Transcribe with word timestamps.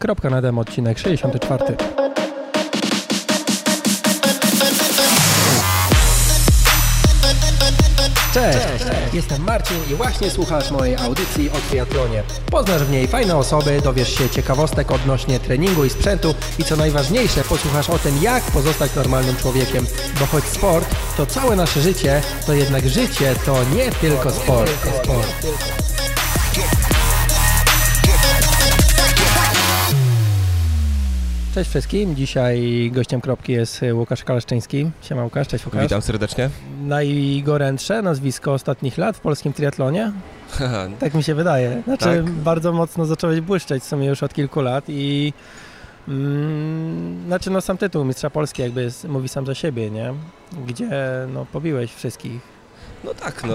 Kropka 0.00 0.30
na 0.30 0.40
demo, 0.40 0.60
odcinek 0.60 0.98
64. 0.98 1.76
Cześć, 8.34 8.58
jestem 9.12 9.42
Marcin 9.42 9.76
i 9.90 9.94
właśnie 9.94 10.30
słuchasz 10.30 10.70
mojej 10.70 10.96
audycji 10.96 11.50
o 11.50 11.70
triatlonie. 11.70 12.22
Poznasz 12.50 12.82
w 12.82 12.90
niej 12.90 13.08
fajne 13.08 13.36
osoby, 13.36 13.80
dowiesz 13.84 14.18
się 14.18 14.28
ciekawostek 14.28 14.90
odnośnie 14.90 15.40
treningu 15.40 15.84
i 15.84 15.90
sprzętu 15.90 16.34
i 16.58 16.64
co 16.64 16.76
najważniejsze, 16.76 17.44
posłuchasz 17.44 17.90
o 17.90 17.98
tym, 17.98 18.22
jak 18.22 18.42
pozostać 18.42 18.94
normalnym 18.94 19.36
człowiekiem. 19.36 19.86
Bo 20.20 20.26
choć 20.26 20.44
sport 20.44 20.94
to 21.16 21.26
całe 21.26 21.56
nasze 21.56 21.80
życie, 21.80 22.22
to 22.46 22.54
jednak 22.54 22.88
życie 22.88 23.34
to 23.46 23.56
nie 23.76 23.90
tylko 23.90 24.30
sport. 24.30 24.70
sport. 25.02 25.89
Cześć 31.54 31.70
wszystkim. 31.70 32.16
Dzisiaj 32.16 32.90
gościem 32.94 33.20
kropki 33.20 33.52
jest 33.52 33.80
Łukasz 33.92 34.24
Kaleszczyński. 34.24 34.90
Siema 35.02 35.24
Łukasz, 35.24 35.48
cześć 35.48 35.66
Łukasz. 35.66 35.82
Witam 35.82 36.02
serdecznie. 36.02 36.50
Najgorętsze 36.82 38.02
nazwisko 38.02 38.52
ostatnich 38.52 38.98
lat 38.98 39.16
w 39.16 39.20
polskim 39.20 39.52
triatlonie? 39.52 40.12
tak 41.00 41.14
mi 41.14 41.22
się 41.22 41.34
wydaje. 41.34 41.82
Znaczy 41.84 42.04
tak? 42.04 42.30
bardzo 42.30 42.72
mocno 42.72 43.06
zacząłeś 43.06 43.40
błyszczeć 43.40 43.82
w 43.82 43.86
sumie 43.86 44.06
już 44.06 44.22
od 44.22 44.34
kilku 44.34 44.60
lat 44.60 44.84
i 44.88 45.32
mm, 46.08 47.26
znaczy 47.26 47.50
no 47.50 47.60
sam 47.60 47.78
tytuł 47.78 48.04
Mistrza 48.04 48.30
Polski 48.30 48.62
jakby 48.62 48.82
jest, 48.82 49.04
mówi 49.04 49.28
sam 49.28 49.46
za 49.46 49.54
siebie, 49.54 49.90
nie? 49.90 50.14
Gdzie 50.66 50.90
no 51.34 51.46
pobiłeś 51.52 51.94
wszystkich 51.94 52.59
no 53.04 53.14
tak, 53.14 53.44
no 53.44 53.54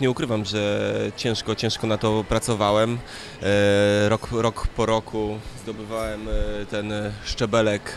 nie 0.00 0.10
ukrywam, 0.10 0.44
że 0.44 0.90
ciężko, 1.16 1.54
ciężko 1.54 1.86
na 1.86 1.98
to 1.98 2.24
pracowałem. 2.28 2.98
E, 3.42 4.08
rok, 4.08 4.28
rok 4.32 4.66
po 4.66 4.86
roku 4.86 5.38
zdobywałem 5.62 6.28
e, 6.28 6.66
ten 6.66 6.92
szczebelek 7.24 7.90
e, 7.90 7.96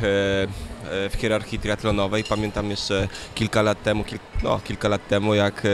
w 1.09 1.12
hierarchii 1.17 1.59
triatlonowej. 1.59 2.23
Pamiętam 2.23 2.70
jeszcze 2.70 3.08
kilka 3.36 3.61
lat 3.61 3.83
temu, 3.83 4.03
no, 4.44 4.59
kilka 4.64 4.88
lat 4.88 5.08
temu, 5.08 5.33
jak 5.33 5.67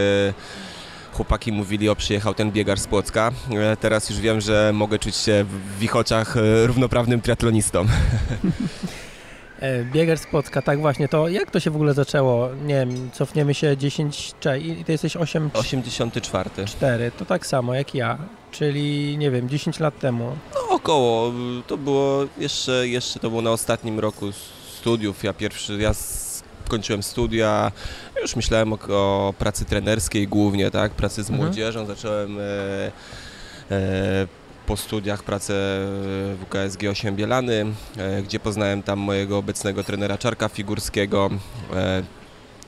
chłopaki 1.13 1.51
mówili 1.51 1.89
o 1.89 1.95
przyjechał 1.95 2.33
ten 2.33 2.51
biegar 2.51 2.79
z 2.79 2.87
Płocka. 2.87 3.31
Teraz 3.79 4.09
już 4.09 4.19
wiem, 4.19 4.41
że 4.41 4.71
mogę 4.73 4.99
czuć 4.99 5.15
się 5.15 5.45
w 5.79 5.83
ich 5.83 5.95
oczach 5.95 6.35
równoprawnym 6.65 7.21
triatlonistą. 7.21 7.85
E, 9.65 9.83
Bieger 9.83 10.17
z 10.17 10.25
Płocka, 10.25 10.61
tak 10.61 10.79
właśnie, 10.79 11.07
to 11.07 11.27
jak 11.27 11.51
to 11.51 11.59
się 11.59 11.71
w 11.71 11.75
ogóle 11.75 11.93
zaczęło? 11.93 12.49
Nie 12.65 12.75
wiem, 12.75 13.09
cofniemy 13.13 13.53
się 13.53 13.77
10, 13.77 14.33
i 14.61 14.83
ty 14.83 14.91
jesteś 14.91 15.17
8... 15.17 15.49
84. 15.53 16.49
4, 16.65 17.11
to 17.17 17.25
tak 17.25 17.47
samo 17.47 17.73
jak 17.73 17.95
ja, 17.95 18.17
czyli 18.51 19.17
nie 19.17 19.31
wiem, 19.31 19.49
10 19.49 19.79
lat 19.79 19.99
temu. 19.99 20.37
No 20.53 20.75
około, 20.75 21.33
to 21.67 21.77
było 21.77 22.25
jeszcze, 22.37 22.87
jeszcze 22.87 23.19
to 23.19 23.29
było 23.29 23.41
na 23.41 23.51
ostatnim 23.51 23.99
roku 23.99 24.25
studiów, 24.79 25.23
ja 25.23 25.33
pierwszy, 25.33 25.77
ja 25.77 25.91
kończyłem 26.67 27.03
studia, 27.03 27.71
już 28.21 28.35
myślałem 28.35 28.73
o, 28.73 28.77
o 28.89 29.33
pracy 29.37 29.65
trenerskiej 29.65 30.27
głównie, 30.27 30.71
tak, 30.71 30.91
pracy 30.91 31.23
z 31.23 31.29
mhm. 31.29 31.45
młodzieżą, 31.47 31.85
zacząłem... 31.85 32.39
E, 32.39 32.91
e, 33.71 34.44
po 34.67 34.77
studiach 34.77 35.23
pracę 35.23 35.53
w 35.53 36.39
UKSG 36.43 36.83
8 36.89 37.15
Bielany, 37.15 37.65
e, 37.97 38.21
gdzie 38.23 38.39
poznałem 38.39 38.83
tam 38.83 38.99
mojego 38.99 39.37
obecnego 39.37 39.83
trenera 39.83 40.17
Czarka 40.17 40.49
Figurskiego. 40.49 41.29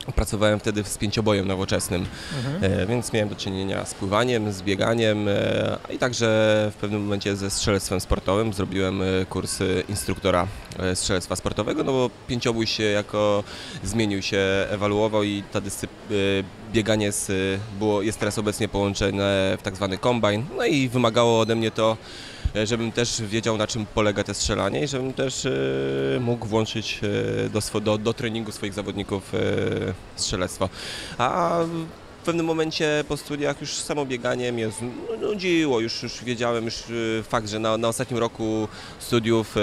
E, 0.07 0.11
pracowałem 0.11 0.59
wtedy 0.59 0.83
z 0.83 0.97
pięciobojem 0.97 1.47
nowoczesnym, 1.47 2.05
mhm. 2.37 2.73
E, 2.73 2.85
więc 2.85 3.13
miałem 3.13 3.29
do 3.29 3.35
czynienia 3.35 3.85
z 3.85 3.93
pływaniem, 3.93 4.53
z 4.53 4.61
bieganiem 4.61 5.25
a 5.89 5.91
i 5.91 5.97
także 5.97 6.27
w 6.75 6.75
pewnym 6.75 7.03
momencie 7.03 7.35
ze 7.35 7.49
strzelectwem 7.49 7.99
sportowym. 7.99 8.53
Zrobiłem 8.53 9.01
kurs 9.29 9.59
instruktora 9.89 10.47
strzelectwa 10.93 11.35
sportowego, 11.35 11.83
no 11.83 11.91
bo 11.91 12.09
pięciobój 12.27 12.67
się 12.67 12.83
jako 12.83 13.43
zmienił 13.83 14.21
się, 14.21 14.39
ewaluował 14.69 15.23
i 15.23 15.43
ta 15.51 15.61
dyscyplina 15.61 15.97
bieganie 16.73 17.11
z, 17.11 17.31
było, 17.79 18.01
jest 18.01 18.19
teraz 18.19 18.37
obecnie 18.37 18.67
połączone 18.67 19.57
w 19.59 19.61
tak 19.63 19.75
zwany 19.75 19.97
kombine, 19.97 20.43
no 20.57 20.65
i 20.65 20.89
wymagało 20.89 21.39
ode 21.39 21.55
mnie 21.55 21.71
to, 21.71 21.91
e, 21.91 22.36
żebym 22.63 22.91
też 22.91 23.21
wiedział 23.21 23.57
na 23.57 23.67
czym 23.67 23.85
polega 23.85 24.23
to 24.23 24.33
strzelanie 24.33 24.83
i 24.83 24.87
żebym 24.87 25.13
też 25.13 25.45
e, 25.45 25.51
mógł 26.19 26.47
włączyć 26.47 26.99
e, 27.03 27.49
do, 27.49 27.79
do, 27.81 27.97
do 27.97 28.13
treningu 28.13 28.51
swoich 28.51 28.73
zawodników 28.73 29.31
strzelectwo. 30.15 30.69
A 31.17 31.59
w 32.21 32.25
pewnym 32.25 32.45
momencie 32.45 33.03
po 33.07 33.17
studiach 33.17 33.61
już 33.61 33.73
samo 33.73 34.05
bieganie 34.05 34.51
mnie 34.51 34.69
nudziło, 35.21 35.79
już, 35.79 36.03
już 36.03 36.23
wiedziałem, 36.23 36.65
już 36.65 36.83
fakt, 37.23 37.49
że 37.49 37.59
na, 37.59 37.77
na 37.77 37.87
ostatnim 37.87 38.19
roku 38.19 38.67
studiów 38.99 39.55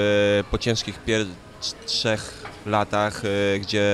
po 0.50 0.58
ciężkich 0.58 0.98
pier 0.98 1.26
trzech 1.72 2.44
latach, 2.66 3.22
e, 3.24 3.58
gdzie 3.58 3.84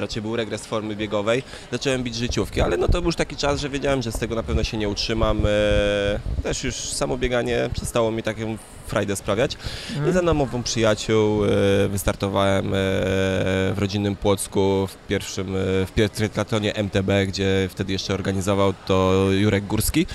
raczej 0.00 0.22
był 0.22 0.36
regres 0.36 0.66
formy 0.66 0.96
biegowej, 0.96 1.42
zacząłem 1.72 2.02
bić 2.02 2.16
życiówki, 2.16 2.60
ale 2.60 2.76
no 2.76 2.88
to 2.88 2.92
był 2.92 3.08
już 3.08 3.16
taki 3.16 3.36
czas, 3.36 3.60
że 3.60 3.68
wiedziałem, 3.68 4.02
że 4.02 4.12
z 4.12 4.18
tego 4.18 4.34
na 4.34 4.42
pewno 4.42 4.64
się 4.64 4.76
nie 4.76 4.88
utrzymam. 4.88 5.46
E, 5.46 6.42
też 6.42 6.64
już 6.64 6.74
samo 6.74 7.18
bieganie 7.18 7.70
przestało 7.74 8.10
mi 8.10 8.22
taką 8.22 8.56
frajdę 8.86 9.16
sprawiać. 9.16 9.56
Mhm. 9.90 10.10
I 10.10 10.12
za 10.12 10.22
namową 10.22 10.62
przyjaciół 10.62 11.44
e, 11.44 11.48
wystartowałem 11.88 12.70
w 12.72 13.74
rodzinnym 13.76 14.16
Płocku 14.16 14.86
w 14.86 15.06
pierwszym, 15.08 15.46
w 15.56 16.10
triathlonie 16.12 16.74
MTB, 16.74 17.10
gdzie 17.26 17.68
wtedy 17.70 17.92
jeszcze 17.92 18.14
organizował 18.14 18.74
to 18.86 19.26
Jurek 19.30 19.66
Górski. 19.66 20.06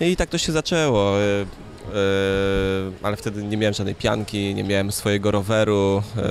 I 0.00 0.16
tak 0.16 0.30
to 0.30 0.38
się 0.38 0.52
zaczęło. 0.52 1.12
Ale 3.02 3.16
wtedy 3.16 3.44
nie 3.44 3.56
miałem 3.56 3.74
żadnej 3.74 3.94
pianki, 3.94 4.54
nie 4.54 4.64
miałem 4.64 4.92
swojego 4.92 5.30
roweru. 5.30 6.02
No. 6.16 6.22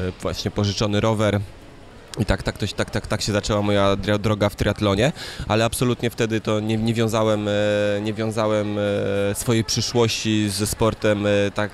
E, 0.00 0.12
właśnie 0.22 0.50
pożyczony 0.50 1.00
rower. 1.00 1.40
I 2.18 2.24
tak, 2.24 2.42
tak, 2.42 2.58
to, 2.58 2.66
tak, 2.76 2.90
tak, 2.90 3.06
tak 3.06 3.22
się 3.22 3.32
zaczęła 3.32 3.62
moja 3.62 3.96
droga 3.96 4.48
w 4.48 4.56
triatlonie, 4.56 5.12
ale 5.48 5.64
absolutnie 5.64 6.10
wtedy 6.10 6.40
to 6.40 6.60
nie, 6.60 6.76
nie 6.76 6.94
wiązałem, 6.94 7.48
nie 8.02 8.14
wiązałem 8.14 8.76
swojej 9.34 9.64
przyszłości 9.64 10.48
ze 10.50 10.66
sportem 10.66 11.24
tak 11.54 11.70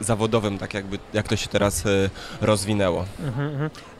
zawodowym, 0.00 0.58
tak 0.58 0.74
jakby, 0.74 0.98
jak 1.12 1.28
to 1.28 1.36
się 1.36 1.48
teraz 1.48 1.84
rozwinęło. 2.40 3.04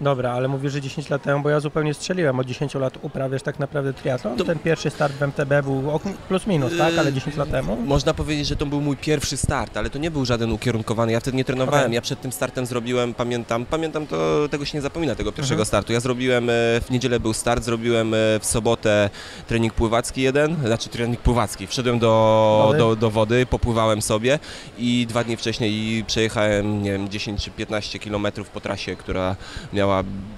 Dobra, 0.01 0.33
ale 0.33 0.49
mówisz, 0.49 0.73
że 0.73 0.81
10 0.81 1.11
lat 1.11 1.23
temu, 1.23 1.43
bo 1.43 1.51
ja 1.51 1.61
zupełnie 1.61 1.95
strzeliłem, 1.95 2.41
od 2.41 2.47
10 2.47 2.75
lat 2.75 2.99
uprawiasz 3.03 3.43
tak 3.43 3.59
naprawdę 3.59 3.93
triatlon? 3.93 4.37
To... 4.37 4.45
Ten 4.45 4.59
pierwszy 4.59 4.91
start 4.91 5.13
w 5.13 5.23
MTB 5.23 5.63
był 5.63 6.01
plus 6.29 6.47
minus, 6.47 6.79
tak? 6.79 6.99
Ale 6.99 7.13
10 7.13 7.37
lat 7.37 7.51
temu? 7.51 7.77
Można 7.77 8.15
powiedzieć, 8.15 8.47
że 8.47 8.57
to 8.57 8.67
był 8.67 8.81
mój 8.81 8.97
pierwszy 8.97 9.37
start, 9.37 9.77
ale 9.77 9.91
to 9.91 9.99
nie 9.99 10.11
był 10.11 10.25
żaden 10.25 10.53
ukierunkowany, 10.53 11.13
ja 11.13 11.21
wtedy 11.21 11.37
nie 11.37 11.45
trenowałem, 11.45 11.85
okay. 11.85 11.95
ja 11.95 12.01
przed 12.01 12.21
tym 12.21 12.33
startem 12.33 12.67
zrobiłem, 12.67 13.15
pamiętam, 13.15 13.67
pamiętam 13.67 14.07
to, 14.07 14.49
tego 14.49 14.65
się 14.65 14.79
nie 14.79 14.83
zapomina, 14.83 15.15
tego 15.15 15.33
pierwszego 15.33 15.63
mhm. 15.63 15.67
startu. 15.67 15.93
Ja 15.93 16.01
zrobiłem, 16.01 16.51
e, 16.51 16.53
w 16.81 16.87
niedzielę 16.91 17.21
był 17.21 17.33
start, 17.33 17.65
zrobiłem 17.65 18.15
e, 18.15 18.17
w 18.41 18.47
sobotę 18.47 19.11
trening 19.47 19.75
pływacki 19.75 20.23
jeden, 20.23 20.57
znaczy 20.67 20.89
trening 20.89 21.21
pływacki, 21.21 21.67
wszedłem 21.67 21.99
do 21.99 22.63
wody, 22.67 22.79
do, 22.79 22.97
do 22.97 23.11
wody 23.11 23.47
popływałem 23.47 24.03
sobie 24.03 24.39
i 24.79 25.07
dwa 25.09 25.25
dni 25.25 25.37
wcześniej 25.37 26.05
przejechałem, 26.05 26.83
nie 26.83 26.93
wiem, 26.93 27.09
10 27.09 27.45
czy 27.45 27.51
15 27.51 27.99
km 27.99 28.27
po 28.55 28.61
trasie, 28.61 28.97
która 28.97 29.37
miała, 29.73 29.86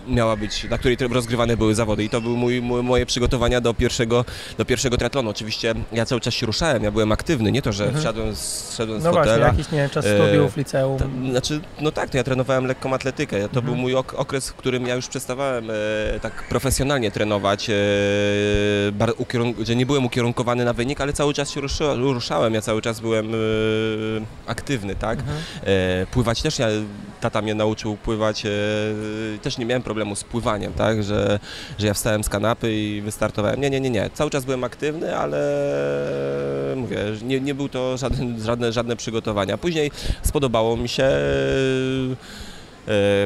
miała 0.09 0.37
być, 0.37 0.65
na 0.71 0.79
której 0.79 0.97
rozgrywane 1.11 1.57
były 1.57 1.75
zawody 1.75 2.05
i 2.05 2.09
to 2.09 2.21
były 2.21 2.37
mój, 2.37 2.63
moje 2.63 3.07
przygotowania 3.07 3.61
do 3.61 3.75
pierwszego, 3.75 4.25
do 4.59 4.65
pierwszego 4.65 4.97
triatlonu. 4.97 5.31
Oczywiście 5.31 5.75
ja 5.93 6.07
cały 6.07 6.21
czas 6.21 6.35
się 6.35 6.47
ruszałem, 6.47 6.85
ja 6.85 6.91
byłem 6.91 7.13
aktywny, 7.13 7.53
nie 7.53 7.63
to, 7.63 7.73
że 7.73 7.85
mhm. 7.85 8.03
wsiadłem, 8.03 8.37
zszedłem 8.37 9.01
z 9.01 9.05
no. 9.05 9.11
No 9.11 9.17
właśnie, 9.17 9.43
jakiś, 9.43 9.71
nie 9.71 9.79
wiem, 9.79 9.91
czas 9.91 10.05
studiów, 10.05 10.59
e, 10.59 10.61
liceum. 10.61 10.99
Znaczy, 11.31 11.61
no 11.81 11.93
tak, 11.93 12.11
to 12.11 12.17
ja 12.17 12.25
trenowałem 12.25 12.67
lekką 12.67 12.95
atletykę. 12.95 13.37
To 13.37 13.45
mhm. 13.45 13.67
był 13.67 13.77
mój 13.77 13.95
ok 13.95 14.15
okres, 14.15 14.49
w 14.49 14.55
którym 14.55 14.87
ja 14.87 14.95
już 14.95 15.09
przestawałem 15.09 15.71
e, 15.71 15.75
tak 16.21 16.49
profesjonalnie 16.49 17.11
trenować, 17.11 17.71
e, 17.71 17.75
bar, 18.93 19.13
że 19.67 19.77
nie 19.77 19.87
byłem 19.87 20.05
ukierunkowany 20.07 20.65
na 20.65 20.73
wynik, 20.73 21.01
ale 21.01 21.13
cały 21.13 21.35
czas 21.35 21.51
się 21.51 21.61
ruszałem, 21.97 22.55
ja 22.55 22.61
cały 22.61 22.83
czas 22.83 23.01
byłem 23.01 23.35
e, 23.35 23.39
aktywny, 24.47 24.97
tak? 24.97 25.19
Mhm. 25.19 25.39
E, 25.65 26.07
pływać 26.07 26.43
też 26.43 26.59
ja, 26.59 26.67
tata 27.21 27.43
mnie 27.43 27.55
nauczył 27.55 27.97
pływać, 27.97 28.47
e, 28.47 28.49
też 29.39 29.59
nie 29.59 29.67
miałem 29.67 29.83
problemu 29.83 30.17
z 30.17 30.25
pływaniem, 30.25 30.73
tak, 30.73 31.03
że, 31.03 31.39
że 31.79 31.87
ja 31.87 31.95
wstałem 31.95 32.25
z 32.25 32.29
kanapy 32.29 32.75
i 32.75 33.01
wystartowałem. 33.01 33.61
Nie, 33.61 33.71
nie, 33.71 33.81
nie, 33.81 33.91
nie. 33.91 34.11
Cały 34.15 34.31
czas 34.31 34.45
byłem 34.45 34.65
aktywny, 34.65 35.17
ale 35.17 35.39
mówię, 36.77 36.99
nie, 37.23 37.41
nie 37.41 37.55
był 37.55 37.69
to 37.69 37.97
żadne, 38.45 38.73
żadne 38.73 38.97
przygotowania. 38.97 39.59
Później 39.59 39.91
spodobało 40.23 40.77
mi 40.77 40.89
się, 40.89 41.05
e, 41.05 41.17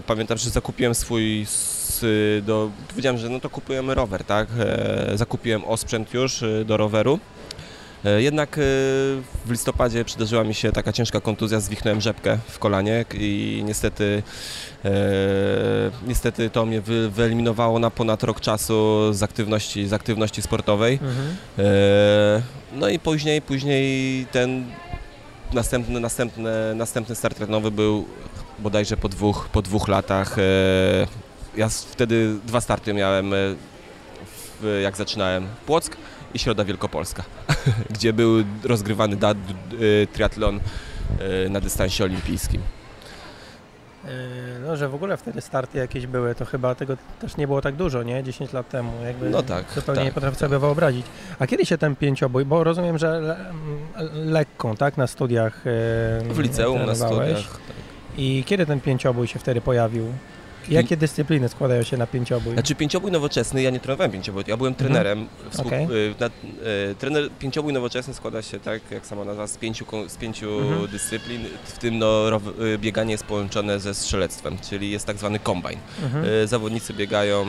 pamiętam, 0.06 0.38
że 0.38 0.50
zakupiłem 0.50 0.94
swój 0.94 1.46
do, 2.42 2.70
powiedziałem, 2.88 3.18
że 3.18 3.28
no 3.28 3.40
to 3.40 3.50
kupujemy 3.50 3.94
rower, 3.94 4.24
tak, 4.24 4.48
zakupiłem 5.14 5.64
osprzęt 5.64 6.14
już 6.14 6.44
do 6.64 6.76
roweru. 6.76 7.18
E, 8.04 8.22
jednak 8.22 8.58
e, 8.58 8.60
w 9.44 9.50
listopadzie 9.50 10.04
przydarzyła 10.04 10.44
mi 10.44 10.54
się 10.54 10.72
taka 10.72 10.92
ciężka 10.92 11.20
kontuzja, 11.20 11.60
zwichnąłem 11.60 12.00
rzepkę 12.00 12.38
w 12.48 12.58
kolanie 12.58 13.04
i 13.14 13.62
niestety, 13.64 14.04
e, 14.04 14.22
niestety 16.06 16.50
to 16.50 16.66
mnie 16.66 16.80
wy, 16.80 17.10
wyeliminowało 17.10 17.78
na 17.78 17.90
ponad 17.90 18.22
rok 18.22 18.40
czasu 18.40 19.12
z 19.12 19.22
aktywności, 19.22 19.86
z 19.88 19.92
aktywności 19.92 20.42
sportowej. 20.42 20.94
Mhm. 21.02 21.36
No 22.72 22.88
i 22.88 22.98
później, 22.98 23.42
później 23.42 24.26
ten 24.26 24.64
następny, 25.52 26.00
następny, 26.00 26.74
następny 26.74 27.14
start 27.14 27.36
trenowy 27.36 27.70
był 27.70 28.06
bodajże 28.58 28.96
po 28.96 29.08
dwóch, 29.08 29.48
po 29.52 29.62
dwóch 29.62 29.88
latach. 29.88 30.38
E, 30.38 30.42
ja 31.56 31.68
wtedy 31.68 32.34
dwa 32.46 32.60
starty 32.60 32.94
miałem, 32.94 33.34
e, 33.34 33.36
jak 34.82 34.96
zaczynałem. 34.96 35.46
Płock 35.66 35.96
i 36.34 36.38
Środa 36.38 36.64
Wielkopolska, 36.64 37.22
gdzie 37.94 38.12
był 38.12 38.44
rozgrywany 38.64 39.16
e, 39.16 39.36
triatlon 40.06 40.60
e, 41.18 41.48
na 41.48 41.60
dystansie 41.60 42.04
olimpijskim. 42.04 42.62
Yy, 44.04 44.10
No, 44.66 44.76
że 44.76 44.88
w 44.88 44.94
ogóle 44.94 45.16
wtedy 45.16 45.40
starty 45.40 45.78
jakieś 45.78 46.06
były, 46.06 46.34
to 46.34 46.44
chyba 46.44 46.74
tego 46.74 46.96
też 47.20 47.36
nie 47.36 47.46
było 47.46 47.60
tak 47.60 47.74
dużo, 47.76 48.02
nie? 48.02 48.22
10 48.22 48.52
lat 48.52 48.68
temu. 48.68 48.92
Jakby 49.06 49.30
No 49.30 49.42
tak, 49.42 49.64
Zupełnie 49.74 49.96
tak. 49.98 50.04
nie 50.04 50.12
potrafię 50.12 50.36
sobie 50.36 50.58
wyobrazić. 50.58 51.06
A 51.38 51.46
kiedy 51.46 51.66
się 51.66 51.78
ten 51.78 51.96
pięciobój, 51.96 52.44
bo 52.44 52.64
rozumiem, 52.64 52.98
że 52.98 53.20
le, 53.20 53.36
m, 53.48 53.54
lekką, 54.32 54.76
tak, 54.76 54.96
na 54.96 55.06
studiach 55.06 55.62
yy, 56.28 56.34
W 56.34 56.38
liceum, 56.38 56.86
na 56.86 56.94
studiach. 56.94 57.36
Tak. 57.36 57.60
I 58.16 58.44
kiedy 58.46 58.66
ten 58.66 58.80
pięciobój 58.80 59.26
się 59.26 59.38
wtedy 59.38 59.60
pojawił? 59.60 60.04
Jakie 60.68 60.96
dyscypliny 60.96 61.48
składają 61.48 61.82
się 61.82 61.96
na 61.96 62.06
pięciobój? 62.06 62.52
Znaczy 62.52 62.74
pięciobój 62.74 63.10
nowoczesny, 63.12 63.62
ja 63.62 63.70
nie 63.70 63.80
trenowałem 63.80 64.12
pięciobój, 64.12 64.44
ja 64.46 64.56
byłem 64.56 64.74
trenerem. 64.74 65.28
Współ, 65.50 65.66
Okej. 65.66 65.84
y, 65.84 66.14
na, 66.20 66.26
y, 66.26 66.30
trener 66.98 67.30
pięciobój 67.38 67.72
nowoczesny 67.72 68.14
składa 68.14 68.42
się, 68.42 68.60
tak 68.60 68.90
jak 68.90 69.06
sama 69.06 69.24
nazwa, 69.24 69.46
z 69.46 69.56
pięciu, 69.56 69.84
z 70.08 70.16
pięciu 70.16 70.58
Mhm. 70.60 70.86
dyscyplin, 70.88 71.44
w 71.64 71.78
tym 71.78 71.98
no, 71.98 72.30
row, 72.30 72.42
y, 72.74 72.78
bieganie 72.78 73.12
jest 73.12 73.24
połączone 73.24 73.80
ze 73.80 73.94
strzelectwem, 73.94 74.58
czyli 74.70 74.90
jest 74.90 75.06
tak 75.06 75.18
zwany 75.18 75.38
kombajn. 75.38 75.78
Mhm. 76.02 76.24
Y, 76.24 76.46
zawodnicy 76.46 76.94
biegają 76.94 77.46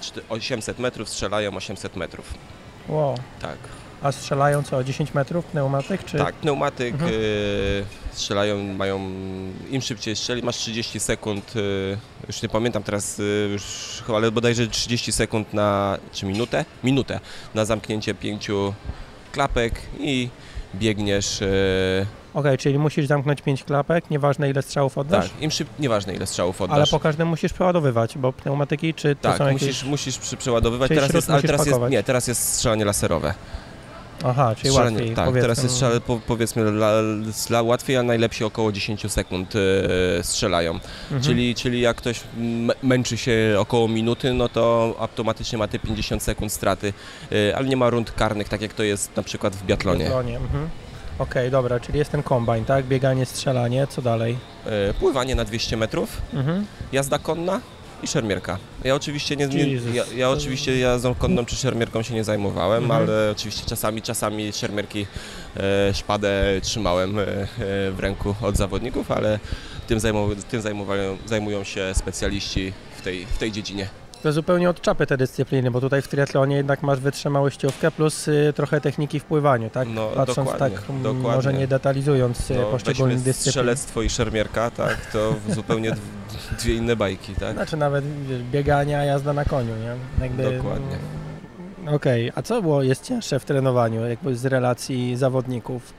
czty- 0.00 0.20
800 0.28 0.78
metrów, 0.78 1.08
strzelają 1.08 1.56
800 1.56 1.96
metrów. 1.96 2.34
Wow. 2.88 3.14
Tak, 3.40 3.58
A 4.02 4.12
strzelają 4.12 4.62
co, 4.62 4.84
10 4.84 5.14
metrów 5.14 5.44
pneumatyk? 5.44 6.04
Czy... 6.04 6.18
tak 6.18 6.34
pneumatyk, 6.34 6.94
Mhm. 6.94 7.12
y, 7.12 7.84
strzelają, 8.12 8.58
mają, 8.62 8.98
im 9.70 9.82
szybciej 9.82 10.16
strzeli, 10.16 10.42
masz 10.42 10.56
30 10.56 11.00
sekund, 11.00 11.56
y, 11.56 11.96
już 12.26 12.42
nie 12.42 12.48
pamiętam 12.48 12.82
teraz, 12.82 13.18
y, 13.18 13.48
już, 13.52 13.64
ale 14.14 14.30
bodajże 14.30 14.66
30 14.66 15.12
sekund 15.12 15.54
na, 15.54 15.98
czy 16.12 16.26
minutę? 16.26 16.64
Minutę 16.84 17.20
na 17.54 17.64
zamknięcie 17.64 18.14
pięciu 18.14 18.74
klapek 19.32 19.74
i 20.00 20.28
biegniesz, 20.74 21.42
y, 21.42 22.06
Okej, 22.34 22.58
czyli 22.58 22.78
musisz 22.78 23.06
zamknąć 23.06 23.42
5 23.42 23.64
klapek, 23.64 24.10
nieważne 24.10 24.50
ile 24.50 24.62
strzałów 24.62 24.98
oddasz? 24.98 25.28
tak, 25.30 25.42
im 25.42 25.50
szyb, 25.50 25.68
nieważne 25.78 26.14
ile 26.14 26.26
strzałów 26.26 26.60
oddasz. 26.62 26.76
Ale 26.76 26.86
po 26.86 27.00
każdym 27.00 27.28
musisz 27.28 27.52
przeładowywać, 27.52 28.18
bo 28.18 28.32
pneumatyki 28.32 28.94
czy 28.94 29.16
to 29.16 29.28
tak, 29.28 29.38
są 29.38 29.46
jakieś... 29.46 29.62
musisz, 29.62 29.84
musisz 29.84 30.18
przeładowywać. 30.38 30.88
Czyli 30.88 31.00
Teraz 31.00 31.14
jest, 31.14 31.30
ale 31.30 31.42
teraz 31.42 31.66
jest, 31.66 31.80
nie, 31.90 32.02
teraz 32.02 32.26
jest 32.26 32.54
strzelanie 32.54 32.84
laserowe. 32.84 33.34
Aha, 34.24 34.54
czyli 34.54 34.70
Strzelanie- 34.70 34.96
łatwiej. 34.96 35.14
Tak, 35.16 35.24
powiedzmy. 35.24 35.42
teraz 35.42 35.62
jest 35.62 35.74
strzelanie, 35.74 36.00
po, 36.00 36.20
powiedzmy 36.26 36.72
dla, 36.72 36.92
dla 37.48 37.62
łatwiej, 37.62 37.96
a 37.96 38.02
najlepsi 38.02 38.44
około 38.44 38.72
10 38.72 39.12
sekund 39.12 39.54
y, 39.56 39.58
strzelają. 40.22 40.72
Mhm. 40.72 41.22
Czyli, 41.22 41.54
czyli 41.54 41.80
jak 41.80 41.96
ktoś 41.96 42.20
męczy 42.82 43.16
się 43.16 43.56
około 43.58 43.88
minuty, 43.88 44.32
no 44.34 44.48
to 44.48 44.94
automatycznie 44.98 45.58
ma 45.58 45.68
te 45.68 45.78
50 45.78 46.22
sekund 46.22 46.52
straty, 46.52 46.92
y, 47.32 47.56
ale 47.56 47.68
nie 47.68 47.76
ma 47.76 47.90
rund 47.90 48.10
karnych, 48.12 48.48
tak 48.48 48.60
jak 48.62 48.74
to 48.74 48.82
jest 48.82 49.16
na 49.16 49.22
przykład 49.22 49.56
w 49.56 49.66
biatlonie. 49.66 50.04
Biatlonie, 50.04 50.36
Mhm. 50.36 50.68
Okej, 51.18 51.50
dobra, 51.50 51.80
czyli 51.80 51.98
jest 51.98 52.10
ten 52.10 52.22
kombajn, 52.22 52.64
tak? 52.64 52.84
Bieganie, 52.86 53.26
strzelanie, 53.26 53.86
co 53.86 54.02
dalej? 54.02 54.36
Y, 54.90 54.94
Pływanie 54.94 55.34
na 55.34 55.44
200 55.44 55.76
metrów, 55.76 56.22
Mhm. 56.34 56.66
jazda 56.92 57.18
konna 57.18 57.60
i 58.02 58.06
szermierka. 58.06 58.58
Ja 58.84 58.94
oczywiście 58.94 59.36
nie, 59.36 59.46
nie 59.46 59.74
ja, 59.94 60.04
ja 60.16 60.30
oczywiście 60.30 60.78
jazdą 60.78 61.14
konną 61.14 61.44
czy 61.44 61.56
szermierką 61.56 62.02
się 62.02 62.14
nie 62.14 62.24
zajmowałem, 62.24 62.82
Mhm. 62.84 63.02
ale 63.02 63.30
oczywiście 63.30 63.66
czasami 63.66 64.02
czasami 64.02 64.52
szermierki 64.52 65.06
e, 65.56 65.94
szpadę 65.94 66.44
trzymałem 66.62 67.18
e, 67.18 67.22
e, 67.22 67.46
w 67.90 67.96
ręku 67.98 68.34
od 68.42 68.56
zawodników, 68.56 69.10
ale 69.10 69.38
tym, 69.86 70.00
zajmow, 70.00 70.44
tym 70.44 70.62
zajmowają, 70.62 71.18
zajmują 71.26 71.64
się 71.64 71.90
specjaliści 71.94 72.72
w 72.98 73.02
tej, 73.02 73.26
w 73.26 73.38
tej 73.38 73.52
dziedzinie. 73.52 73.88
To 74.22 74.32
zupełnie 74.32 74.70
od 74.70 74.80
czapy 74.80 75.06
te 75.06 75.16
dyscypliny, 75.16 75.70
bo 75.70 75.80
tutaj 75.80 76.02
w 76.02 76.08
triatlonie 76.08 76.56
jednak 76.56 76.82
masz 76.82 77.00
wytrzymałościówkę 77.00 77.90
plus 77.90 78.28
y, 78.28 78.52
trochę 78.56 78.80
techniki 78.80 79.20
w 79.20 79.24
pływaniu, 79.24 79.70
tak? 79.70 79.88
No, 79.94 80.08
Patrząc 80.08 80.50
dokładnie, 80.50 80.76
tak, 80.78 80.90
m, 80.90 81.02
dokładnie. 81.02 81.30
może 81.36 81.52
nie 81.52 81.66
detalizując 81.66 82.50
y, 82.50 82.54
No, 82.54 82.64
poszczególnych 82.64 83.16
dyscyplin. 83.20 83.50
strzelectwo 83.52 84.02
i 84.02 84.10
szermierka, 84.10 84.70
tak, 84.70 85.06
to 85.12 85.34
zupełnie 85.54 85.92
dwie 86.58 86.74
inne 86.74 86.96
bajki, 86.96 87.34
tak? 87.34 87.52
Znaczy 87.52 87.76
nawet 87.76 88.04
wiesz, 88.28 88.42
biegania, 88.42 89.04
jazda 89.04 89.32
na 89.32 89.44
koniu, 89.44 89.72
nie? 89.76 90.24
Jakby, 90.24 90.56
Dokładnie. 90.56 90.96
mm, 91.80 91.94
Okej, 91.94 92.32
a 92.34 92.42
co 92.42 92.62
było, 92.62 92.82
jest 92.82 93.04
cięższe 93.04 93.40
w 93.40 93.44
trenowaniu, 93.44 94.06
jakby 94.08 94.36
z 94.36 94.44
relacji 94.46 95.16
zawodników? 95.16 95.92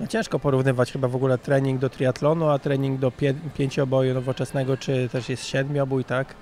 No 0.00 0.06
ciężko 0.06 0.38
porównywać 0.38 0.92
chyba 0.92 1.08
w 1.08 1.16
ogóle 1.16 1.38
trening 1.38 1.80
do 1.80 1.88
triatlonu, 1.90 2.48
a 2.48 2.58
trening 2.58 3.00
do 3.00 3.10
pie- 3.10 3.34
pięcioboju 3.58 4.14
nowoczesnego, 4.14 4.76
czy 4.76 5.08
też 5.12 5.28
jest 5.28 5.44
siedmiobój, 5.46 6.04
tak? 6.04 6.34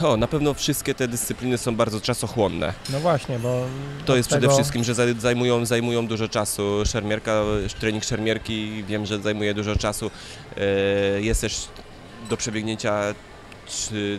O, 0.00 0.16
na 0.16 0.26
pewno 0.26 0.54
wszystkie 0.54 0.94
te 0.94 1.08
dyscypliny 1.08 1.58
są 1.58 1.76
bardzo 1.76 2.00
czasochłonne. 2.00 2.72
No 2.90 3.00
właśnie, 3.00 3.38
bo... 3.38 3.64
To 4.06 4.16
jest 4.16 4.28
tego- 4.28 4.40
przede 4.40 4.54
wszystkim, 4.54 4.84
że 4.84 4.94
za- 4.94 5.14
zajmują, 5.18 5.66
zajmują 5.66 6.06
dużo 6.06 6.28
czasu. 6.28 6.62
Szermierka, 6.86 7.42
trening 7.80 8.04
szermierki 8.04 8.84
wiem, 8.84 9.06
że 9.06 9.18
zajmuje 9.20 9.54
dużo 9.54 9.76
czasu. 9.76 10.10
E, 10.56 10.60
Jest 11.20 11.40
też 11.40 11.68
do 12.30 12.36
przebiegnięcia 12.36 13.02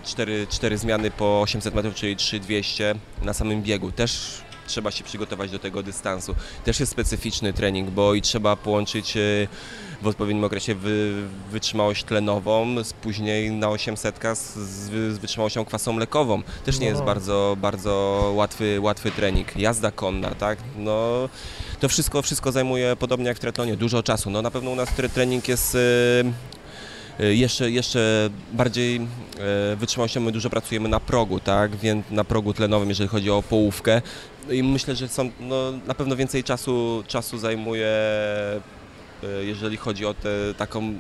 4, 0.05 0.47
4 0.49 0.77
zmiany 0.77 1.11
po 1.11 1.41
800 1.41 1.75
metrów, 1.75 1.95
czyli 1.95 2.15
3200 2.15 2.95
na 3.21 3.33
samym 3.33 3.63
biegu. 3.63 3.91
Też 3.91 4.41
trzeba 4.69 4.91
się 4.91 5.03
przygotować 5.03 5.51
do 5.51 5.59
tego 5.59 5.83
dystansu. 5.83 6.35
Też 6.63 6.79
jest 6.79 6.91
specyficzny 6.91 7.53
trening, 7.53 7.89
bo 7.89 8.13
i 8.13 8.21
trzeba 8.21 8.55
połączyć 8.55 9.17
e, 9.17 9.19
w 10.01 10.07
odpowiednim 10.07 10.43
okresie 10.43 10.75
wy, 10.75 11.13
wytrzymałość 11.51 12.03
tlenową, 12.03 12.83
z 12.83 12.93
później 12.93 13.51
na 13.51 13.69
800 13.69 14.19
z, 14.33 14.53
z 15.13 15.17
wytrzymałością 15.17 15.65
kwasą 15.65 15.93
mlekową. 15.93 16.41
Też 16.65 16.79
nie 16.79 16.87
jest 16.87 16.99
No. 16.99 17.05
bardzo, 17.05 17.57
bardzo 17.61 18.21
łatwy, 18.35 18.79
łatwy 18.81 19.11
trening. 19.11 19.55
Jazda 19.57 19.91
konna, 19.91 20.29
tak? 20.35 20.57
No, 20.77 21.29
to 21.79 21.89
wszystko, 21.89 22.21
wszystko 22.21 22.51
zajmuje 22.51 22.95
podobnie 22.95 23.27
jak 23.27 23.37
w 23.37 23.39
triatlonie, 23.39 23.77
dużo 23.77 24.03
czasu. 24.03 24.29
No 24.29 24.41
na 24.41 24.51
pewno 24.51 24.71
u 24.71 24.75
nas 24.75 24.89
tre- 24.89 25.09
trening 25.09 25.47
jest 25.47 25.75
e, 25.75 25.79
jeszcze, 27.19 27.71
jeszcze 27.71 28.29
bardziej 28.53 28.95
e, 29.71 29.75
wytrzymałością. 29.75 30.21
My 30.21 30.31
dużo 30.31 30.49
pracujemy 30.49 30.89
na 30.89 30.99
progu, 30.99 31.39
tak? 31.39 31.75
Więc 31.75 32.05
na 32.11 32.23
progu 32.23 32.53
tlenowym, 32.53 32.89
jeżeli 32.89 33.09
chodzi 33.09 33.31
o 33.31 33.43
połówkę. 33.43 34.01
I 34.51 34.63
myślę, 34.63 34.95
że 34.95 35.07
są, 35.07 35.29
no, 35.39 35.71
na 35.87 35.93
pewno 35.93 36.15
więcej 36.15 36.43
czasu, 36.43 37.03
czasu 37.07 37.37
zajmuje, 37.37 37.87
e, 37.87 38.61
jeżeli 39.41 39.77
chodzi 39.77 40.05
o 40.05 40.13
tę 40.13 40.29
taką 40.57 40.83
e, 40.83 40.93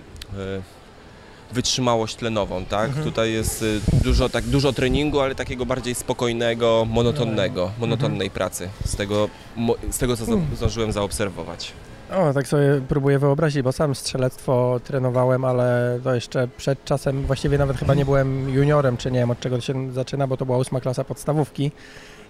wytrzymałość 1.51 2.15
tlenową, 2.15 2.65
tak? 2.65 2.87
Mhm. 2.87 3.05
Tutaj 3.05 3.33
jest 3.33 3.63
e, 3.63 3.97
dużo, 4.03 4.29
tak, 4.29 4.43
dużo 4.43 4.73
treningu, 4.73 5.19
ale 5.19 5.35
takiego 5.35 5.65
bardziej 5.65 5.95
spokojnego, 5.95 6.85
monotonnego, 6.89 7.71
monotonnej 7.79 8.29
pracy. 8.29 8.69
Z 8.85 8.95
tego, 8.95 9.29
z 9.91 9.97
tego 9.97 10.17
co 10.17 10.23
Mm. 10.25 10.47
zdążyłem 10.55 10.91
zaobserwować. 10.91 11.71
O, 12.15 12.33
tak 12.33 12.47
sobie 12.47 12.81
próbuję 12.87 13.19
wyobrazić, 13.19 13.61
bo 13.61 13.71
sam 13.71 13.95
strzelectwo 13.95 14.79
trenowałem, 14.83 15.45
ale 15.45 15.99
to 16.03 16.15
jeszcze 16.15 16.47
przed 16.57 16.85
czasem, 16.85 17.21
właściwie 17.23 17.57
nawet 17.57 17.77
chyba 17.77 17.93
nie 17.93 18.05
byłem 18.05 18.49
juniorem, 18.49 18.97
czy 18.97 19.11
nie 19.11 19.19
wiem 19.19 19.31
od 19.31 19.39
czego 19.39 19.55
to 19.55 19.61
się 19.61 19.91
zaczyna, 19.91 20.27
bo 20.27 20.37
to 20.37 20.45
była 20.45 20.57
ósma 20.57 20.79
klasa 20.79 21.03
podstawówki. 21.03 21.71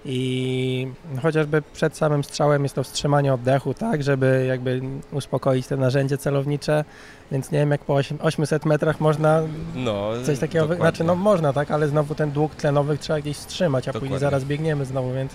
I 0.05 0.87
chociażby 1.21 1.61
przed 1.73 1.97
samym 1.97 2.23
strzałem 2.23 2.63
jest 2.63 2.75
to 2.75 2.83
wstrzymanie 2.83 3.33
oddechu, 3.33 3.73
tak, 3.73 4.03
żeby 4.03 4.45
jakby 4.47 4.81
uspokoić 5.11 5.67
te 5.67 5.77
narzędzie 5.77 6.17
celownicze, 6.17 6.85
więc 7.31 7.51
nie 7.51 7.59
wiem 7.59 7.71
jak 7.71 7.81
po 7.85 7.93
ośm- 7.93 8.17
800 8.21 8.65
metrach 8.65 8.99
można 8.99 9.41
No, 9.75 10.09
coś 10.25 10.39
takiego, 10.39 10.61
dokładnie. 10.67 10.83
znaczy 10.83 11.03
no 11.03 11.15
można, 11.15 11.53
tak, 11.53 11.71
ale 11.71 11.87
znowu 11.87 12.15
ten 12.15 12.31
dług 12.31 12.55
tlenowy 12.55 12.97
trzeba 12.97 13.19
gdzieś 13.21 13.37
wstrzymać, 13.37 13.87
a 13.87 13.91
później 13.93 14.09
Dokładnie. 14.09 14.25
zaraz 14.27 14.43
biegniemy 14.45 14.85
znowu, 14.85 15.13
więc... 15.13 15.31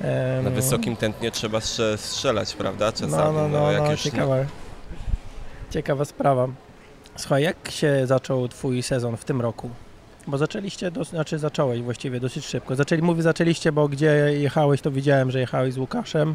em, 0.00 0.44
Na 0.44 0.50
wysokim 0.50 0.96
tętnie 0.96 1.30
trzeba 1.30 1.60
strze- 1.60 1.98
strzelać, 1.98 2.54
prawda? 2.54 2.92
Czasami, 2.92 3.12
no, 3.12 3.32
no, 3.32 3.48
no, 3.48 3.72
jak 3.72 3.82
no 3.82 3.90
już, 3.90 4.02
ciekawa, 4.02 4.36
ciekawa 5.70 6.04
sprawa. 6.04 6.48
Słuchaj, 7.16 7.42
jak 7.42 7.70
się 7.70 8.06
zaczął 8.06 8.48
Twój 8.48 8.82
sezon 8.82 9.16
w 9.16 9.24
tym 9.24 9.40
roku? 9.40 9.70
Bo 10.28 10.38
zaczęliście, 10.38 10.90
dos- 10.90 11.08
znaczy 11.08 11.38
zacząłeś 11.38 11.82
właściwie 11.82 12.20
dosyć 12.20 12.46
szybko. 12.46 12.76
Zaczęli, 12.76 13.02
mówię 13.02 13.22
zaczęliście, 13.22 13.72
bo 13.72 13.88
gdzie 13.88 14.06
jechałeś, 14.38 14.80
to 14.80 14.90
widziałem, 14.90 15.30
że 15.30 15.40
jechałeś 15.40 15.74
z 15.74 15.78
Łukaszem 15.78 16.34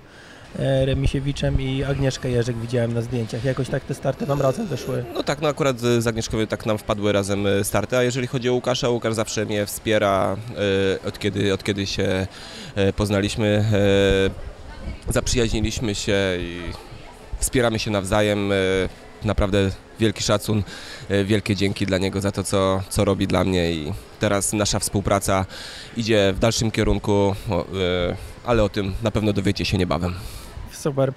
e, 0.59 0.85
Remisiewiczem 0.85 1.61
i 1.61 1.83
Agnieszkę 1.83 2.29
Jerzyk 2.29 2.57
widziałem 2.57 2.93
na 2.93 3.01
zdjęciach. 3.01 3.43
Jakoś 3.43 3.69
tak 3.69 3.83
te 3.83 3.93
starty 3.93 4.25
wam 4.25 4.41
razem 4.41 4.67
wyszły. 4.67 5.05
No 5.13 5.23
tak, 5.23 5.41
no 5.41 5.47
akurat 5.47 5.79
z 5.79 6.07
Agnieszkowy 6.07 6.47
tak 6.47 6.65
nam 6.65 6.77
wpadły 6.77 7.11
razem 7.11 7.47
e, 7.47 7.63
starty, 7.63 7.97
a 7.97 8.03
jeżeli 8.03 8.27
chodzi 8.27 8.49
o 8.49 8.53
Łukasza, 8.53 8.89
Łukasz 8.89 9.13
zawsze 9.13 9.45
mnie 9.45 9.65
wspiera, 9.65 10.35
e, 11.03 11.07
od 11.07 11.19
kiedy, 11.19 11.53
od 11.53 11.63
kiedy 11.63 11.87
się 11.87 12.27
e, 12.75 12.93
poznaliśmy, 12.93 13.65
e, 15.07 15.13
zaprzyjaźniliśmy 15.13 15.95
się 15.95 16.17
i 16.39 16.61
wspieramy 17.39 17.79
się 17.79 17.91
nawzajem. 17.91 18.51
Naprawdę 19.25 19.69
wielki 19.99 20.23
szacun, 20.23 20.63
e, 21.09 21.23
wielkie 21.23 21.55
dzięki 21.55 21.85
dla 21.85 21.97
niego 21.97 22.21
za 22.21 22.31
to, 22.31 22.43
co, 22.43 22.81
co 22.89 23.05
robi 23.05 23.27
dla 23.27 23.43
mnie 23.43 23.71
i 23.71 23.93
teraz 24.19 24.53
nasza 24.53 24.79
współpraca 24.79 25.45
idzie 25.97 26.33
w 26.35 26.39
dalszym 26.39 26.71
kierunku, 26.71 27.35
e, 27.49 28.15
ale 28.45 28.63
o 28.63 28.69
tym 28.69 28.93
na 29.03 29.11
pewno 29.11 29.33
dowiecie 29.33 29.65
się 29.65 29.77
niebawem. 29.77 30.13
Super. 30.71 31.13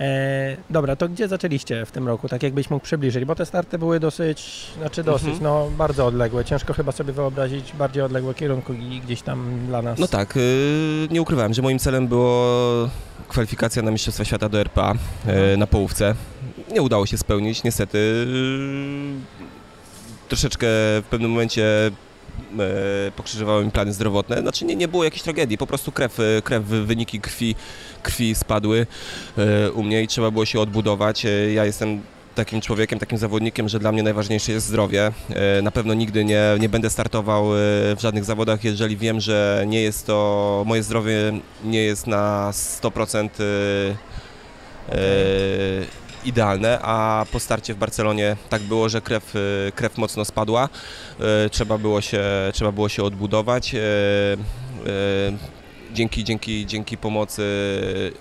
E, 0.00 0.56
dobra, 0.70 0.96
to 0.96 1.08
gdzie 1.08 1.28
zaczęliście 1.28 1.86
w 1.86 1.90
tym 1.90 2.08
roku, 2.08 2.28
tak 2.28 2.42
jakbyś 2.42 2.70
mógł 2.70 2.84
przybliżyć, 2.84 3.24
bo 3.24 3.34
te 3.34 3.46
starty 3.46 3.78
były 3.78 4.00
dosyć, 4.00 4.66
znaczy 4.78 5.04
dosyć, 5.04 5.28
Mhm. 5.28 5.42
no 5.42 5.70
bardzo 5.78 6.06
odległe, 6.06 6.44
ciężko 6.44 6.72
chyba 6.72 6.92
sobie 6.92 7.12
wyobrazić 7.12 7.72
bardziej 7.78 8.02
odległe 8.02 8.34
kierunki 8.34 9.00
gdzieś 9.04 9.22
tam 9.22 9.66
dla 9.66 9.82
nas. 9.82 9.98
No 9.98 10.08
tak, 10.08 10.36
y, 10.36 11.08
nie 11.10 11.22
ukrywałem, 11.22 11.54
że 11.54 11.62
moim 11.62 11.78
celem 11.78 12.08
było 12.08 12.88
kwalifikacja 13.28 13.82
na 13.82 13.90
Mistrzostwa 13.90 14.24
Świata 14.24 14.48
do 14.48 14.60
RPA 14.60 14.94
y, 15.54 15.56
na 15.56 15.66
połówce. 15.66 16.14
Nie 16.72 16.82
udało 16.82 17.06
się 17.06 17.18
spełnić, 17.18 17.62
niestety. 17.62 17.98
y, 17.98 19.40
Troszeczkę 20.28 20.66
w 21.02 21.04
pewnym 21.10 21.30
momencie 21.30 21.90
y, 23.08 23.12
pokrzyżowały 23.16 23.64
mi 23.64 23.70
plany 23.70 23.92
zdrowotne. 23.92 24.40
Znaczy 24.40 24.64
nie, 24.64 24.76
nie 24.76 24.88
było 24.88 25.04
jakiejś 25.04 25.22
tragedii, 25.22 25.58
po 25.58 25.66
prostu 25.66 25.92
krew, 25.92 26.20
y, 26.20 26.42
krew 26.44 26.64
wyniki 26.64 27.20
krwi, 27.20 27.54
krwi 28.02 28.34
spadły 28.34 28.86
y, 29.66 29.72
u 29.72 29.82
mnie 29.82 30.02
i 30.02 30.06
trzeba 30.08 30.30
było 30.30 30.44
się 30.44 30.60
odbudować. 30.60 31.24
Ja 31.54 31.64
jestem 31.64 32.00
takim 32.34 32.60
człowiekiem, 32.60 32.98
takim 32.98 33.18
zawodnikiem, 33.18 33.68
że 33.68 33.78
dla 33.78 33.92
mnie 33.92 34.02
najważniejsze 34.02 34.52
jest 34.52 34.66
zdrowie. 34.66 35.12
E, 35.58 35.62
Na 35.62 35.70
pewno 35.70 35.94
nigdy 35.94 36.24
nie, 36.24 36.42
nie 36.60 36.68
będę 36.68 36.90
startował 36.90 37.44
e, 37.44 37.58
w 37.96 37.98
żadnych 38.00 38.24
zawodach, 38.24 38.64
jeżeli 38.64 38.96
wiem, 38.96 39.20
że 39.20 39.64
nie 39.66 39.82
jest 39.82 40.06
to, 40.06 40.62
moje 40.66 40.82
zdrowie 40.82 41.14
nie 41.64 41.82
jest 41.82 42.06
na 42.06 42.50
100% 42.52 43.28
e, 43.28 44.94
e, 44.94 46.00
idealne, 46.24 46.78
a 46.82 47.26
po 47.32 47.40
starcie 47.40 47.74
w 47.74 47.78
Barcelonie 47.78 48.36
tak 48.48 48.62
było, 48.62 48.88
że 48.88 49.00
krew, 49.00 49.36
e, 49.36 49.72
krew 49.72 49.98
mocno 49.98 50.24
spadła, 50.24 50.68
E, 51.20 51.50
trzeba 51.50 51.78
było 51.78 52.00
się, 52.00 52.22
trzeba 52.52 52.72
było 52.72 52.88
się 52.88 53.02
odbudować. 53.02 53.74
E, 53.74 53.80
Dzięki, 55.92 56.24
dzięki, 56.24 56.66
dzięki 56.66 56.96
pomocy 56.96 57.42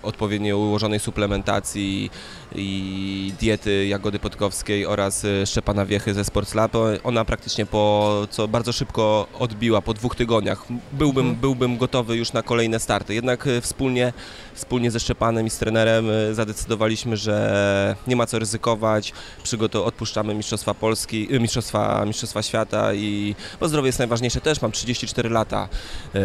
odpowiednio 0.04 0.58
ułożonej 0.58 1.00
suplementacji 1.00 2.12
i 2.56 3.34
diety 3.40 3.88
Jagody 3.88 4.20
Podkowskiej 4.20 4.86
oraz 4.86 5.24
y, 5.26 5.44
Szczepana 5.46 5.86
Wiechy 5.86 6.14
ze 6.14 6.26
Sports 6.26 6.56
Lab, 6.56 6.72
ona 7.04 7.26
praktycznie 7.26 7.66
po, 7.66 8.14
co 8.30 8.48
bardzo 8.48 8.72
szybko 8.74 9.28
odbiła, 9.40 9.82
po 9.82 9.94
dwóch 9.94 10.16
tygodniach. 10.16 10.66
Byłbym, 10.92 11.26
Mhm. 11.26 11.42
byłbym 11.42 11.78
gotowy 11.78 12.16
już 12.16 12.34
na 12.34 12.44
kolejne 12.44 12.80
starty. 12.80 13.14
Jednak 13.14 13.48
y, 13.48 13.62
wspólnie, 13.62 14.14
wspólnie 14.54 14.92
ze 14.92 15.00
Szczepanem 15.00 15.48
i 15.48 15.50
z 15.50 15.58
trenerem 15.58 16.10
y, 16.10 16.36
zadecydowaliśmy, 16.36 17.18
że 17.18 17.96
nie 18.08 18.16
ma 18.16 18.26
co 18.26 18.40
ryzykować, 18.40 19.14
przygoto- 19.44 19.86
odpuszczamy 19.86 20.34
Mistrzostwa 20.36 20.74
Polski, 20.74 21.28
Mistrzostwa, 21.40 22.06
Mistrzostwa 22.06 22.42
Świata 22.44 22.94
i 22.94 23.36
bo 23.60 23.68
zdrowie 23.68 23.88
jest 23.88 24.00
najważniejsze. 24.00 24.42
Też 24.42 24.62
mam 24.62 24.72
34 24.72 25.30
lata, 25.30 25.70
e, 26.16 26.20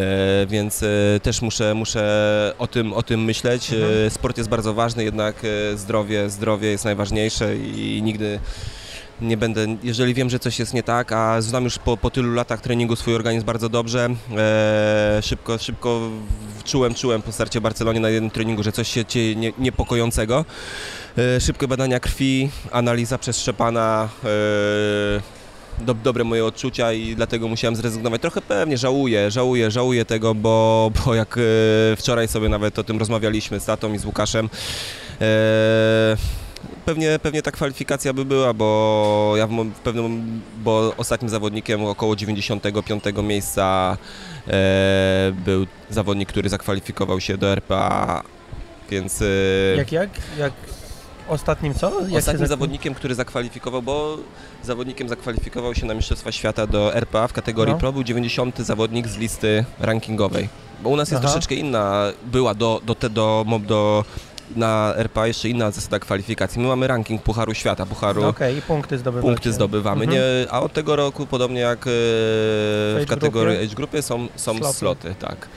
więc 0.47 0.83
e, 0.83 0.87
też 1.23 1.41
muszę, 1.41 1.73
muszę 1.73 2.05
o, 2.59 2.67
tym, 2.67 2.93
o 2.93 3.03
tym 3.03 3.23
myśleć. 3.23 3.73
Mhm. 3.73 4.07
E, 4.07 4.09
Sport 4.09 4.37
jest 4.37 4.49
bardzo 4.49 4.73
ważny, 4.73 5.03
jednak 5.03 5.35
e, 5.73 5.77
zdrowie, 6.27 6.67
jest 6.67 6.85
najważniejsze 6.85 7.55
i 7.57 8.01
nigdy 8.03 8.39
nie 9.21 9.37
będę, 9.37 9.65
jeżeli 9.83 10.13
wiem, 10.13 10.29
że 10.29 10.39
coś 10.39 10.59
jest 10.59 10.73
nie 10.73 10.83
tak, 10.83 11.11
a 11.11 11.41
znam 11.41 11.63
już 11.63 11.77
po, 11.77 11.97
po 11.97 12.09
tylu 12.09 12.33
latach 12.33 12.61
treningu 12.61 12.95
swój 12.95 13.15
organizm 13.15 13.45
bardzo 13.45 13.69
dobrze, 13.69 14.09
e, 14.37 15.19
szybko, 15.23 15.57
szybko 15.57 16.09
czułem, 16.63 16.93
czułem 16.93 17.21
po 17.21 17.31
starcie 17.31 17.59
w 17.59 17.63
Barcelonie 17.63 17.99
na 17.99 18.09
jednym 18.09 18.31
treningu, 18.31 18.63
że 18.63 18.71
coś 18.71 18.87
się 18.87 19.05
dzieje 19.05 19.35
nie, 19.35 19.51
niepokojącego. 19.57 20.45
E, 21.17 21.41
szybkie 21.41 21.67
badania 21.67 21.99
krwi, 21.99 22.49
analiza 22.71 23.17
przez 23.17 23.39
Szczepana, 23.39 24.09
e, 24.23 25.35
do, 25.79 25.93
dobre 25.93 26.23
moje 26.23 26.45
odczucia 26.45 26.93
i 26.93 27.15
dlatego 27.15 27.47
musiałem 27.47 27.75
zrezygnować. 27.75 28.21
Trochę 28.21 28.41
pewnie 28.41 28.77
żałuję, 28.77 29.31
żałuję, 29.31 29.71
żałuję 29.71 30.05
tego, 30.05 30.35
bo, 30.35 30.91
bo 31.05 31.15
jak 31.15 31.37
e, 31.37 31.41
wczoraj 31.95 32.27
sobie 32.27 32.49
nawet 32.49 32.79
o 32.79 32.83
tym 32.83 32.99
rozmawialiśmy 32.99 33.59
z 33.59 33.65
tatą 33.65 33.93
i 33.93 33.97
z 33.97 34.05
Łukaszem, 34.05 34.49
Pewnie, 36.85 37.19
pewnie 37.23 37.41
ta 37.41 37.51
kwalifikacja 37.51 38.13
by 38.13 38.25
była, 38.25 38.53
bo 38.53 39.33
ja 39.37 39.47
w, 39.47 39.65
pewnym, 39.83 40.41
bo 40.63 40.93
ostatnim 40.97 41.29
zawodnikiem 41.29 41.85
około 41.85 42.15
95 42.15 43.03
miejsca 43.23 43.97
e, 44.47 45.33
był 45.45 45.65
zawodnik, 45.89 46.29
który 46.29 46.49
zakwalifikował 46.49 47.19
się 47.19 47.37
do 47.37 47.51
RPA, 47.51 48.23
więc 48.89 49.21
e, 49.21 49.25
Jak, 49.77 49.91
jak? 49.91 50.09
Jak 50.37 50.53
ostatnim 51.29 51.73
co? 51.73 52.01
Jak 52.07 52.19
ostatnim 52.19 52.47
zawodnikiem, 52.47 52.93
który 52.93 53.15
zakwalifikował, 53.15 53.81
bo 53.81 54.17
zawodnikiem 54.63 55.09
zakwalifikował 55.09 55.75
się 55.75 55.85
na 55.85 55.93
Mistrzostwa 55.93 56.31
Świata 56.31 56.67
do 56.67 56.95
RPA 56.95 57.27
w 57.27 57.33
kategorii 57.33 57.73
No. 57.73 57.79
Pro, 57.79 57.93
był 57.93 58.03
90 58.03 58.59
zawodnik 58.59 59.07
z 59.07 59.17
listy 59.17 59.65
rankingowej. 59.79 60.49
Bo 60.83 60.89
u 60.89 60.95
nas 60.95 61.11
jest 61.11 61.23
Aha. 61.23 61.31
troszeczkę 61.31 61.55
inna, 61.55 62.03
była 62.25 62.53
do, 62.53 62.81
do, 62.85 62.95
te, 62.95 63.09
do, 63.09 63.43
mo- 63.47 63.59
do 63.59 64.05
na 64.55 64.93
RPA 64.97 65.27
jeszcze 65.27 65.49
inna 65.49 65.71
zasada 65.71 65.99
kwalifikacji. 65.99 66.61
My 66.61 66.67
mamy 66.67 66.87
ranking 66.87 67.21
Pucharu 67.21 67.53
Świata, 67.53 67.85
Pucharu 67.85 68.23
Okej, 68.25 68.57
i 68.57 68.61
punkty 68.61 68.97
zdobywacie. 68.97 69.27
punkty 69.27 69.53
zdobywamy, 69.53 70.03
Mhm. 70.05 70.21
nie, 70.21 70.51
a 70.51 70.61
od 70.61 70.73
tego 70.73 70.95
roku, 70.95 71.25
podobnie 71.25 71.59
jak 71.59 71.79
e, 71.79 71.83
w 71.89 72.93
age 72.97 73.05
kategorii 73.05 73.57
age 73.65 73.75
grupy, 73.75 74.01
są, 74.01 74.27
są 74.35 74.57
Sloty. 74.57 74.73
sloty. 74.77 75.15
tak. 75.19 75.47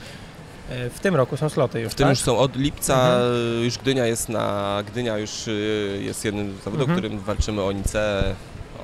E, 0.69 0.89
W 0.89 0.99
tym 0.99 1.15
roku 1.15 1.37
są 1.37 1.49
sloty 1.49 1.81
już, 1.81 1.91
W 1.91 1.95
tym 1.95 2.03
tak? 2.03 2.09
już 2.09 2.19
są 2.19 2.37
od 2.37 2.55
lipca, 2.55 2.93
Mhm. 3.03 3.63
już 3.63 3.77
Gdynia 3.77 4.05
jest 4.05 4.29
na, 4.29 4.77
Gdynia 4.87 5.17
już 5.17 5.47
e, 5.47 5.51
jest 6.01 6.25
jednym 6.25 6.57
z 6.61 6.63
zawodów, 6.63 6.89
Mhm. 6.89 6.99
którym 6.99 7.19
walczymy 7.19 7.61
o 7.63 7.71
Nice, 7.71 8.23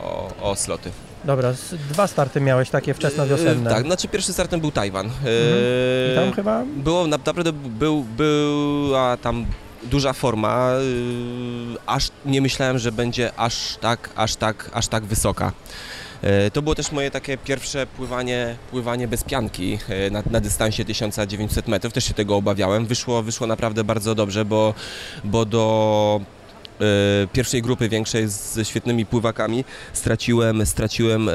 o, 0.04 0.32
o 0.42 0.56
sloty. 0.56 0.92
Dobra, 1.24 1.54
dwa 1.90 2.08
starty 2.08 2.42
miałeś 2.42 2.70
takie 2.70 2.94
wczesnowiosenne. 2.94 3.70
Tak, 3.70 3.86
znaczy 3.86 4.08
pierwszy 4.08 4.34
startem 4.34 4.60
był 4.62 4.72
Tajwan. 4.72 5.06
E, 5.06 5.10
I 6.12 6.16
tam 6.16 6.34
chyba... 6.34 6.64
Było 6.76 7.08
naprawdę 7.08 7.54
był, 7.54 8.04
była 8.18 9.18
tam 9.18 9.46
duża 9.86 10.14
forma, 10.14 10.72
yy, 11.72 11.78
aż 11.86 12.12
nie 12.26 12.42
myślałem, 12.42 12.80
że 12.80 12.92
będzie 12.92 13.32
aż 13.38 13.78
tak, 13.82 14.10
aż 14.16 14.36
tak, 14.36 14.70
aż 14.74 14.88
tak 14.88 15.06
wysoka. 15.06 15.52
E, 16.22 16.52
To 16.52 16.62
było 16.62 16.76
też 16.76 16.92
moje 16.92 17.12
takie 17.12 17.38
pierwsze 17.38 17.88
pływanie, 17.88 18.56
pływanie 18.72 19.08
bez 19.08 19.24
pianki 19.24 19.80
e, 19.90 20.10
na, 20.10 20.24
na 20.32 20.40
dystansie 20.40 20.86
1900 20.86 21.68
metrów, 21.68 21.94
też 21.94 22.04
się 22.04 22.14
tego 22.14 22.36
obawiałem. 22.36 22.86
Wyszło, 22.86 23.24
wyszło 23.24 23.48
naprawdę 23.48 23.84
bardzo 23.84 24.16
dobrze, 24.16 24.46
bo, 24.46 24.74
bo 25.24 25.46
do 25.46 26.22
e, 26.82 27.28
pierwszej 27.34 27.62
grupy 27.62 27.90
większej 27.90 28.28
z 28.28 28.68
świetnymi 28.68 29.06
pływakami 29.06 29.66
straciłem, 29.94 30.66
straciłem 30.66 31.30
e, 31.30 31.34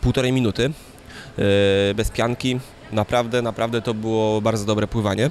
półtorej 0.00 0.32
minuty 0.32 0.64
e, 1.38 1.94
bez 1.94 2.10
pianki. 2.10 2.60
Naprawdę, 2.92 3.42
naprawdę 3.42 3.82
to 3.82 3.94
było 3.94 4.40
bardzo 4.40 4.64
dobre 4.64 4.86
pływanie. 4.86 5.30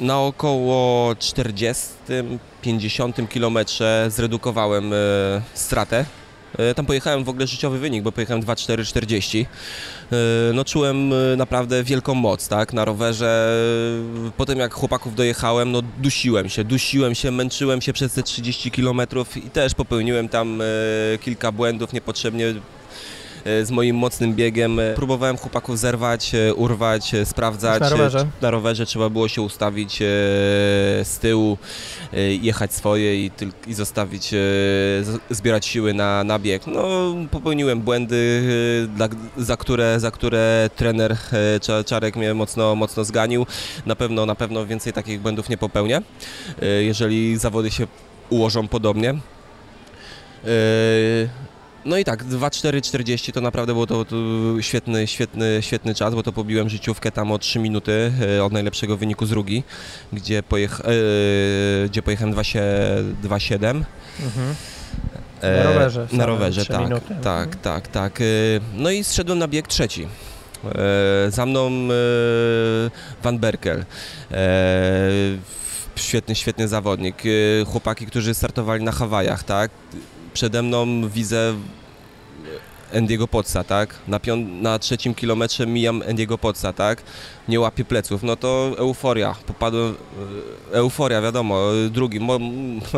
Na 0.00 0.20
około 0.20 1.12
40-50 1.12 3.28
kilometrze 3.28 4.06
zredukowałem 4.10 4.92
e, 4.92 4.96
stratę. 5.54 6.04
E, 6.58 6.74
Tam 6.74 6.86
pojechałem 6.86 7.24
w 7.24 7.28
ogóle 7.28 7.46
życiowy 7.46 7.78
wynik, 7.78 8.02
bo 8.02 8.12
pojechałem 8.12 8.40
2,440. 8.42 9.46
E, 10.12 10.16
No 10.54 10.64
czułem 10.64 11.10
naprawdę 11.36 11.84
wielką 11.84 12.14
moc, 12.14 12.48
tak, 12.48 12.72
na 12.72 12.84
rowerze. 12.84 13.52
Potem 14.36 14.58
jak 14.58 14.74
chłopaków 14.74 15.14
dojechałem, 15.14 15.72
no 15.72 15.82
dusiłem 15.98 16.48
się, 16.48 16.64
dusiłem 16.64 17.14
się, 17.14 17.30
męczyłem 17.30 17.80
się 17.80 17.92
przez 17.92 18.12
te 18.12 18.22
30 18.22 18.70
kilometrów 18.70 19.36
i 19.36 19.42
też 19.50 19.74
popełniłem 19.74 20.28
tam 20.28 20.62
kilka 21.20 21.52
błędów 21.52 21.92
niepotrzebnie 21.92 22.54
z 23.64 23.70
moim 23.70 23.96
mocnym 23.96 24.34
biegiem. 24.34 24.80
E, 24.80 24.94
Próbowałem 24.94 25.36
chłopaków 25.36 25.78
zerwać, 25.78 26.34
e, 26.34 26.54
urwać, 26.54 27.14
e, 27.14 27.26
sprawdzać. 27.26 27.80
Na 27.80 27.88
rowerze? 27.88 28.18
E, 28.20 28.26
Na 28.42 28.50
rowerze 28.50 28.86
trzeba 28.86 29.08
było 29.10 29.28
się 29.28 29.42
ustawić 29.42 30.02
e, 30.02 30.04
z 31.04 31.18
tyłu, 31.20 31.58
e, 32.12 32.20
jechać 32.34 32.74
swoje 32.74 33.26
i, 33.26 33.30
i 33.66 33.74
zostawić, 33.74 34.34
e, 34.34 34.38
zbierać 35.30 35.66
siły 35.66 35.94
na, 35.94 36.24
na 36.24 36.38
bieg. 36.38 36.66
No, 36.66 36.82
popełniłem 37.30 37.80
błędy, 37.80 38.42
e, 38.84 38.96
dla, 38.96 39.08
za, 39.36 39.56
które, 39.56 40.00
za 40.00 40.10
które 40.10 40.70
trener 40.76 41.12
e, 41.12 41.16
Cza- 41.60 41.84
Czarek 41.84 42.16
mnie 42.16 42.34
mocno, 42.34 42.74
mocno 42.74 43.04
zganił. 43.04 43.46
Na 43.86 43.96
pewno, 43.96 44.26
na 44.26 44.34
pewno 44.34 44.66
więcej 44.66 44.92
takich 44.92 45.20
błędów 45.20 45.48
nie 45.48 45.56
popełnię, 45.58 46.02
e, 46.62 46.66
jeżeli 46.66 47.36
zawody 47.38 47.70
się 47.70 47.86
ułożą 48.30 48.68
podobnie. 48.68 49.14
No 51.86 51.98
i 51.98 52.04
tak, 52.04 52.24
2.4.40 52.24 53.32
to 53.32 53.40
naprawdę 53.40 53.72
był 53.74 53.86
to, 53.86 54.04
to 54.04 54.16
świetny, 54.60 55.06
świetny, 55.06 55.58
świetny 55.60 55.94
czas, 55.94 56.14
bo 56.14 56.22
to 56.22 56.32
pobiłem 56.32 56.68
życiówkę 56.68 57.12
tam 57.12 57.32
o 57.32 57.38
3 57.38 57.58
minuty 57.58 58.12
e, 58.38 58.44
od 58.44 58.52
najlepszego 58.52 58.96
wyniku 58.96 59.26
z 59.26 59.32
Rugi, 59.32 59.62
gdzie, 60.12 60.42
pojech, 60.42 60.80
e, 60.80 60.84
gdzie 61.88 62.02
pojechałem 62.02 62.34
2.7. 62.34 63.84
Mhm. 64.22 64.54
E, 65.40 65.56
Na 65.56 65.62
rowerze 65.72 66.06
Na 66.12 66.26
rowerze, 66.26 66.66
tak, 66.66 66.80
minuty. 66.84 67.14
tak, 67.22 67.46
Mhm. 67.46 67.62
tak, 67.62 67.88
tak. 67.88 68.20
e, 68.20 68.24
No 68.74 68.90
i 68.90 69.04
zszedłem 69.04 69.38
na 69.38 69.48
bieg 69.48 69.66
trzeci. 69.68 70.08
Za 71.28 71.46
mną 71.46 71.70
Van 73.22 73.38
Berkel. 73.38 73.84
Świetny, 75.96 76.34
świetny 76.34 76.68
zawodnik. 76.68 77.22
Chłopaki, 77.66 78.06
którzy 78.06 78.34
startowali 78.34 78.84
na 78.84 78.92
Hawajach, 78.92 79.42
tak. 79.44 79.70
Przede 80.36 80.62
mną 80.62 81.08
widzę 81.08 81.54
Andiego 82.96 83.28
Potsa, 83.28 83.64
tak? 83.64 83.94
Na, 84.08 84.18
pią- 84.20 84.60
na 84.62 84.78
trzecim 84.78 85.14
kilometrze 85.14 85.66
mijam 85.66 86.02
Andiego 86.08 86.38
Potsa, 86.38 86.72
tak? 86.72 87.02
Nie 87.48 87.60
łapię 87.60 87.84
pleców, 87.84 88.22
no 88.22 88.36
to 88.36 88.70
euforia, 88.78 89.34
popadłem, 89.46 89.94
e, 90.72 90.76
euforia, 90.76 91.22
wiadomo, 91.22 91.60
drugi, 91.90 92.20
mo, 92.20 92.38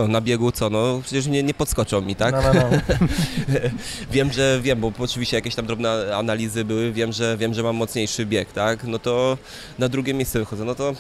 na 0.09 0.21
biegu 0.21 0.53
co, 0.53 0.71
no 0.71 1.01
przecież 1.05 1.27
nie, 1.27 1.43
nie 1.43 1.55
podskoczą 1.55 2.01
mi, 2.01 2.17
tak? 2.17 2.33
No, 2.33 2.41
no, 2.55 2.61
no. 2.71 2.79
Wiem, 4.13 4.33
że 4.33 4.61
wiem, 4.63 4.81
bo 4.81 4.93
oczywiście 4.99 5.37
jakieś 5.37 5.55
tam 5.55 5.67
drobne 5.67 6.17
analizy 6.17 6.65
były, 6.65 6.93
wiem, 6.93 7.13
że 7.13 7.37
wiem, 7.37 7.55
że 7.55 7.63
mam 7.63 7.77
mocniejszy 7.77 8.27
bieg, 8.27 8.53
tak? 8.53 8.85
No 8.85 8.99
to 8.99 9.39
na 9.79 9.89
drugie 9.89 10.15
miejsce 10.15 10.39
wychodzę, 10.39 10.65
no 10.65 10.75
to 10.75 10.95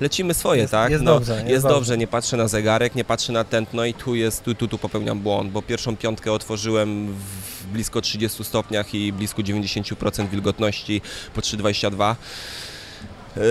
lecimy 0.00 0.34
swoje, 0.34 0.60
Jest- 0.60 0.70
tak? 0.72 0.90
jest 0.90 1.04
no, 1.04 1.14
dobrze, 1.14 1.32
jest 1.34 1.48
jest 1.48 1.62
dobrze. 1.64 1.74
dobrze, 1.76 1.98
nie 1.98 2.06
patrzę 2.06 2.36
na 2.36 2.48
zegarek, 2.48 2.94
nie 2.94 3.04
patrzę 3.04 3.32
na 3.32 3.44
tętno 3.44 3.84
i 3.84 3.94
tu 3.94 4.14
jest, 4.14 4.44
tu, 4.44 4.54
tu, 4.54 4.68
tu 4.68 4.78
popełniam 4.78 5.20
błąd, 5.20 5.50
bo 5.52 5.62
pierwszą 5.62 5.96
piątkę 5.96 6.32
otworzyłem 6.32 7.14
w 7.14 7.66
blisko 7.66 8.00
30 8.00 8.44
stopniach 8.44 8.94
i 8.94 9.12
blisko 9.12 9.42
90% 9.42 10.28
wilgotności 10.28 11.00
po 11.34 11.40
3,22. 11.40 12.14
Yy, 13.36 13.42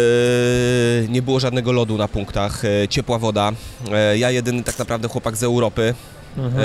nie 1.09 1.21
było 1.21 1.39
żadnego 1.39 1.71
lodu 1.71 1.97
na 1.97 2.07
punktach, 2.07 2.63
yy, 2.63 2.87
ciepła 2.87 3.19
woda. 3.19 3.51
Yy, 4.11 4.17
ja 4.17 4.31
jedyny 4.31 4.63
tak 4.63 4.79
naprawdę 4.79 5.07
chłopak 5.07 5.37
z 5.37 5.43
Europy, 5.43 5.93
Mhm. 6.37 6.63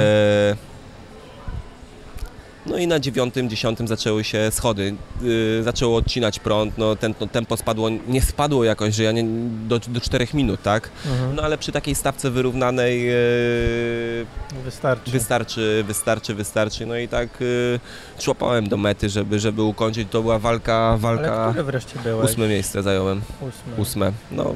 No 2.69 2.79
i 2.79 2.87
na 2.87 3.01
dziewiątym, 3.01 3.51
dziesiątym 3.51 3.89
zaczęły 3.89 4.25
się 4.25 4.51
schody. 4.51 4.95
Yy, 5.23 5.63
zaczęło 5.63 5.97
odcinać 5.97 6.39
prąd, 6.39 6.79
no, 6.79 6.97
ten, 6.97 7.15
no 7.21 7.27
tempo 7.27 7.57
spadło, 7.57 7.89
nie 8.09 8.23
spadło 8.23 8.65
jakoś, 8.65 8.95
że 8.95 9.03
ja 9.03 9.13
nie, 9.13 9.25
do, 9.69 9.79
do 9.79 10.01
4 10.01 10.27
minut, 10.35 10.63
tak? 10.63 10.91
Mhm. 11.07 11.35
No 11.37 11.43
ale 11.43 11.59
przy 11.59 11.73
takiej 11.73 11.95
stawce 11.95 12.31
wyrównanej 12.31 13.03
yy, 13.07 14.63
Wystarczy. 14.65 15.11
wystarczy, 15.11 15.85
wystarczy, 15.87 16.35
wystarczy. 16.35 16.87
No 16.87 16.97
i 16.97 17.09
tak 17.09 17.29
yy, 17.41 17.81
człapałem 18.19 18.69
do 18.69 18.77
mety, 18.77 19.09
żeby, 19.09 19.39
żeby 19.39 19.63
ukończyć. 19.63 20.09
To 20.11 20.23
była 20.23 20.39
walka, 20.39 20.75
Ale 20.77 20.99
walka. 20.99 21.47
które 21.51 21.65
wreszcie 21.65 21.99
byłeś? 22.05 22.31
Ósme 22.31 22.49
miejsce 22.49 22.83
zająłem, 22.83 23.21
Ósme. 23.41 23.77
ósme. 23.83 24.13
No, 24.31 24.55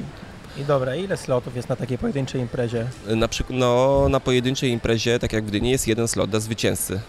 I 0.56 0.64
dobra, 0.64 0.96
ile 0.96 1.16
slotów 1.16 1.56
jest 1.56 1.68
na 1.68 1.76
takiej 1.76 1.98
pojedynczej 1.98 2.40
imprezie? 2.40 2.86
Na 3.06 3.28
przykład 3.28 3.58
no, 3.58 4.06
na 4.08 4.20
pojedynczej 4.20 4.70
imprezie, 4.70 5.18
tak 5.18 5.32
jak 5.32 5.44
w 5.44 5.46
Gdyni, 5.46 5.70
jest 5.70 5.88
jeden 5.88 6.08
slot 6.08 6.30
dla 6.30 6.40
zwycięzcy. 6.40 7.00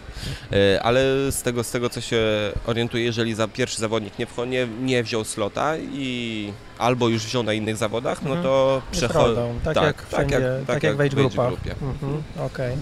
E, 0.76 0.84
Ale 0.84 1.02
z 1.32 1.42
tego, 1.42 1.64
z 1.64 1.72
tego 1.72 1.90
co 1.90 2.02
się 2.02 2.22
orientuję, 2.66 3.04
jeżeli 3.04 3.34
za 3.36 3.48
pierwszy 3.48 3.78
zawodnik 3.82 4.20
nie, 4.20 4.28
nie, 4.48 4.68
nie 4.82 5.04
wziął 5.04 5.24
slota 5.24 5.74
i 5.78 6.54
albo 6.78 7.10
już 7.10 7.24
wziął 7.26 7.44
na 7.44 7.54
innych 7.54 7.78
zawodach, 7.78 8.22
no 8.22 8.28
Mhm. 8.28 8.44
to 8.44 8.82
przechodzi. 8.92 9.18
roldą, 9.36 9.60
tak, 9.64 9.76
tak, 9.76 9.84
jak 9.84 9.96
tak 9.96 10.08
wszędzie, 10.08 10.36
jak- 10.36 10.44
tak, 10.58 10.66
tak 10.66 10.74
jak 10.76 10.84
jak 10.84 10.98
w 10.98 11.02
age 11.02 11.10
grupach. 11.10 11.48
grupie. 11.48 11.72
Mhm, 11.82 12.24
Okej. 12.40 12.76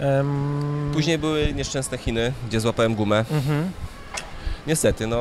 Em, 0.00 0.90
Później 0.94 1.18
były 1.18 1.52
nieszczęsne 1.54 1.98
Chiny, 1.98 2.32
gdzie 2.48 2.60
złapałem 2.60 2.94
gumę. 2.94 3.24
Mhm. 3.30 3.70
Niestety, 4.66 5.06
no 5.06 5.18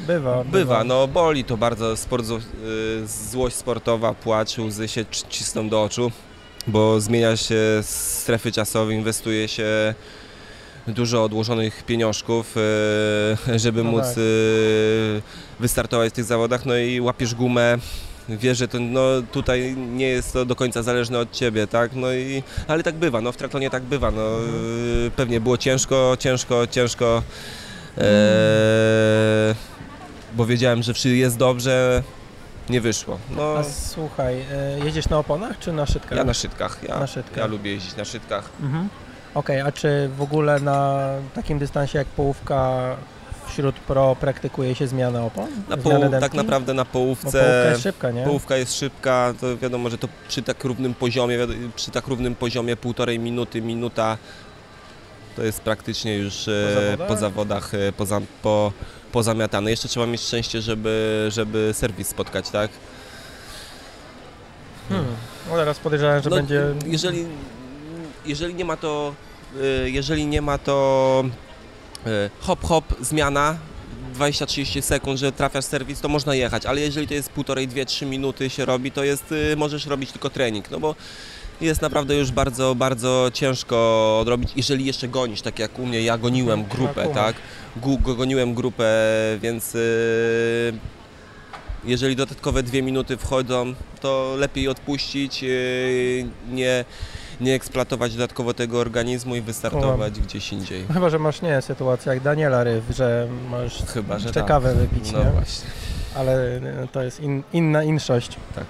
Bywa, 0.00 0.44
bywa, 0.44 0.84
no 0.84 1.08
boli 1.08 1.44
to 1.44 1.56
bardzo, 1.56 1.96
sport, 1.96 2.26
y, 2.30 3.06
złość 3.06 3.56
sportowa, 3.56 4.14
płacz, 4.14 4.58
łzy 4.58 4.88
się 4.88 5.04
cisną 5.28 5.68
do 5.68 5.82
oczu, 5.82 6.10
bo 6.66 7.00
zmienia 7.00 7.36
się 7.36 7.56
strefy 7.82 8.52
czasowe, 8.52 8.94
inwestuje 8.94 9.48
się 9.48 9.94
dużo 10.88 11.24
odłożonych 11.24 11.82
pieniążków, 11.86 12.56
y, 12.56 13.58
żeby 13.58 13.84
No 13.84 13.90
móc 13.90 14.02
tak. 14.04 14.18
y, 14.18 15.22
wystartować 15.60 16.12
w 16.12 16.16
tych 16.16 16.24
zawodach, 16.24 16.66
no 16.66 16.76
i 16.76 17.00
łapiesz 17.00 17.34
gumę, 17.34 17.78
wiesz, 18.28 18.58
że 18.58 18.68
to, 18.68 18.78
no, 18.80 19.00
tutaj 19.32 19.76
nie 19.76 20.08
jest 20.08 20.32
to 20.32 20.44
do 20.44 20.56
końca 20.56 20.82
zależne 20.82 21.18
od 21.18 21.32
Ciebie, 21.32 21.66
tak, 21.66 21.90
no 21.94 22.12
i, 22.12 22.42
ale 22.68 22.82
tak 22.82 22.94
bywa, 22.94 23.20
no 23.20 23.32
w 23.32 23.36
triatlonie 23.36 23.70
tak 23.70 23.82
bywa, 23.82 24.10
no 24.10 24.38
y, 25.06 25.10
pewnie 25.16 25.40
było 25.40 25.58
ciężko, 25.58 26.16
ciężko, 26.20 26.66
ciężko, 26.66 27.22
e, 27.98 29.54
bo 30.36 30.46
wiedziałem, 30.46 30.82
że 30.82 30.92
jest 31.04 31.36
dobrze, 31.36 32.02
nie 32.70 32.80
wyszło, 32.80 33.18
no 33.36 33.58
A 33.58 33.64
słuchaj, 33.64 34.40
e, 34.40 34.84
jedziesz 34.84 35.08
na 35.08 35.18
oponach 35.18 35.58
czy 35.58 35.72
na 35.72 35.86
szytkach? 35.86 36.18
ja 36.18 36.24
na 36.24 36.34
szytkach, 36.34 36.78
ja, 36.88 37.00
Na 37.00 37.06
ja 37.36 37.46
lubię 37.46 37.72
jeździć 37.72 37.96
na 37.96 38.04
szytkach. 38.04 38.50
Mhm. 38.60 38.88
Okej, 39.34 39.60
a 39.60 39.72
czy 39.72 40.10
w 40.16 40.22
ogóle 40.22 40.60
na 40.60 41.08
takim 41.34 41.58
dystansie 41.58 41.98
jak 41.98 42.06
połówka 42.06 42.96
wśród 43.46 43.74
pro 43.74 44.16
praktykuje 44.20 44.74
się 44.74 44.86
zmiana 44.86 45.24
opon? 45.24 45.48
Na 45.68 46.20
tak 46.20 46.34
naprawdę 46.34 46.74
na 46.74 46.84
Bo 46.84 46.90
połówka 46.90 47.30
połówce 47.30 47.68
jest 47.70 47.82
szybka, 47.82 48.10
nie? 48.10 48.24
Połówka 48.24 48.56
jest 48.56 48.78
szybka, 48.78 49.34
to 49.40 49.56
wiadomo, 49.56 49.90
że 49.90 49.98
to 49.98 50.08
przy 50.28 50.42
tak 50.42 50.64
równym 50.64 50.94
poziomie, 50.94 51.38
przy 51.76 51.90
tak 51.90 52.06
równym 52.06 52.34
poziomie 52.34 52.76
półtorej 52.76 53.18
minuty, 53.18 53.62
minuta 53.62 54.18
to 55.36 55.42
jest 55.42 55.60
praktycznie 55.60 56.16
już 56.16 56.48
e, 56.48 56.74
zawodach? 56.74 57.08
po 57.08 57.16
zawodach, 57.16 57.74
e, 57.74 57.92
po, 58.42 58.72
pozamiatane. 59.16 59.70
Jeszcze 59.70 59.88
trzeba 59.88 60.06
mieć 60.06 60.20
szczęście, 60.20 60.62
żeby, 60.62 61.26
żeby 61.32 61.70
serwis 61.74 62.08
spotkać, 62.08 62.50
tak? 62.50 62.70
Hmm. 64.88 65.06
No 65.50 65.56
teraz 65.56 65.78
podejrzewam, 65.78 66.22
że 66.22 66.30
No, 66.30 66.36
będzie... 66.36 66.62
Jeżeli, 66.86 67.26
jeżeli 68.26 68.54
nie 68.54 68.64
ma 68.64 68.76
to, 68.76 69.14
e, 69.84 69.90
jeżeli 69.90 70.26
nie 70.26 70.42
ma 70.42 70.58
to 70.58 71.24
e, 72.06 72.30
hop 72.40 72.64
hop, 72.64 72.84
zmiana, 73.00 73.56
20-30 74.18 74.82
sekund, 74.82 75.18
że 75.18 75.32
trafiasz 75.32 75.64
serwis, 75.64 76.00
to 76.00 76.08
można 76.08 76.34
jechać, 76.34 76.66
ale 76.66 76.80
jeżeli 76.80 77.08
to 77.08 77.14
jest 77.14 77.30
półtorej, 77.30 77.68
dwie, 77.68 77.86
trzy 77.86 78.06
minuty 78.06 78.50
się 78.50 78.64
robi, 78.64 78.92
to 78.92 79.04
jest, 79.04 79.32
y, 79.32 79.56
możesz 79.56 79.86
robić 79.86 80.12
tylko 80.12 80.30
trening, 80.30 80.70
no 80.70 80.80
bo 80.80 80.94
jest 81.60 81.82
naprawdę 81.82 82.14
już 82.16 82.30
bardzo, 82.32 82.74
bardzo 82.74 83.30
ciężko 83.34 83.76
odrobić, 84.20 84.50
jeżeli 84.56 84.84
jeszcze 84.84 85.08
gonisz, 85.08 85.42
tak 85.42 85.58
jak 85.58 85.78
u 85.78 85.86
mnie, 85.86 86.02
ja 86.02 86.18
goniłem 86.18 86.60
Mhm, 86.60 86.78
grupę, 86.78 87.08
tak, 87.14 87.36
goniłem 88.16 88.54
grupę, 88.54 88.84
więc 89.42 89.74
y, 89.74 90.72
jeżeli 91.84 92.16
dodatkowe 92.16 92.62
dwie 92.62 92.82
minuty 92.82 93.16
wchodzą, 93.16 93.74
to 94.00 94.34
lepiej 94.38 94.68
odpuścić, 94.68 95.44
y, 95.44 96.26
nie, 96.50 96.84
nie 97.40 97.54
eksploatować 97.54 98.12
dodatkowo 98.12 98.54
tego 98.54 98.78
organizmu 98.78 99.36
i 99.36 99.40
wystartować 99.40 100.20
gdzieś 100.20 100.52
indziej. 100.52 100.84
Chyba, 100.94 101.10
że 101.10 101.18
masz, 101.18 101.42
nie, 101.42 101.62
sytuację 101.62 102.12
jak 102.12 102.22
Daniela 102.22 102.64
Ryw, 102.64 102.84
że 102.90 103.28
masz 103.50 103.82
Chyba, 103.84 104.18
że 104.18 104.24
jeszcze 104.26 104.40
tak. 104.40 104.48
kawę 104.48 104.74
wypić, 104.74 105.12
No 105.12 105.24
nie? 105.24 105.30
właśnie, 105.30 105.70
Ale 106.14 106.56
e, 106.56 106.88
to 106.92 107.02
jest 107.02 107.20
in, 107.20 107.42
inna 107.52 107.82
inszość. 107.82 108.36
tak. 108.54 108.64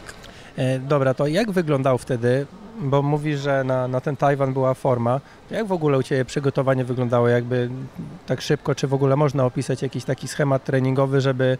E, 0.56 0.78
dobra, 0.78 1.14
to 1.14 1.26
jak 1.26 1.50
wyglądał 1.50 1.98
wtedy, 1.98 2.46
bo 2.80 3.02
mówisz, 3.02 3.40
że 3.40 3.64
na, 3.64 3.88
na 3.88 4.00
ten 4.00 4.16
Tajwan 4.16 4.52
była 4.52 4.74
forma, 4.74 5.20
jak 5.50 5.66
w 5.66 5.72
ogóle 5.72 5.98
u 5.98 6.02
Ciebie 6.02 6.24
przygotowanie 6.24 6.84
wyglądało, 6.84 7.28
jakby 7.28 7.70
tak 8.26 8.40
szybko, 8.40 8.74
czy 8.74 8.86
w 8.86 8.94
ogóle 8.94 9.16
można 9.16 9.44
opisać 9.44 9.82
jakiś 9.82 10.04
taki 10.04 10.28
schemat 10.28 10.64
treningowy, 10.64 11.20
żeby, 11.20 11.58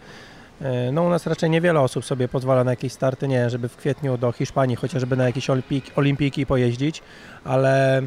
e, 0.61 0.91
no 0.91 1.03
u 1.03 1.09
nas 1.09 1.27
raczej 1.27 1.49
niewiele 1.49 1.79
osób 1.79 2.05
sobie 2.05 2.27
pozwala 2.27 2.63
na 2.63 2.71
jakieś 2.71 2.93
starty, 2.93 3.27
nie, 3.27 3.49
żeby 3.49 3.69
w 3.69 3.77
kwietniu 3.77 4.17
do 4.17 4.31
Hiszpanii 4.31 4.75
chociażby 4.75 5.17
na 5.17 5.25
jakieś 5.25 5.49
olimpiki, 5.49 5.91
olimpijki 5.95 6.45
pojeździć, 6.45 7.01
ale 7.45 8.01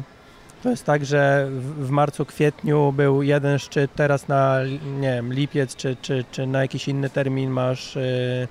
to 0.63 0.69
jest 0.69 0.85
tak, 0.85 1.05
że 1.05 1.47
w, 1.77 1.89
marcu, 1.89 2.25
kwietniu 2.25 2.91
był 2.91 3.23
jeden 3.23 3.59
szczyt, 3.59 3.91
teraz 3.95 4.27
na, 4.27 4.59
nie 4.99 5.13
wiem, 5.13 5.33
lipiec, 5.33 5.75
czy, 5.75 5.97
czy, 6.01 6.25
czy 6.31 6.47
na 6.47 6.61
jakiś 6.61 6.87
inny 6.87 7.09
termin 7.09 7.49
masz... 7.49 7.95
Yy, 7.95 8.47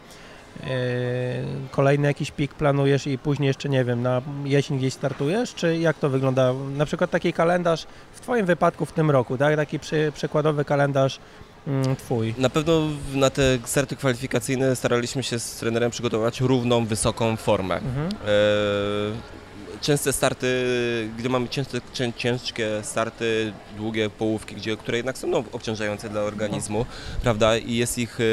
kolejny 1.70 2.08
jakiś 2.08 2.30
pik 2.30 2.54
planujesz 2.54 3.06
i 3.06 3.18
później 3.18 3.46
jeszcze, 3.46 3.68
nie 3.68 3.84
wiem, 3.84 4.02
na 4.02 4.22
jesień 4.44 4.78
gdzieś 4.78 4.94
startujesz, 4.94 5.54
czy 5.54 5.78
jak 5.78 5.98
to 5.98 6.08
wygląda? 6.08 6.52
Na 6.76 6.86
przykład 6.86 7.10
taki 7.10 7.32
kalendarz 7.32 7.86
w 8.12 8.20
Twoim 8.20 8.46
wypadku 8.46 8.86
w 8.86 8.92
tym 8.92 9.10
roku, 9.10 9.38
tak? 9.38 9.56
Taki 9.56 9.78
przy, 9.78 10.12
przykładowy 10.14 10.64
kalendarz 10.64 11.18
mm, 11.66 11.96
Twój. 11.96 12.34
Na 12.38 12.50
pewno 12.50 12.82
na 13.14 13.30
te 13.30 13.42
starty 13.64 13.96
kwalifikacyjne 13.96 14.76
staraliśmy 14.76 15.22
się 15.22 15.38
z 15.38 15.56
trenerem 15.56 15.90
przygotować 15.90 16.40
równą, 16.40 16.86
wysoką 16.86 17.36
formę. 17.36 17.74
Mhm. 17.74 18.08
E, 18.08 19.40
Częste 19.80 20.12
starty, 20.12 20.46
gdy 21.18 21.28
mamy 21.28 21.48
ciężkie, 21.48 21.80
cię- 21.92 22.12
ciężkie 22.16 22.68
starty, 22.82 23.52
długie 23.76 24.10
połówki, 24.10 24.54
gdzie, 24.54 24.76
które 24.76 24.96
jednak 24.96 25.18
są 25.18 25.26
no, 25.28 25.44
obciążające 25.52 26.08
dla 26.08 26.20
organizmu, 26.20 26.86
prawda? 27.22 27.56
I 27.56 27.76
jest 27.76 27.98
ich 27.98 28.18
e, 28.20 28.24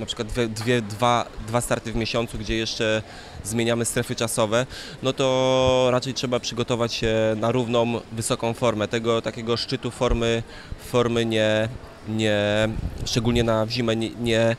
na 0.00 0.06
przykład 0.06 0.28
dwie, 0.28 0.48
dwie, 0.48 0.82
dwa, 0.82 1.26
dwa 1.46 1.60
starty 1.60 1.92
w 1.92 1.96
miesiącu, 1.96 2.38
gdzie 2.38 2.56
jeszcze 2.56 3.02
zmieniamy 3.44 3.84
strefy 3.84 4.14
czasowe, 4.16 4.66
no 5.02 5.12
to 5.12 5.88
raczej 5.90 6.14
trzeba 6.14 6.40
przygotować 6.40 6.94
się 6.94 7.14
na 7.36 7.52
równą, 7.52 8.00
wysoką 8.12 8.54
formę. 8.54 8.88
Tego 8.88 9.22
takiego 9.22 9.56
szczytu 9.56 9.90
formy, 9.90 10.42
formy 10.86 11.26
nie, 11.26 11.68
nie 12.08 12.68
szczególnie 13.06 13.44
na 13.44 13.66
zimę 13.70 13.96
nie, 13.96 14.10
nie, 14.10 14.40
e, 14.40 14.56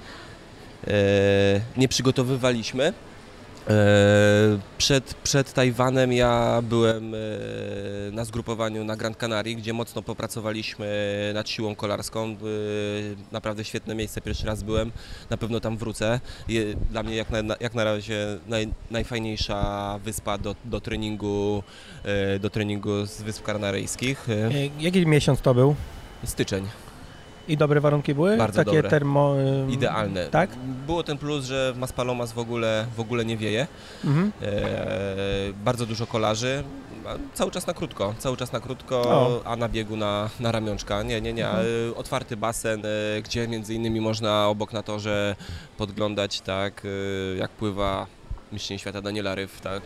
nie 1.77 1.87
przygotowywaliśmy. 1.87 2.93
E, 3.67 4.59
przed, 4.77 5.13
przed 5.13 5.53
Tajwanem 5.53 6.13
ja 6.13 6.61
byłem 6.63 7.13
e, 7.13 7.17
na 8.11 8.25
zgrupowaniu 8.25 8.83
na 8.83 8.95
Gran 8.95 9.15
Canaria, 9.15 9.57
gdzie 9.57 9.73
mocno 9.73 10.01
popracowaliśmy 10.01 10.87
nad 11.33 11.49
siłą 11.49 11.75
kolarską. 11.75 12.25
E, 12.29 12.35
naprawdę 13.31 13.65
świetne 13.65 13.95
miejsce, 13.95 14.21
pierwszy 14.21 14.45
raz 14.45 14.63
byłem, 14.63 14.91
na 15.29 15.37
pewno 15.37 15.59
tam 15.59 15.77
wrócę. 15.77 16.19
Dla 16.89 17.03
mnie 17.03 17.15
jak 17.15 17.29
na, 17.29 17.55
jak 17.59 17.73
na 17.73 17.83
razie 17.83 18.39
naj, 18.47 18.67
najfajniejsza 18.91 19.99
wyspa 20.03 20.37
do, 20.37 20.55
do, 20.65 20.81
treningu, 20.81 21.63
do 22.39 22.49
treningu 22.49 23.05
z 23.05 23.21
Wysp 23.21 23.43
Kanaryjskich. 23.43 24.27
Jaki 24.79 25.05
miesiąc 25.05 25.41
to 25.41 25.53
był? 25.53 25.75
Styczeń. 26.23 26.88
I 27.49 27.57
dobre 27.57 27.81
warunki 27.81 28.13
były? 28.13 28.37
Bardzo 28.37 28.63
Takie 28.63 28.75
dobre. 28.75 28.89
termo... 28.89 29.35
Idealne. 29.69 30.25
Tak? 30.25 30.49
Było 30.85 31.03
ten 31.03 31.17
plus, 31.17 31.45
że 31.45 31.73
w 31.73 31.77
Maspalomas 31.77 32.33
w 32.33 32.39
ogóle, 32.39 32.85
w 32.95 32.99
ogóle 32.99 33.25
nie 33.25 33.37
wieje. 33.37 33.67
Mhm. 34.05 34.31
E, 34.41 35.53
bardzo 35.63 35.85
dużo 35.85 36.07
kolarzy. 36.07 36.63
Cały 37.33 37.51
czas 37.51 37.67
na 37.67 37.73
krótko, 37.73 38.13
cały 38.17 38.37
czas 38.37 38.51
na 38.51 38.59
krótko, 38.59 39.01
o. 39.01 39.41
a 39.45 39.55
na 39.55 39.69
biegu 39.69 39.97
na, 39.97 40.29
na 40.39 40.51
ramionczka. 40.51 41.03
Nie, 41.03 41.21
nie, 41.21 41.33
nie. 41.33 41.47
Mhm. 41.47 41.65
E, 41.91 41.95
otwarty 41.95 42.37
basen, 42.37 42.83
e, 42.85 43.21
gdzie 43.21 43.47
między 43.47 43.73
innymi 43.73 44.01
można 44.01 44.47
obok 44.47 44.73
na 44.73 44.83
torze 44.83 45.35
podglądać, 45.77 46.41
tak, 46.41 46.83
e, 46.85 47.37
jak 47.37 47.51
pływa 47.51 48.07
mistrzyni 48.51 48.79
świata 48.79 49.01
Daniela 49.01 49.35
Ryf, 49.35 49.61
tak, 49.61 49.81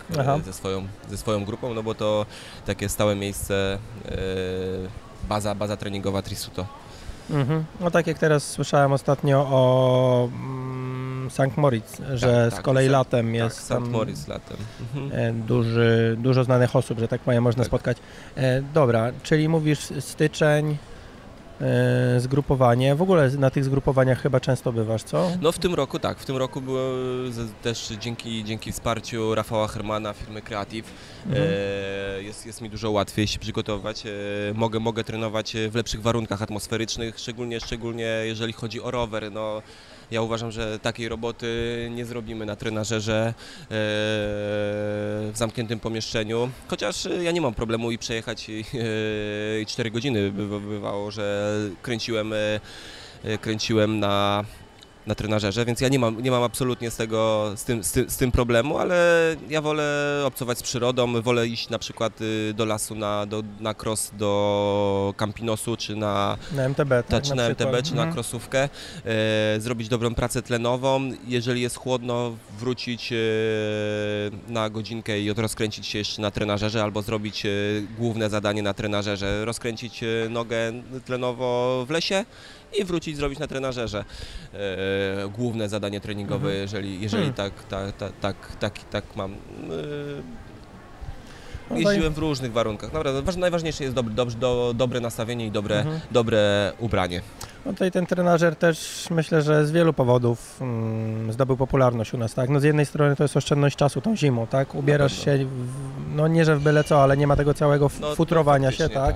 ze 0.46 0.54
swoją, 0.54 0.88
ze 1.10 1.18
swoją 1.18 1.46
grupą, 1.46 1.74
no 1.74 1.84
bo 1.84 1.96
to 1.96 2.26
takie 2.66 2.90
stałe 2.90 3.16
miejsce, 3.16 3.78
baza, 5.30 5.56
baza 5.56 5.78
treningowa 5.78 6.22
Trisuto. 6.22 6.83
Mhm. 7.30 7.64
No 7.80 7.92
tak 7.92 8.08
jak 8.08 8.20
teraz 8.20 8.50
słyszałem 8.50 8.92
ostatnio 8.92 9.48
o 9.50 10.30
mm, 10.34 11.30
St. 11.30 11.58
Moritz, 11.58 12.02
że 12.14 12.44
tak, 12.46 12.54
z 12.54 12.56
tak, 12.56 12.66
kolei 12.66 12.90
latem 12.90 13.26
tak, 13.26 13.36
jest 13.36 13.60
St. 13.60 13.88
Moritz 13.90 14.28
latem. 14.28 14.58
Mhm. 14.82 15.20
E, 15.20 15.34
duży, 15.34 16.18
dużo 16.20 16.44
znanych 16.44 16.76
osób, 16.76 17.00
że 17.00 17.08
tak 17.08 17.22
powiem, 17.22 17.44
można 17.44 17.64
tak. 17.64 17.68
spotkać. 17.68 17.98
E, 18.38 18.62
dobra, 18.62 19.12
czyli 19.24 19.50
mówisz 19.50 19.94
styczeń, 20.00 20.78
zgrupowanie. 22.18 22.96
W 22.96 23.02
ogóle 23.02 23.30
na 23.30 23.50
tych 23.50 23.64
zgrupowaniach 23.64 24.22
chyba 24.22 24.40
często 24.40 24.74
bywasz, 24.74 25.04
co? 25.04 25.32
No 25.42 25.52
w 25.52 25.60
tym 25.60 25.74
roku 25.74 26.00
tak, 26.00 26.20
w 26.20 26.26
tym 26.26 26.38
roku 26.38 26.62
było 26.62 26.82
też 27.62 27.94
dzięki, 28.00 28.44
dzięki 28.44 28.72
wsparciu 28.72 29.36
Rafała 29.36 29.68
Hermana, 29.68 30.14
firmy 30.14 30.42
Creative 30.42 30.86
mhm. 31.26 31.48
e, 31.50 32.24
jest, 32.24 32.46
jest 32.46 32.62
mi 32.62 32.70
dużo 32.70 32.92
łatwiej 32.92 33.28
się 33.28 33.40
przygotować. 33.40 34.04
E, 34.06 34.10
mogę, 34.54 34.80
mogę 34.80 35.04
trenować 35.04 35.54
w 35.70 35.76
lepszych 35.76 36.02
warunkach 36.02 36.42
atmosferycznych, 36.42 37.20
szczególnie, 37.20 37.60
szczególnie 37.60 38.06
jeżeli 38.24 38.54
chodzi 38.54 38.82
o 38.82 38.92
rower. 38.92 39.32
No, 39.32 39.62
ja 40.14 40.22
uważam, 40.22 40.52
że 40.52 40.80
takiej 40.80 41.10
roboty 41.10 41.48
nie 41.92 42.06
zrobimy 42.06 42.46
na 42.46 42.56
trenażerze 42.56 43.28
e, 43.28 43.34
w 43.70 45.34
zamkniętym 45.36 45.80
pomieszczeniu, 45.80 46.50
chociaż 46.68 47.08
ja 47.22 47.32
nie 47.32 47.42
mam 47.42 47.54
problemu 47.54 47.92
i 47.92 47.98
przejechać 47.98 48.50
i, 48.50 48.66
e, 49.58 49.62
i 49.62 49.66
4 49.66 49.92
godziny. 49.92 50.32
Bywało, 50.32 51.12
że 51.12 51.54
kręciłem, 51.82 52.34
e, 52.34 53.38
kręciłem 53.38 54.00
na 54.00 54.44
na 55.08 55.16
trenażerze, 55.16 55.66
więc 55.66 55.82
ja 55.82 55.90
nie 55.90 56.00
mam, 56.00 56.22
nie 56.22 56.32
mam 56.32 56.44
absolutnie 56.44 56.92
z, 56.92 56.98
tego, 56.98 57.52
z, 57.56 57.64
tym, 57.64 57.84
z, 57.84 57.92
tym, 57.92 58.10
z 58.10 58.18
tym 58.18 58.32
problemu, 58.32 58.78
ale 58.78 58.96
ja 59.50 59.62
wolę 59.62 60.24
obcować 60.26 60.58
z 60.58 60.64
przyrodą, 60.64 61.22
wolę 61.22 61.48
iść 61.48 61.70
na 61.70 61.80
przykład 61.80 62.22
y, 62.22 62.54
do 62.54 62.66
lasu 62.66 62.96
na, 62.96 63.26
do, 63.26 63.44
na 63.60 63.74
cross 63.84 64.12
do 64.18 65.14
Campinosu, 65.18 65.78
czy 65.78 65.96
na, 65.96 66.38
na 66.52 66.64
MTB, 66.70 67.04
tak, 67.08 67.24
czy 67.24 67.36
na, 67.36 67.50
MTB, 67.50 67.84
czy 67.84 67.92
mhm. 67.92 68.10
na 68.10 68.14
crossówkę, 68.16 68.70
e, 69.06 69.60
zrobić 69.60 69.90
dobrą 69.90 70.16
pracę 70.16 70.42
tlenową, 70.42 71.12
jeżeli 71.28 71.62
jest 71.62 71.76
chłodno, 71.76 72.36
wrócić 72.60 73.14
e, 73.14 73.16
na 74.48 74.70
godzinkę 74.70 75.20
i 75.20 75.34
rozkręcić 75.34 75.88
się 75.88 75.98
jeszcze 75.98 76.22
na 76.22 76.32
trenażerze, 76.32 76.84
albo 76.84 77.02
zrobić 77.02 77.46
e, 77.46 77.50
główne 77.98 78.30
zadanie 78.30 78.64
na 78.64 78.74
trenażerze, 78.74 79.46
rozkręcić 79.46 80.04
e, 80.04 80.30
nogę 80.30 80.74
tlenowo 81.06 81.84
w 81.88 81.90
lesie 81.90 82.26
i 82.80 82.84
wrócić 82.84 83.18
zrobić 83.18 83.40
na 83.40 83.48
trenażerze 83.48 84.06
e, 84.54 84.58
główne 85.30 85.70
zadanie 85.70 86.02
treningowe, 86.02 86.48
mhm. 86.48 86.62
jeżeli, 86.62 87.02
jeżeli 87.02 87.24
hmm. 87.24 87.34
tak, 87.34 87.64
tak, 87.64 87.98
tak, 87.98 88.12
tak, 88.22 88.36
tak, 88.60 88.80
tak 88.90 89.16
mam. 89.16 89.34
E, 89.34 89.38
no 91.72 91.78
jeździłem 91.80 92.14
w 92.14 92.18
różnych 92.18 92.52
warunkach. 92.52 92.94
Naprawdę, 92.94 93.38
najważniejsze 93.38 93.84
jest 93.84 93.96
dobry, 93.96 94.14
dobry, 94.14 94.36
do, 94.36 94.74
dobre 94.76 95.00
nastawienie 95.00 95.48
i 95.48 95.52
dobre, 95.52 95.80
mhm. 95.80 96.00
dobre 96.12 96.74
ubranie. 96.80 97.22
No 97.66 97.72
tutaj 97.72 97.92
ten 97.92 98.06
trenażer 98.06 98.56
też 98.56 99.08
myślę, 99.12 99.42
że 99.42 99.66
z 99.66 99.72
wielu 99.72 99.94
powodów 99.94 100.62
mm, 100.62 101.34
zdobył 101.34 101.58
popularność 101.58 102.14
u 102.14 102.18
nas, 102.18 102.34
tak? 102.34 102.50
No 102.50 102.60
z 102.60 102.64
jednej 102.64 102.86
strony 102.86 103.16
to 103.16 103.24
jest 103.24 103.38
oszczędność 103.38 103.76
czasu 103.76 104.02
tą 104.02 104.16
zimą, 104.16 104.48
tak? 104.48 104.76
Ubierasz 104.76 105.26
się, 105.26 105.38
w, 105.46 105.68
no 106.16 106.28
nie 106.28 106.46
że 106.46 106.56
w 106.56 106.64
byle 106.64 106.84
co, 106.84 107.04
ale 107.04 107.18
nie 107.18 107.28
ma 107.28 107.36
tego 107.36 107.54
całego 107.54 107.90
no, 108.02 108.16
futrowania 108.16 108.72
się, 108.72 108.90
tak? 108.90 109.16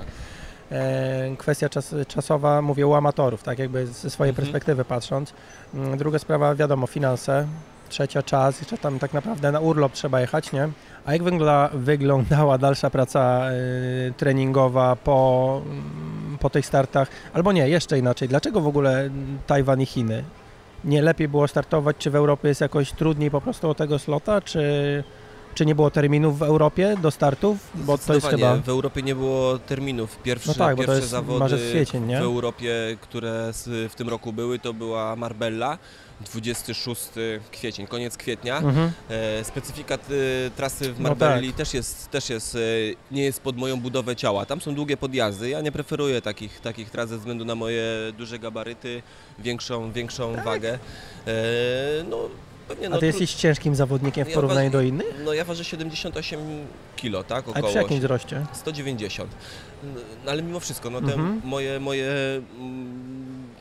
E, 0.72 1.36
kwestia 1.38 1.68
czas, 1.68 1.94
czasowa, 2.08 2.62
mówię 2.62 2.86
u 2.86 2.94
amatorów, 2.94 3.42
tak 3.42 3.58
jakby 3.58 3.86
ze 3.86 4.10
swojej 4.10 4.30
mhm. 4.30 4.46
perspektywy 4.46 4.84
patrząc. 4.84 5.32
Mm, 5.74 5.98
druga 5.98 6.18
sprawa, 6.18 6.54
wiadomo, 6.54 6.86
finanse. 6.86 7.46
Trzecia 7.88 8.22
czas, 8.22 8.60
jeszcze 8.60 8.78
tam 8.78 8.98
tak 8.98 9.14
naprawdę 9.14 9.52
na 9.52 9.60
urlop 9.60 9.92
trzeba 9.92 10.20
jechać, 10.20 10.52
nie? 10.52 10.68
A 11.06 11.12
jak 11.12 11.22
wygląda, 11.22 11.70
wyglądała 11.74 12.58
dalsza 12.58 12.90
praca 12.90 13.50
y, 14.08 14.12
treningowa 14.16 14.96
po, 14.96 15.60
mm, 15.66 16.38
po 16.40 16.50
tych 16.50 16.66
startach? 16.66 17.08
Albo 17.32 17.52
nie, 17.52 17.68
jeszcze 17.68 17.98
inaczej. 17.98 18.28
Dlaczego 18.28 18.60
w 18.60 18.66
ogóle 18.66 19.10
Tajwan 19.46 19.80
i 19.80 19.86
Chiny? 19.86 20.24
Nie 20.84 21.02
lepiej 21.02 21.28
było 21.28 21.48
startować, 21.48 21.96
czy 21.98 22.10
w 22.10 22.16
Europie 22.16 22.48
jest 22.48 22.60
jakoś 22.60 22.92
trudniej 22.92 23.30
po 23.30 23.40
prostu 23.40 23.70
o 23.70 23.74
tego 23.74 23.98
slota, 23.98 24.40
czy 24.40 25.04
czy 25.54 25.66
nie 25.66 25.74
było 25.74 25.90
terminów 25.90 26.38
w 26.38 26.42
Europie 26.42 26.96
do 27.02 27.10
startów? 27.10 27.58
Bo 27.74 27.98
to 27.98 28.14
jest 28.14 28.26
chyba... 28.26 28.56
w 28.56 28.68
Europie 28.68 29.02
nie 29.02 29.14
było 29.14 29.58
terminów. 29.58 30.18
Pierwsze, 30.22 30.48
no 30.48 30.54
tak, 30.54 30.76
pierwsze 30.76 31.06
zawody 31.06 31.58
kwiecień, 31.70 32.06
w 32.06 32.12
Europie, 32.12 32.96
które 33.00 33.52
w 33.88 33.94
tym 33.96 34.08
roku 34.08 34.32
były, 34.32 34.58
to 34.58 34.74
była 34.74 35.16
Marbella. 35.16 35.78
26 36.20 37.08
kwiecień, 37.50 37.86
koniec 37.86 38.16
kwietnia. 38.16 38.58
Mhm. 38.58 38.92
E, 39.10 39.44
specyfika 39.44 39.94
e, 39.94 39.98
trasy 40.56 40.92
w 40.92 41.00
Marbelli 41.00 41.46
no 41.46 41.52
tak. 41.52 41.58
też, 41.58 41.74
jest, 41.74 42.10
też 42.10 42.30
jest, 42.30 42.54
e, 42.54 42.58
nie 43.10 43.22
jest 43.22 43.40
pod 43.40 43.56
moją 43.56 43.80
budowę 43.80 44.16
ciała. 44.16 44.46
Tam 44.46 44.60
są 44.60 44.74
długie 44.74 44.96
podjazdy. 44.96 45.48
Ja 45.48 45.60
nie 45.60 45.72
preferuję 45.72 46.22
takich, 46.22 46.60
takich 46.60 46.90
tras 46.90 47.08
ze 47.08 47.18
względu 47.18 47.44
na 47.44 47.54
moje 47.54 47.84
duże 48.18 48.38
gabaryty, 48.38 49.02
większą, 49.38 49.92
większą 49.92 50.34
tak. 50.34 50.44
wagę. 50.44 50.78
E, 51.26 51.34
no, 52.10 52.18
Pewnie, 52.68 52.88
no, 52.88 52.96
A 52.96 52.98
ty 52.98 53.06
jesteś 53.06 53.34
ciężkim 53.34 53.74
zawodnikiem 53.74 54.24
w 54.24 54.32
porównaniu 54.32 54.64
ja 54.64 54.70
do 54.70 54.80
innych? 54.80 55.22
No 55.24 55.32
ja 55.32 55.44
ważę 55.44 55.64
78 55.64 56.40
kg, 56.96 57.28
tak? 57.28 57.48
Około 57.48 57.66
A 57.66 57.68
przy 57.68 57.78
jakim 57.78 57.98
wzroście? 57.98 58.46
190. 58.52 59.30
No, 60.24 60.30
ale 60.30 60.42
mimo 60.42 60.60
wszystko, 60.60 60.90
no 60.90 61.00
te 61.00 61.12
mhm. 61.14 61.40
moje, 61.44 61.80
moje 61.80 62.12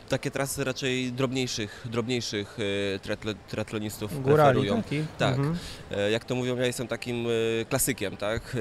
takie 0.09 0.31
trasy 0.31 0.63
raczej 0.63 1.11
drobniejszych, 1.11 1.87
drobniejszych 1.91 2.57
e, 2.95 3.33
triatlonistów 3.47 4.21
Górali 4.23 4.59
preferują. 4.59 4.83
Taki? 4.83 5.03
Tak. 5.17 5.37
Mhm. 5.37 5.57
E, 5.91 6.11
jak 6.11 6.25
to 6.25 6.35
mówią, 6.35 6.57
ja 6.57 6.65
jestem 6.65 6.87
takim 6.87 7.27
e, 7.61 7.65
klasykiem, 7.65 8.17
tak? 8.17 8.57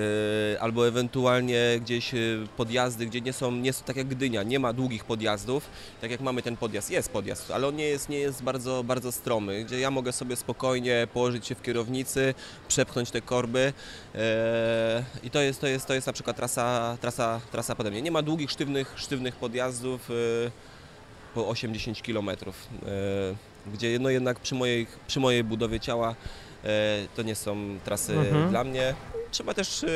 Albo 0.61 0.89
ewentualnie 0.89 1.79
gdzieś 1.81 2.13
podjazdy, 2.57 3.07
gdzie 3.07 3.21
nie 3.21 3.33
są, 3.33 3.53
nie 3.53 3.73
są 3.73 3.85
tak 3.85 3.97
jak 3.97 4.07
Gdynia, 4.07 4.43
nie 4.43 4.59
ma 4.59 4.73
długich 4.73 5.05
podjazdów, 5.05 5.71
tak 6.01 6.11
jak 6.11 6.21
mamy 6.21 6.43
ten 6.43 6.57
podjazd, 6.57 6.91
jest 6.91 7.09
podjazd, 7.09 7.51
ale 7.51 7.67
on 7.67 7.77
nie 7.77 7.85
jest, 7.85 8.09
nie 8.09 8.19
jest 8.19 8.43
bardzo, 8.43 8.85
bardzo 8.85 9.13
stromy, 9.13 9.65
gdzie 9.65 9.81
ja 9.81 9.91
mogę 9.91 10.13
sobie 10.13 10.37
spokojnie 10.37 11.07
położyć 11.13 11.47
się 11.47 11.55
w 11.55 11.63
kierownicy, 11.63 12.35
przepchnąć 12.69 13.11
te 13.11 13.21
korby 13.21 13.73
i 15.23 15.31
to 15.31 15.41
jest, 15.41 15.61
to 15.61 15.67
jest, 15.67 15.87
to 15.87 15.95
jest 15.95 16.07
na 16.07 16.13
przykład 16.13 16.37
trasa, 16.37 16.97
trasa, 17.01 17.41
trasa 17.53 17.75
pode 17.75 17.91
mnie. 17.91 18.03
Nie 18.03 18.11
ma 18.11 18.23
długich, 18.23 18.51
sztywnych, 18.51 18.95
sztywnych 18.97 19.37
podjazdów, 19.37 20.11
po 21.37 21.49
80 21.49 22.03
km, 22.03 22.31
e, 22.31 22.35
gdzie 23.75 23.99
no 23.99 24.11
jednak 24.11 24.41
przy 24.41 24.55
mojej, 24.55 24.87
przy 25.07 25.21
mojej 25.21 25.45
budowie 25.45 25.81
ciała 25.81 26.15
e, 26.65 27.07
to 27.17 27.23
nie 27.23 27.35
są 27.35 27.79
trasy 27.85 28.13
mhm. 28.13 28.51
dla 28.51 28.65
mnie. 28.65 28.95
Trzeba 29.31 29.55
też 29.55 29.85
e, 29.85 29.89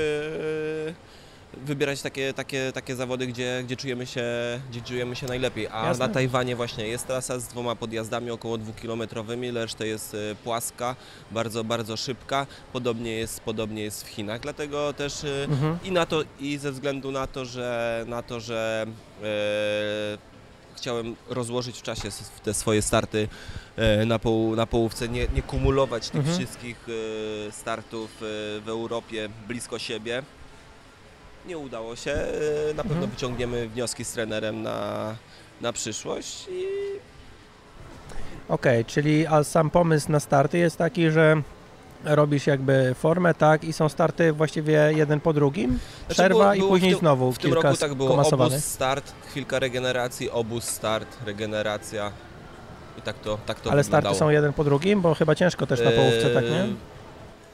wybierać 1.56 2.02
takie, 2.02 2.34
takie, 2.34 2.72
takie 2.74 2.96
zawody, 2.96 3.26
gdzie, 3.26 3.62
gdzie, 3.64 3.76
czujemy 3.76 4.06
się, 4.06 4.24
gdzie 4.70 4.80
czujemy 4.80 5.16
się 5.16 5.26
najlepiej. 5.26 5.68
A 5.72 5.86
Jasne. 5.86 6.08
na 6.08 6.14
Tajwanie 6.14 6.56
właśnie 6.56 6.88
jest 6.88 7.06
trasa 7.06 7.38
z 7.38 7.48
dwoma 7.48 7.76
podjazdami 7.76 8.30
około 8.30 8.58
dwukilometrowymi, 8.58 9.50
reszta 9.50 9.84
jest 9.84 10.16
płaska, 10.44 10.96
bardzo, 11.30 11.64
bardzo 11.64 11.96
szybka. 11.96 12.46
Podobnie 12.72 13.12
jest, 13.12 13.40
podobnie 13.40 13.82
jest 13.82 14.04
w 14.04 14.08
Chinach, 14.08 14.40
dlatego 14.40 14.92
też 14.92 15.26
mhm. 15.48 15.78
i 15.84 15.92
na 15.92 16.06
to, 16.06 16.22
i 16.40 16.58
ze 16.58 16.72
względu 16.72 17.12
na 17.12 17.26
to, 17.26 17.44
że 17.44 18.04
na 18.08 18.22
to, 18.22 18.40
że 18.40 18.86
chciałem 20.80 21.16
rozłożyć 21.28 21.78
w 21.78 21.82
czasie 21.82 22.08
te 22.42 22.54
swoje 22.54 22.82
starty 22.82 23.28
e, 23.76 24.06
na, 24.06 24.18
poł, 24.18 24.56
na 24.56 24.66
połówce, 24.66 25.08
nie, 25.08 25.28
nie 25.34 25.42
kumulować 25.42 26.10
tych 26.10 26.20
mhm. 26.20 26.38
wszystkich 26.38 26.86
e, 27.48 27.52
startów 27.52 28.10
e, 28.10 28.24
w 28.60 28.64
Europie 28.66 29.28
blisko 29.48 29.78
siebie. 29.78 30.22
Nie 31.46 31.58
udało 31.58 31.96
się. 31.96 32.16
Na 32.74 32.82
pewno 32.82 32.96
mhm. 32.96 33.10
wyciągniemy 33.10 33.68
wnioski 33.68 34.04
z 34.04 34.12
trenerem 34.12 34.62
na, 34.62 35.14
na 35.60 35.72
przyszłość. 35.72 36.48
I... 36.50 36.64
Okej, 38.48 38.80
okay, 38.80 38.84
czyli 38.84 39.26
a 39.26 39.44
sam 39.44 39.70
pomysł 39.70 40.12
na 40.12 40.20
starty 40.20 40.58
jest 40.58 40.76
taki, 40.76 41.10
że 41.10 41.42
robisz 42.04 42.46
jakby 42.46 42.94
formę, 42.98 43.34
tak, 43.34 43.64
i 43.64 43.72
są 43.72 43.88
starty 43.88 44.32
właściwie 44.32 44.92
jeden 44.96 45.20
po 45.20 45.32
drugim, 45.32 45.70
Znaczy, 45.70 46.14
przerwa 46.14 46.52
było- 46.52 46.66
i 46.66 46.68
później 46.68 46.94
w 46.94 46.98
znowu 46.98 47.32
W 47.32 47.38
tym 47.38 47.50
kilka 47.50 47.68
roku 47.68 47.80
tak 47.80 47.94
było, 47.94 48.22
obóz, 48.32 48.64
start, 48.64 49.12
chwilka 49.30 49.58
regeneracji, 49.58 50.30
obóz, 50.30 50.64
start, 50.64 51.16
regeneracja 51.26 52.12
i 52.98 53.02
tak 53.02 53.18
to, 53.18 53.38
tak 53.46 53.60
to 53.60 53.70
Ale 53.70 53.82
wyglądało. 53.82 54.14
starty 54.14 54.18
są 54.18 54.30
jeden 54.30 54.52
po 54.52 54.64
drugim, 54.64 55.00
bo 55.00 55.14
chyba 55.14 55.34
ciężko 55.34 55.66
też 55.66 55.80
na 55.80 55.90
połówce, 55.90 56.30
tak 56.34 56.44
nie? 56.44 56.62
Eee, 56.62 56.76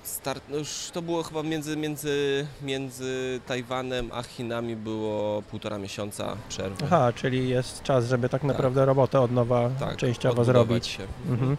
Start, 0.02 0.42
no 0.48 0.56
już 0.56 0.90
to 0.92 1.02
było 1.02 1.22
chyba 1.22 1.42
między, 1.42 1.76
między, 1.76 2.46
między 2.62 3.40
Tajwanem 3.46 4.11
a 4.12 4.22
Chinami 4.22 4.76
było 4.76 5.42
półtora 5.42 5.78
miesiąca 5.78 6.37
przerwy. 6.48 6.85
Aha, 6.85 7.12
czyli 7.14 7.48
jest 7.48 7.82
czas, 7.82 8.04
żeby 8.06 8.28
tak 8.28 8.42
naprawdę 8.42 8.85
robotę 8.85 9.20
od 9.20 9.32
nowa 9.32 9.70
tak, 9.80 9.96
częściowo 9.96 10.44
zrobić. 10.44 10.98
Mhm. 11.28 11.56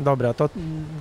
Dobra, 0.00 0.34
to 0.34 0.48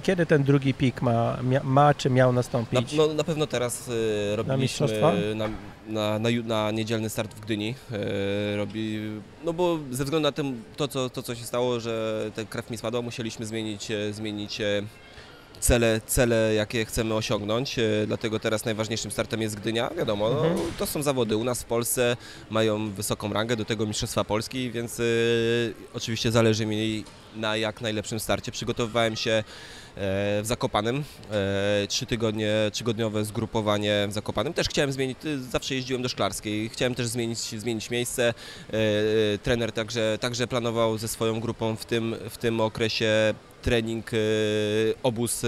kiedy 0.04 0.26
ten 0.26 0.44
drugi 0.44 0.74
pik 0.74 1.02
ma, 1.02 1.38
ma 1.64 1.94
czy 1.94 2.10
miał 2.10 2.32
Na, 2.32 2.36
nastąpić? 2.36 2.94
no, 2.94 3.08
na 3.14 3.24
pewno 3.24 3.48
teraz 3.48 3.88
y, 3.88 4.36
robiliśmy 4.36 4.62
mistrzostwa? 4.62 5.12
na, 5.36 5.48
na, 5.88 6.20
na, 6.20 6.42
na 6.44 6.72
niedzielny 6.72 7.10
start 7.10 7.34
w 7.36 7.40
Gdyni. 7.40 7.76
Y, 8.54 8.58
robi, 8.58 9.00
no 9.46 9.54
bo 9.54 9.80
ze 9.92 10.04
względu 10.04 10.28
na 10.28 10.32
tym, 10.32 10.64
to, 10.78 10.88
co, 10.88 11.10
to, 11.10 11.24
co 11.24 11.36
się 11.36 11.44
stało, 11.46 11.80
że 11.80 12.26
ten 12.36 12.48
krew 12.48 12.70
mi 12.72 12.78
spadła, 12.78 13.02
musieliśmy 13.02 13.46
zmienić, 13.46 13.92
e, 13.92 14.14
zmienić 14.14 14.62
e, 14.62 14.82
cele, 15.60 16.02
cele, 16.08 16.54
jakie 16.54 16.86
chcemy 16.86 17.14
osiągnąć. 17.14 17.80
E, 17.80 17.84
Dlatego 18.08 18.40
teraz 18.40 18.66
najważniejszym 18.66 19.12
startem 19.12 19.42
jest 19.42 19.56
Gdynia. 19.60 19.90
Wiadomo, 19.98 20.30
no, 20.30 20.46
Mhm. 20.48 20.72
to 20.80 20.86
są 20.86 21.04
zawody 21.04 21.38
u 21.38 21.44
nas 21.44 21.62
w 21.64 21.66
Polsce, 21.66 22.18
mają 22.50 22.90
wysoką 22.92 23.34
rangę, 23.34 23.56
do 23.56 23.66
tego 23.66 23.86
Mistrzostwa 23.86 24.24
Polski, 24.24 24.72
więc 24.72 25.00
e, 25.00 25.04
oczywiście 25.94 26.32
zależy 26.32 26.66
mi 26.66 27.04
na 27.36 27.58
jak 27.58 27.82
najlepszym 27.82 28.20
starcie. 28.20 28.52
Przygotowywałem 28.52 29.16
się 29.16 29.32
e, 29.32 29.44
w 29.96 30.44
Zakopanem. 30.44 31.04
E, 31.32 31.88
Trzy 31.88 32.06
tygodnie, 32.06 32.54
trzygodniowe 32.72 33.26
zgrupowanie 33.26 34.06
w 34.10 34.14
Zakopanem. 34.14 34.54
Też 34.54 34.68
chciałem 34.70 34.92
zmienić, 34.92 35.18
y, 35.26 35.44
zawsze 35.44 35.76
jeździłem 35.76 36.02
do 36.02 36.10
Szklarskiej, 36.10 36.70
chciałem 36.70 36.96
też 36.96 37.08
zmienić, 37.08 37.40
zmienić 37.40 37.90
miejsce. 37.90 38.28
E, 38.28 38.34
e, 38.74 39.38
Trener 39.44 39.72
także, 39.72 40.18
także 40.22 40.48
planował 40.48 40.98
ze 40.98 41.08
swoją 41.08 41.40
grupą 41.40 41.76
w 41.76 41.86
tym, 41.86 42.16
w 42.30 42.38
tym 42.38 42.62
okresie 42.62 43.34
trening, 43.62 44.12
e, 44.14 44.18
obóz 45.04 45.44
e, 45.44 45.48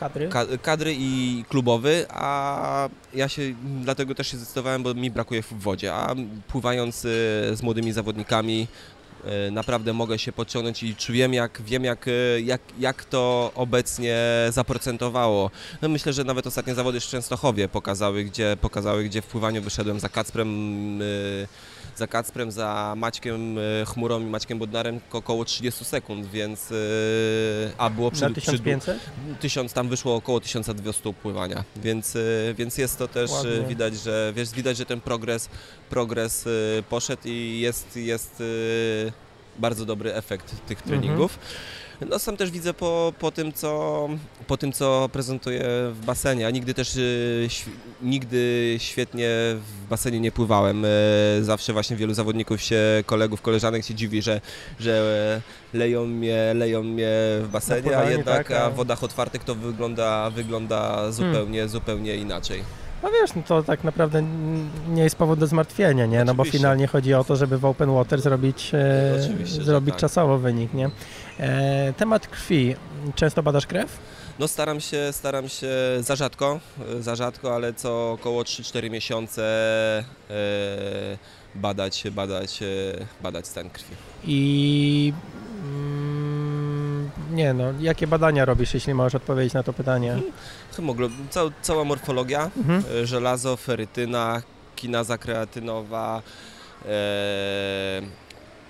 Kadry? 0.00 0.28
ka- 0.28 0.46
kadry 0.62 0.94
i 0.98 1.44
klubowy, 1.48 2.06
a 2.08 2.88
ja 3.14 3.28
się 3.28 3.42
dlatego 3.82 4.14
też 4.14 4.28
się 4.28 4.36
zdecydowałem, 4.36 4.82
bo 4.82 4.94
mi 4.94 5.10
brakuje 5.10 5.42
w 5.42 5.52
wodzie, 5.52 5.94
a 5.94 6.14
pływając 6.48 7.04
e, 7.04 7.08
z 7.56 7.62
młodymi 7.62 7.92
zawodnikami 7.92 8.66
e, 8.72 8.97
naprawdę 9.50 9.92
mogę 9.92 10.18
się 10.18 10.32
podciągnąć 10.32 10.82
i 10.82 10.96
czu- 10.96 11.12
wiem 11.12 11.34
jak, 11.34 11.62
wiem 11.62 11.84
jak, 11.84 12.08
e, 12.08 12.40
jak, 12.40 12.60
jak 12.78 13.04
to 13.04 13.52
obecnie 13.54 14.16
zaprocentowało. 14.50 15.50
No 15.82 15.88
myślę, 15.88 16.12
że 16.12 16.24
nawet 16.24 16.46
ostatnie 16.46 16.74
zawody 16.74 17.00
w 17.00 17.04
Częstochowie 17.04 17.68
pokazały, 17.68 18.24
gdzie, 18.24 18.56
pokazały, 18.60 19.04
gdzie 19.04 19.22
w 19.22 19.26
pływaniu 19.26 19.62
wyszedłem 19.62 20.00
za 20.00 20.08
Kacprem 20.08 20.48
e, 21.02 21.04
za 21.98 22.06
Kacprem, 22.06 22.50
za 22.50 22.94
Maćkiem 22.96 23.58
e, 23.58 23.84
Chmurą 23.86 24.20
i 24.20 24.24
Maćkiem 24.24 24.58
Bodnarem 24.58 25.00
około 25.12 25.44
30 25.44 25.84
sekund, 25.84 26.26
więc 26.26 26.72
e, 26.72 26.74
a 27.78 27.90
było 27.90 28.10
przy, 28.10 28.22
Na 28.22 28.30
przy, 28.30 28.40
1500? 28.40 28.98
Tysiąc, 29.40 29.72
tam 29.72 29.88
wyszło 29.88 30.14
około 30.14 30.40
1200 30.40 31.12
pływania, 31.14 31.64
więc, 31.76 32.16
y, 32.16 32.54
więc 32.58 32.78
jest 32.78 32.98
to 32.98 33.08
też 33.08 33.30
Ładnie. 33.30 33.62
widać, 33.68 34.00
że 34.00 34.32
wiesz, 34.36 34.50
widać, 34.50 34.76
że 34.76 34.86
ten 34.86 35.00
progres, 35.00 35.48
progres 35.90 36.44
poszedł 36.88 37.22
i 37.24 37.60
jest, 37.60 37.96
jest 37.96 38.42
bardzo 39.58 39.84
dobry 39.84 40.14
efekt 40.14 40.66
tych 40.66 40.82
Mhm. 40.82 41.28
No 42.00 42.18
sam 42.18 42.36
też 42.36 42.50
widzę 42.50 42.74
po, 42.74 43.12
po, 43.18 43.30
tym, 43.30 43.52
co, 43.52 44.08
po 44.46 44.56
tym, 44.56 44.72
co 44.72 45.08
prezentuję 45.12 45.60
w 45.92 45.98
basenie. 46.06 46.42
Ja 46.42 46.50
nigdy 46.50 46.74
też 46.74 46.96
y, 46.96 47.48
nigdy 48.02 48.74
świetnie 48.78 49.28
w 49.54 49.88
basenie 49.90 50.20
nie 50.20 50.32
pływałem. 50.32 50.84
Y, 50.84 50.88
Zawsze 51.42 51.72
właśnie 51.72 51.96
wielu 51.96 52.14
zawodników 52.14 52.60
się, 52.62 52.80
kolegów, 53.06 53.42
koleżanek 53.42 53.84
się 53.84 53.94
dziwi, 53.94 54.22
że, 54.22 54.40
że 54.80 55.40
leją 55.74 56.06
mnie, 56.06 56.52
leją 56.54 56.82
mnie 56.82 57.08
w 57.42 57.48
basenie, 57.52 57.98
a 57.98 58.10
jednak 58.10 58.48
tak, 58.48 58.50
a- 58.50 58.64
a 58.64 58.70
w 58.70 58.74
wodach 58.74 59.04
otwartych 59.04 59.44
to 59.44 59.54
wygląda, 59.54 60.30
wygląda 60.30 61.12
zupełnie, 61.12 61.68
zupełnie 61.68 62.14
inaczej. 62.16 62.62
No 63.02 63.08
wiesz, 63.10 63.34
no 63.34 63.42
to 63.46 63.62
tak 63.62 63.84
naprawdę 63.84 64.22
nie 64.88 65.02
jest 65.02 65.16
powód 65.16 65.38
do 65.38 65.46
zmartwienia, 65.46 66.06
nie? 66.06 66.24
No 66.24 66.34
bo 66.34 66.44
finalnie 66.44 66.86
chodzi 66.86 67.14
o 67.14 67.24
to, 67.24 67.36
żeby 67.36 67.58
w 67.58 67.64
open 67.64 67.94
water 67.94 68.20
zrobić, 68.20 68.70
e, 68.74 69.14
zrobić 69.46 69.90
tak. 69.94 70.00
czasowo 70.00 70.38
wynik, 70.38 70.74
nie? 70.74 70.90
E, 71.40 71.92
temat 71.96 72.26
krwi. 72.28 72.74
Często 73.14 73.42
badasz 73.42 73.66
krew? 73.66 73.98
No 74.38 74.48
staram 74.48 74.80
się, 74.80 75.08
staram 75.12 75.48
się 75.48 75.68
za 76.00 76.16
rzadko, 76.16 76.60
e, 76.98 77.02
za 77.02 77.16
rzadko, 77.16 77.54
ale 77.54 77.74
co 77.74 78.12
około 78.12 78.42
3-4 78.42 78.90
miesiące 78.90 79.42
e, 80.30 80.34
badać, 81.54 82.04
badać, 82.10 82.60
badać 83.22 83.46
stan 83.46 83.70
krwi. 83.70 83.94
I 84.24 85.12
mm, 85.64 87.10
nie 87.32 87.54
no, 87.54 87.64
jakie 87.80 88.06
badania 88.06 88.44
robisz, 88.44 88.74
jeśli 88.74 88.94
możesz 88.94 89.14
odpowiedzieć 89.14 89.54
na 89.54 89.62
to 89.62 89.72
pytanie? 89.72 90.16
Hemoglobin, 90.76 91.26
ca, 91.30 91.40
cała 91.62 91.84
morfologia, 91.84 92.50
Mhm. 92.56 92.82
żelazo, 93.06 93.56
ferytyna, 93.56 94.42
kinaza 94.76 95.18
kreatynowa, 95.18 96.22
e, 96.86 96.88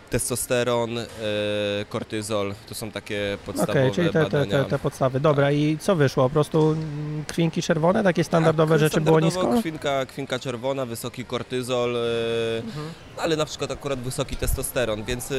testosteron, 0.09 0.99
e, 0.99 1.05
kortyzol, 1.89 2.55
to 2.69 2.75
są 2.75 2.91
takie 2.91 3.39
podstawowe 3.47 3.81
Okej, 3.81 3.93
czyli 3.93 4.07
te, 4.07 4.13
te, 4.13 4.23
badania. 4.23 4.65
te, 4.65 4.71
te 4.71 4.79
podstawy. 4.79 5.21
Dobra, 5.21 5.53
i 5.53 5.79
co 5.81 5.97
wyszło? 5.97 6.25
Po 6.25 6.31
prostu 6.31 6.77
krwinki 7.27 7.63
czerwone, 7.63 8.03
takie 8.05 8.25
standardowe 8.25 8.75
Tak, 8.75 8.81
rzeczy 8.81 9.01
było 9.01 9.21
nisko? 9.21 9.61
Kwinka, 9.61 10.07
kwinka 10.07 10.39
czerwona, 10.39 10.87
wysoki 10.87 11.25
kortyzol, 11.25 11.97
e, 11.97 12.59
Mhm. 12.65 12.87
ale 13.17 13.37
na 13.37 13.45
przykład 13.45 13.71
akurat 13.71 13.99
wysoki 13.99 14.37
testosteron, 14.37 15.05
więc 15.05 15.31
yy, 15.31 15.37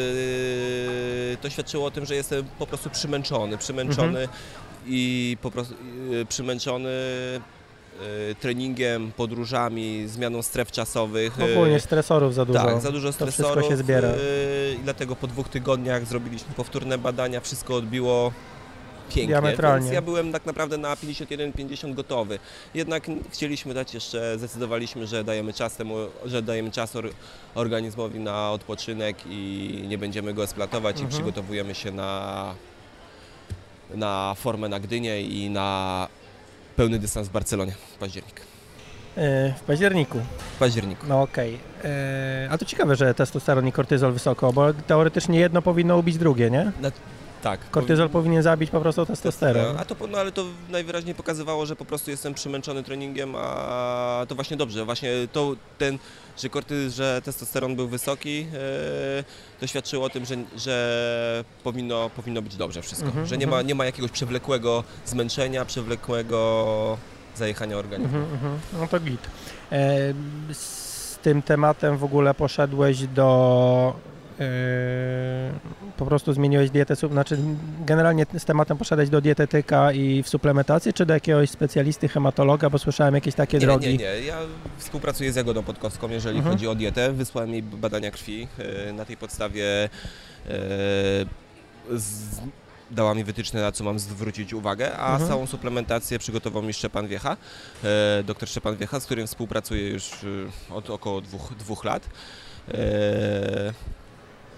to 1.42 1.50
świadczyło 1.50 1.86
o 1.86 1.92
tym, 1.92 2.06
że 2.06 2.16
jestem 2.16 2.46
po 2.60 2.68
prostu 2.68 2.90
przymęczony, 2.90 3.58
przymęczony 3.58 4.20
Mhm. 4.20 4.30
i 4.88 5.38
po 5.42 5.52
prostu 5.52 5.76
przymęczony 6.30 6.90
treningiem, 8.40 9.12
podróżami, 9.12 10.08
zmianą 10.08 10.42
stref 10.42 10.72
czasowych. 10.72 11.38
yy, 11.38 11.54
Ogólnie 11.54 11.80
stresorów 11.80 12.34
za 12.34 12.46
dużo. 12.46 12.60
tak, 12.60 12.82
za 12.82 12.92
dużo 12.92 13.08
To 13.08 13.14
stresorów. 13.14 13.52
wszystko 13.52 13.70
się 13.72 13.78
zbiera. 13.78 14.08
yy, 14.10 14.16
I 14.76 14.80
dlatego 14.84 15.16
po 15.16 15.28
dwóch 15.28 15.50
tygodniach 15.50 16.06
zrobiliśmy 16.06 16.54
powtórne 16.54 16.98
badania, 16.98 17.40
wszystko 17.42 17.76
odbiło 17.76 18.32
pięknie. 19.10 19.28
Diametralnie. 19.28 19.84
Więc 19.84 19.94
ja 19.94 20.02
byłem 20.02 20.32
tak 20.32 20.46
naprawdę 20.46 20.78
na 20.78 20.96
51-50 20.96 21.94
gotowy. 21.94 22.40
Jednak 22.74 23.04
chcieliśmy 23.32 23.74
dać 23.74 23.94
jeszcze, 23.94 24.38
zdecydowaliśmy, 24.38 25.08
że 25.08 25.24
dajemy 25.24 25.54
czas 25.54 25.76
temu, 25.76 25.96
że 26.26 26.42
dajemy 26.42 26.72
czas 26.72 26.96
or, 26.96 27.10
organizmowi 27.56 28.20
na 28.20 28.52
odpoczynek 28.52 29.18
i 29.30 29.84
nie 29.88 29.98
będziemy 29.98 30.34
go 30.34 30.44
eksploatować 30.44 30.96
Mhm. 30.96 31.10
i 31.10 31.14
przygotowujemy 31.14 31.76
się 31.76 31.92
na, 31.92 32.54
na 33.96 34.36
formę 34.38 34.70
na 34.70 34.80
Gdynię 34.80 35.22
i 35.22 35.50
na 35.50 36.08
pełny 36.80 37.00
dystans 37.00 37.28
w 37.28 37.32
Barcelonie 37.32 37.72
w 37.72 37.98
październik. 37.98 38.42
E, 39.18 39.54
w 39.54 39.62
październiku. 39.62 40.20
W 40.56 40.60
październiku. 40.60 41.06
No 41.10 41.22
okej. 41.22 41.60
E, 41.84 42.48
A 42.52 42.58
to 42.58 42.66
ciekawe, 42.66 42.96
że 42.96 43.14
testosteron 43.14 43.68
i 43.68 43.72
kortyzol 43.72 44.14
wysoko, 44.14 44.54
bo 44.54 44.74
teoretycznie 44.74 45.40
jedno 45.40 45.62
powinno 45.62 45.98
ubić 45.98 46.18
drugie, 46.18 46.50
nie? 46.50 46.72
Tak. 47.42 47.70
Kortyzol 47.72 48.10
powinien 48.10 48.44
zabić 48.44 48.70
po 48.70 48.82
prostu 48.82 49.06
testosteron. 49.06 49.78
A 49.78 49.86
to, 49.86 49.96
no, 50.08 50.18
ale 50.18 50.32
to 50.32 50.46
najwyraźniej 50.70 51.16
pokazywało, 51.16 51.66
że 51.66 51.76
po 51.76 51.86
prostu 51.86 52.12
jestem 52.12 52.34
przemęczony 52.34 52.84
treningiem, 52.84 53.36
a 53.36 54.26
to 54.28 54.36
właśnie 54.36 54.58
dobrze. 54.58 54.86
Właśnie 54.86 55.10
to 55.32 55.56
ten, 55.78 56.00
że 56.42 56.50
korty, 56.50 56.90
że 56.90 57.22
testosteron 57.26 57.76
był 57.76 57.88
wysoki, 57.88 58.48
e, 58.54 59.24
to 59.60 59.68
świadczyło 59.68 60.06
o 60.06 60.10
tym, 60.10 60.26
że, 60.26 60.36
że 60.58 61.44
powinno, 61.64 62.10
powinno 62.10 62.42
być 62.42 62.56
dobrze 62.56 62.82
wszystko. 62.82 63.08
Mhm, 63.08 63.26
że 63.26 63.38
nie 63.38 63.48
ma, 63.48 63.52
mhm. 63.52 63.68
nie 63.68 63.76
ma 63.76 63.86
jakiegoś 63.86 64.12
przewlekłego 64.12 64.84
zmęczenia, 65.06 65.66
przewlekłego 65.66 66.98
zajechania 67.36 67.78
organizmu. 67.78 68.18
Mhm, 68.18 68.34
mhm. 68.34 68.60
No 68.74 68.88
to 68.88 69.00
git. 69.00 69.22
E, 69.72 70.14
z 70.54 71.18
tym 71.22 71.42
tematem 71.42 71.98
w 71.98 72.04
ogóle 72.04 72.34
poszedłeś 72.34 73.08
do... 73.08 74.09
e, 74.40 74.44
po 75.98 76.06
prostu 76.06 76.34
zmieniłeś 76.34 76.70
dietę, 76.70 76.96
znaczy 76.96 77.38
generalnie 77.86 78.26
z 78.38 78.46
tematem 78.46 78.78
poszedłeś 78.78 79.10
do 79.10 79.22
dietetyka 79.22 79.92
i 79.92 80.24
w 80.24 80.30
suplementacji, 80.30 80.94
czy 80.94 81.06
do 81.06 81.14
jakiegoś 81.14 81.50
specjalisty, 81.50 82.08
hematologa, 82.08 82.70
bo 82.70 82.78
słyszałem 82.80 83.16
jakieś 83.16 83.36
takie 83.36 83.58
Nie, 83.58 83.66
drogi. 83.66 83.88
nie, 83.88 83.98
nie. 83.98 84.04
Ja 84.22 84.38
współpracuję 84.78 85.34
z 85.34 85.36
Jagodą 85.36 85.64
Podkowską, 85.64 86.10
jeżeli 86.10 86.38
Mhm. 86.38 86.56
chodzi 86.56 86.68
o 86.68 86.76
dietę. 86.76 87.14
Wysłałem 87.14 87.52
jej 87.54 87.64
badania 87.64 88.12
krwi. 88.12 88.48
e, 88.90 88.94
Na 88.94 89.06
tej 89.06 89.18
podstawie 89.18 89.84
e, 89.84 89.90
z, 91.96 92.40
dała 92.92 93.14
mi 93.14 93.24
wytyczne, 93.24 93.62
na 93.62 93.72
co 93.72 93.84
mam 93.84 94.00
zwrócić 94.00 94.54
uwagę, 94.54 94.98
a 94.98 95.12
Mhm. 95.12 95.30
całą 95.30 95.48
suplementację 95.48 96.20
przygotował 96.20 96.64
mi 96.64 96.74
Szczepan 96.74 97.08
Wiecha, 97.08 97.38
e, 97.84 98.24
doktor 98.24 98.50
Szczepan 98.50 98.76
Wiecha, 98.76 99.00
z 99.00 99.06
którym 99.06 99.28
współpracuję 99.28 99.90
już 99.90 100.12
e, 100.70 100.74
od 100.74 100.90
około 100.90 101.22
dwóch, 101.22 101.54
dwóch 101.60 101.84
lat. 101.84 102.10
E, 102.74 103.74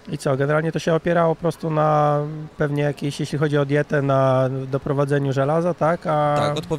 I 0.08 0.18
co, 0.18 0.36
generalnie 0.36 0.72
to 0.72 0.78
się 0.78 0.94
opierało 0.94 1.34
po 1.34 1.40
prostu 1.40 1.70
na 1.70 2.20
pewnie 2.58 2.82
jakieś, 2.82 3.20
jeśli 3.20 3.38
chodzi 3.38 3.58
o 3.58 3.64
dietę, 3.64 4.02
na 4.02 4.48
doprowadzeniu 4.70 5.32
żelaza, 5.32 5.74
tak? 5.74 6.06
A... 6.06 6.34
Tak, 6.36 6.78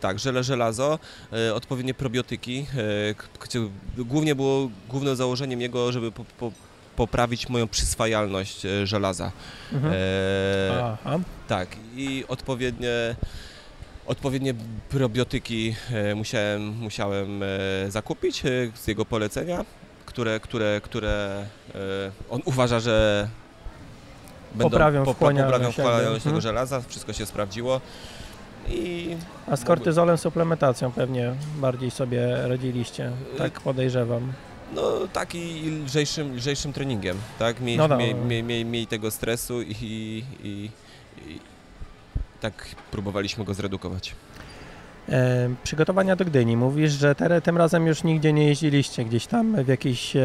tak, 0.00 0.18
żele, 0.18 0.42
żelazo, 0.42 0.98
e, 1.32 1.54
odpowiednie 1.54 1.94
probiotyki. 1.94 2.66
E, 3.98 4.04
głównie 4.04 4.34
było 4.34 4.70
głównym 4.88 5.16
założeniem 5.16 5.60
jego, 5.60 5.92
żeby 5.92 6.12
po, 6.12 6.24
po, 6.38 6.52
poprawić 6.96 7.48
moją 7.48 7.68
przyswajalność 7.68 8.66
e, 8.66 8.86
żelaza. 8.86 9.32
Mhm. 9.72 9.92
E, 9.96 10.96
Aha. 11.04 11.18
tak, 11.48 11.68
i 11.96 12.24
odpowiednie, 12.28 13.16
odpowiednie 14.06 14.54
probiotyki 14.88 15.74
musiałem, 16.14 16.62
musiałem 16.62 17.44
zakupić 17.88 18.42
z 18.74 18.86
jego 18.86 19.04
polecenia, 19.04 19.64
które, 20.12 20.40
które, 20.40 20.80
które 20.84 21.44
e, 21.74 21.78
on 22.30 22.40
uważa, 22.44 22.80
że 22.80 23.28
Poprawią 24.58 25.00
po- 25.00 25.04
po- 25.06 25.14
wchłanialność 25.14 25.52
poprawią 25.56 25.64
jakby. 25.68 25.82
wchłanialność 25.82 26.24
tego 26.24 26.36
Mhm. 26.36 26.42
żelaza, 26.42 26.80
wszystko 26.88 27.12
się 27.12 27.26
sprawdziło. 27.26 27.80
I 28.68 29.16
A 29.48 29.56
z 29.56 29.64
kortyzolem, 29.64 30.18
suplementacją 30.18 30.92
pewnie 30.92 31.34
bardziej 31.56 31.90
sobie 31.90 32.48
radziliście, 32.48 33.10
tak 33.38 33.60
podejrzewam. 33.60 34.32
No 34.74 34.82
tak 35.12 35.34
i 35.34 35.70
lżejszym, 35.86 36.36
lżejszym 36.36 36.72
treningiem, 36.72 37.16
tak? 37.38 37.60
Miej, 37.60 37.76
No 37.76 37.88
da. 37.88 37.96
miej, 37.96 38.14
miej, 38.14 38.42
miej, 38.42 38.64
miej 38.64 38.86
tego 38.86 39.10
stresu 39.10 39.62
i, 39.62 39.74
i, 40.42 40.70
i 41.24 41.40
tak 42.40 42.66
próbowaliśmy 42.90 43.44
go 43.44 43.54
zredukować. 43.54 44.14
E, 45.08 45.48
przygotowania 45.64 46.16
do 46.16 46.24
Gdyni. 46.24 46.56
Mówisz, 46.56 46.92
że 46.92 47.14
te, 47.14 47.40
tym 47.40 47.56
razem 47.56 47.86
już 47.86 48.04
nigdzie 48.04 48.32
nie 48.32 48.46
jeździliście 48.48 49.04
gdzieś 49.04 49.26
tam 49.26 49.64
w 49.64 49.68
jakieś 49.68 50.16
e, 50.16 50.20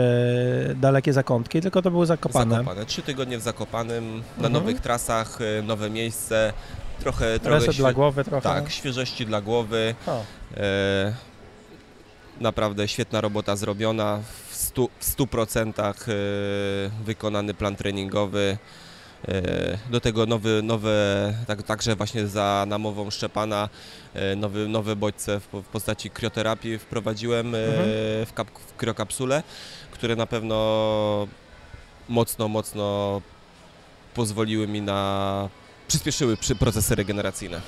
dalekie 0.75 1.13
zakątki, 1.13 1.61
tylko 1.61 1.81
to 1.81 1.91
były 1.91 2.05
Zakopane. 2.05 2.55
Zakopane. 2.55 2.85
Trzy 2.85 3.01
tygodnie 3.01 3.37
w 3.37 3.41
Zakopanym, 3.41 4.13
na 4.37 4.47
Mhm. 4.47 4.53
nowych 4.53 4.79
trasach, 4.81 5.39
e, 5.59 5.61
nowe 5.61 5.89
miejsce, 5.89 6.53
trochę, 6.99 7.39
trochę 7.39 7.59
Reset 7.59 7.75
dla 7.75 7.93
głowy 7.93 8.23
trochę. 8.23 8.41
Tak, 8.41 8.71
świeżości 8.71 9.25
dla 9.25 9.41
głowy. 9.41 9.95
E, 10.57 11.13
naprawdę 12.41 12.87
świetna 12.87 13.21
robota 13.21 13.55
zrobiona, 13.55 14.19
w 14.49 14.55
stu, 14.55 14.89
w 14.99 15.05
100% 15.05 16.07
e, 16.07 16.13
wykonany 17.05 17.53
plan 17.53 17.75
treningowy. 17.75 18.57
E, 19.27 19.77
Do 19.91 19.99
tego 20.01 20.25
nowy, 20.25 20.61
nowe, 20.63 20.89
tak, 21.47 21.63
także 21.63 21.95
właśnie 21.95 22.27
za 22.27 22.65
namową 22.67 23.09
Szczepana, 23.11 23.69
e, 24.13 24.35
nowy, 24.35 24.67
nowe 24.67 24.95
bodźce 24.95 25.39
w, 25.39 25.47
w 25.61 25.63
postaci 25.63 26.09
krioterapii 26.09 26.77
wprowadziłem 26.77 27.55
e, 27.55 27.57
Mhm. 27.67 27.85
w, 28.25 28.33
kap, 28.33 28.47
w 28.67 28.75
kriokapsule, 28.77 29.43
które 29.91 30.15
na 30.15 30.25
pewno 30.25 31.27
mocno, 32.09 32.47
mocno 32.47 33.21
pozwoliły 34.15 34.67
mi 34.67 34.81
na 34.81 35.49
przyspieszyły 35.87 36.37
przy 36.37 36.55
procesy 36.55 36.95
regeneracyjne. 36.95 37.61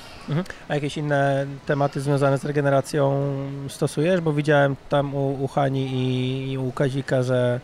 A 0.68 0.74
jakieś 0.74 0.96
inne 0.96 1.46
tematy 1.66 2.00
związane 2.00 2.38
z 2.38 2.44
regeneracją 2.44 3.22
stosujesz? 3.68 4.20
Bo 4.20 4.32
widziałem 4.32 4.76
tam 4.88 5.14
u, 5.14 5.44
u 5.44 5.46
Hani 5.48 5.86
i, 5.86 6.52
i 6.52 6.58
u 6.58 6.72
Kazika, 6.72 7.22
że 7.22 7.60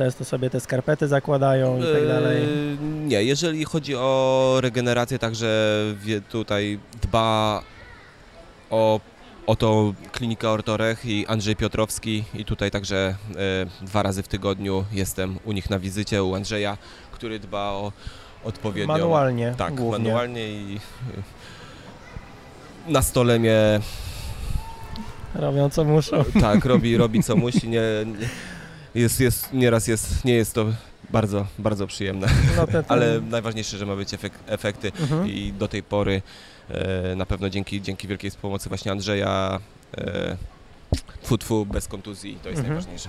często 0.00 0.24
sobie 0.24 0.50
te 0.50 0.60
skarpety 0.60 1.08
zakładają 1.08 1.78
i 1.78 1.82
tak 1.82 2.06
dalej. 2.08 2.42
Eee, 2.42 2.78
Nie, 3.06 3.24
jeżeli 3.24 3.64
chodzi 3.64 3.94
o 3.96 4.56
regenerację, 4.60 5.18
także 5.18 5.48
tutaj 6.28 6.78
dba 7.02 7.62
o, 8.70 9.00
o 9.46 9.56
to 9.56 9.94
klinika 10.12 10.50
Ortorech 10.50 11.06
i 11.06 11.26
Andrzej 11.26 11.56
Piotrowski 11.56 12.24
i 12.34 12.44
tutaj 12.44 12.70
także 12.70 13.14
e, 13.82 13.84
dwa 13.86 14.02
razy 14.02 14.22
w 14.22 14.28
tygodniu 14.28 14.84
jestem 14.92 15.38
u 15.44 15.52
nich 15.52 15.70
na 15.70 15.78
wizycie, 15.78 16.22
u 16.24 16.34
Andrzeja, 16.34 16.78
który 17.12 17.38
dba 17.38 17.70
o 17.70 17.92
odpowiednią... 18.44 18.92
Manualnie 18.94 19.54
Tak, 19.58 19.74
głównie. 19.74 20.04
manualnie 20.04 20.48
i 20.48 20.80
e, 22.88 22.92
na 22.92 23.02
stole 23.02 23.38
mnie 23.38 23.80
Robią 25.34 25.70
co 25.70 25.84
muszą. 25.84 26.24
tak, 26.40 26.64
robi, 26.64 26.96
robi 26.96 27.22
co 27.22 27.36
musi, 27.42 27.68
nie, 27.68 27.80
nie, 28.06 28.28
jest, 28.94 29.20
jest, 29.20 29.52
nieraz 29.52 29.86
jest, 29.88 30.24
nie 30.24 30.34
jest 30.34 30.54
to 30.54 30.66
bardzo, 31.10 31.46
bardzo 31.58 31.86
przyjemne. 31.86 32.26
No, 32.56 32.66
ten, 32.66 32.72
ten, 32.72 32.84
Ale 32.98 33.20
najważniejsze, 33.20 33.78
że 33.78 33.86
ma 33.86 33.96
być 33.96 34.14
efek, 34.14 34.32
efekty 34.46 34.92
Mhm. 35.00 35.28
i 35.28 35.52
do 35.58 35.68
tej 35.68 35.82
pory 35.82 36.22
e, 36.70 37.16
na 37.16 37.26
pewno 37.26 37.50
dzięki, 37.50 37.82
dzięki 37.82 38.08
wielkiej 38.08 38.30
pomocy 38.42 38.68
właśnie 38.68 38.92
Andrzeja 38.92 39.58
e, 39.98 40.36
tfu, 41.22 41.38
tfu, 41.38 41.66
bez 41.66 41.88
kontuzji, 41.88 42.38
to 42.42 42.48
jest 42.48 42.58
Mhm. 42.58 42.66
najważniejsze. 42.68 43.08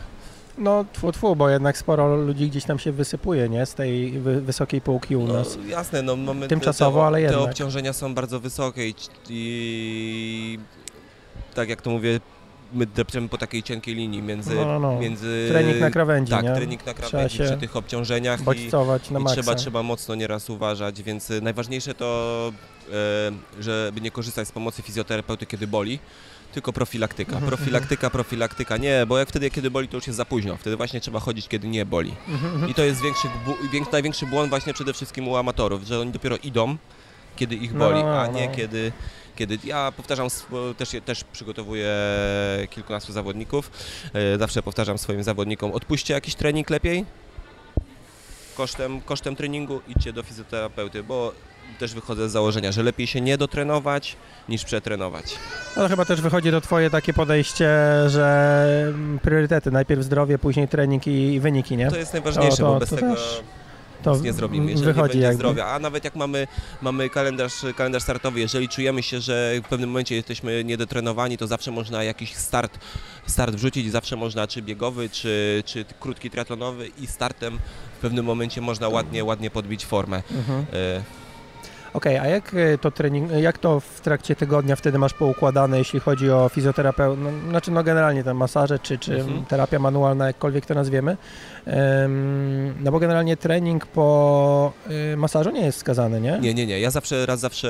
No 0.58 0.86
tfu, 0.94 1.12
tfu, 1.12 1.36
bo 1.36 1.50
jednak 1.50 1.78
sporo 1.78 2.15
ludzi 2.15 2.50
gdzieś 2.50 2.63
tam 2.65 2.80
się 2.80 2.91
wysypuje, 2.91 3.50
nie? 3.50 3.65
Z 3.65 3.74
tej 3.74 4.12
wy, 4.12 4.41
wysokiej 4.41 4.82
półki 4.82 5.15
u 5.15 5.28
nas. 5.28 5.58
No, 5.63 5.70
jasne, 5.70 6.02
no 6.02 6.15
mamy 6.15 6.48
Tymczasowo, 6.48 7.00
te, 7.00 7.06
ale 7.08 7.17
te 7.17 7.22
jednak. 7.24 7.41
obciążenia 7.50 7.94
są 7.94 8.13
bardzo 8.15 8.39
wysokie 8.39 8.89
i, 8.89 8.94
i 9.30 10.60
tak 11.54 11.70
jak 11.70 11.82
to 11.82 11.89
mówię, 11.89 12.20
my 12.73 12.86
depczemy 12.86 13.29
po 13.29 13.38
takiej 13.38 13.63
cienkiej 13.63 13.95
linii 13.95 14.21
między, 14.21 14.55
No, 14.55 14.65
no, 14.65 14.79
no. 14.79 14.99
między 14.99 15.47
Trening 15.51 15.79
na 15.79 15.89
krawędzi, 15.91 16.31
tak, 16.31 16.43
nie? 16.45 16.55
trening 16.55 16.86
na 16.86 16.93
krawędzi 16.93 17.39
przy 17.39 17.57
tych 17.57 17.75
obciążeniach 17.75 18.39
i, 18.41 18.43
na 18.43 19.19
I 19.19 19.23
maksa. 19.23 19.36
trzeba, 19.41 19.55
trzeba 19.55 19.84
mocno 19.84 20.15
nieraz 20.15 20.49
uważać, 20.49 21.03
więc 21.03 21.29
y, 21.31 21.41
najważniejsze 21.41 21.93
to, 21.93 22.51
e, 22.91 23.62
żeby 23.63 24.01
nie 24.01 24.12
korzystać 24.12 24.47
z 24.47 24.51
pomocy 24.51 24.81
fizjoterapeuty, 24.81 25.45
kiedy 25.45 25.67
boli, 25.67 25.99
tylko 26.53 26.73
profilaktyka. 26.73 27.31
Mhm, 27.34 27.47
Profilaktyka, 27.47 28.10
profilaktyka, 28.10 28.77
nie, 28.77 29.05
bo 29.07 29.17
jak 29.17 29.29
wtedy, 29.29 29.49
kiedy 29.51 29.71
boli, 29.71 29.88
to 29.88 29.97
już 29.97 30.07
jest 30.07 30.17
za 30.17 30.25
późno. 30.25 30.57
Wtedy 30.57 30.77
właśnie 30.77 31.01
trzeba 31.01 31.19
chodzić, 31.19 31.47
kiedy 31.47 31.67
nie 31.67 31.86
boli. 31.86 32.13
Mhm, 32.27 32.53
mhm. 32.53 32.71
I 32.71 32.73
to 32.73 32.84
jest 32.84 33.01
większy, 33.01 33.27
wiek- 33.73 33.91
największy 33.91 34.25
błąd 34.25 34.49
właśnie 34.49 34.73
przede 34.73 34.93
wszystkim 34.93 35.27
u 35.27 35.36
amatorów, 35.38 35.84
że 35.84 35.99
oni 35.99 36.12
dopiero 36.12 36.38
idą, 36.38 36.77
kiedy 37.36 37.55
ich 37.55 37.73
No, 37.73 37.79
boli, 37.89 38.03
no, 38.03 38.21
a 38.21 38.27
nie 38.27 38.47
no. 38.47 38.55
kiedy... 38.55 38.91
Kiedy 39.41 39.58
ja 39.63 39.91
powtarzam, 39.97 40.27
też, 40.77 40.89
też 41.06 41.23
przygotowuję 41.23 41.89
kilkunastu 42.69 43.13
zawodników, 43.13 43.71
e, 44.13 44.38
zawsze 44.38 44.63
powtarzam 44.63 44.97
swoim 44.97 45.23
zawodnikom, 45.23 45.71
odpuśćcie 45.71 46.13
jakiś 46.13 46.36
trening 46.36 46.69
lepiej, 46.69 47.06
kosztem, 48.56 49.01
kosztem 49.01 49.36
treningu 49.36 49.82
idźcie 49.88 50.13
do 50.13 50.23
fizjoterapeuty, 50.23 51.04
bo 51.04 51.32
też 51.80 51.93
wychodzę 51.93 52.30
z 52.30 52.32
założenia, 52.32 52.71
że 52.71 52.84
lepiej 52.84 53.08
się 53.08 53.21
nie 53.21 53.38
dotrenować 53.38 54.15
niż 54.49 54.63
przetrenować. 54.65 55.36
No 55.77 55.88
chyba 55.89 56.06
też 56.06 56.21
wychodzi 56.21 56.51
to 56.51 56.62
twoje 56.62 56.89
takie 56.89 57.13
podejście, 57.13 57.69
że 58.08 58.75
mm, 58.88 59.19
priorytety, 59.19 59.71
najpierw 59.71 60.04
zdrowie, 60.04 60.38
później 60.38 60.67
trening 60.67 61.08
i, 61.08 61.39
wyniki, 61.39 61.77
nie? 61.77 61.89
To 61.91 61.97
jest 61.97 62.13
najważniejsze, 62.13 62.58
To- 62.58 62.63
to- 62.63 62.73
bo 62.73 62.80
bez 62.80 62.89
to 62.89 62.95
tego 62.95 63.15
też 63.15 63.41
To 64.04 64.14
nic 64.14 64.24
nie 64.24 64.34
zrobimy, 64.34 64.72
jeżeli 64.72 64.94
wychodzi 64.94 65.02
nie 65.02 65.08
będzie 65.08 65.24
jakby. 65.24 65.38
zdrowia. 65.38 65.66
A 65.66 65.80
nawet 65.80 66.04
jak 66.04 66.16
mamy, 66.16 66.48
mamy 66.82 67.10
kalendarz, 67.10 67.54
kalendarz 67.76 68.04
startowy, 68.04 68.40
jeżeli 68.40 68.70
czujemy 68.70 69.04
się, 69.04 69.20
że 69.20 69.54
w 69.64 69.68
pewnym 69.68 69.90
momencie 69.90 70.16
jesteśmy 70.16 70.64
niedotrenowani, 70.64 71.38
to 71.38 71.48
zawsze 71.48 71.72
można 71.72 72.04
jakiś 72.04 72.36
start, 72.36 72.80
start 73.28 73.56
wrzucić, 73.56 73.92
zawsze 73.92 74.16
można 74.16 74.48
czy 74.48 74.62
biegowy, 74.62 75.10
czy, 75.10 75.64
czy 75.66 75.86
krótki 76.00 76.30
triatlonowy 76.30 76.88
i 76.98 77.08
startem 77.08 77.60
w 77.98 78.02
pewnym 78.02 78.26
momencie 78.26 78.62
można 78.62 78.90
ładnie, 78.90 79.24
ładnie 79.24 79.50
podbić 79.50 79.86
formę. 79.86 80.24
Mhm. 80.32 80.66
E, 80.74 81.20
Okej, 81.93 82.17
a 82.17 82.27
jak 82.27 82.54
y, 82.54 82.77
to 82.82 82.91
trening, 82.91 83.32
jak 83.32 83.58
to 83.58 83.80
w 83.80 84.01
trakcie 84.01 84.36
tygodnia 84.36 84.75
wtedy 84.75 84.97
masz 84.97 85.13
poukładane, 85.13 85.77
jeśli 85.77 85.99
chodzi 85.99 86.32
o 86.32 86.49
fizjoterapeutę, 86.49 87.21
no, 87.21 87.30
znaczy 87.49 87.71
no 87.71 87.84
generalnie 87.84 88.23
tam 88.23 88.38
masaże, 88.38 88.80
czy, 88.80 88.97
czy 88.99 89.13
Mhm. 89.15 89.45
terapia 89.45 89.80
manualna, 89.80 90.27
jakkolwiek 90.27 90.65
to 90.65 90.73
nazwiemy, 90.73 91.17
Ym, 92.04 92.73
no 92.84 92.91
bo 92.91 92.99
generalnie 92.99 93.38
trening 93.38 93.86
po 93.86 94.73
y, 95.13 95.17
masażu 95.17 95.51
nie 95.51 95.65
jest 95.65 95.77
wskazany, 95.77 96.21
nie? 96.21 96.39
Nie, 96.41 96.54
nie, 96.54 96.65
nie. 96.65 96.80
Ja 96.80 96.91
zawsze, 96.91 97.25
raz 97.25 97.39
zawsze 97.39 97.69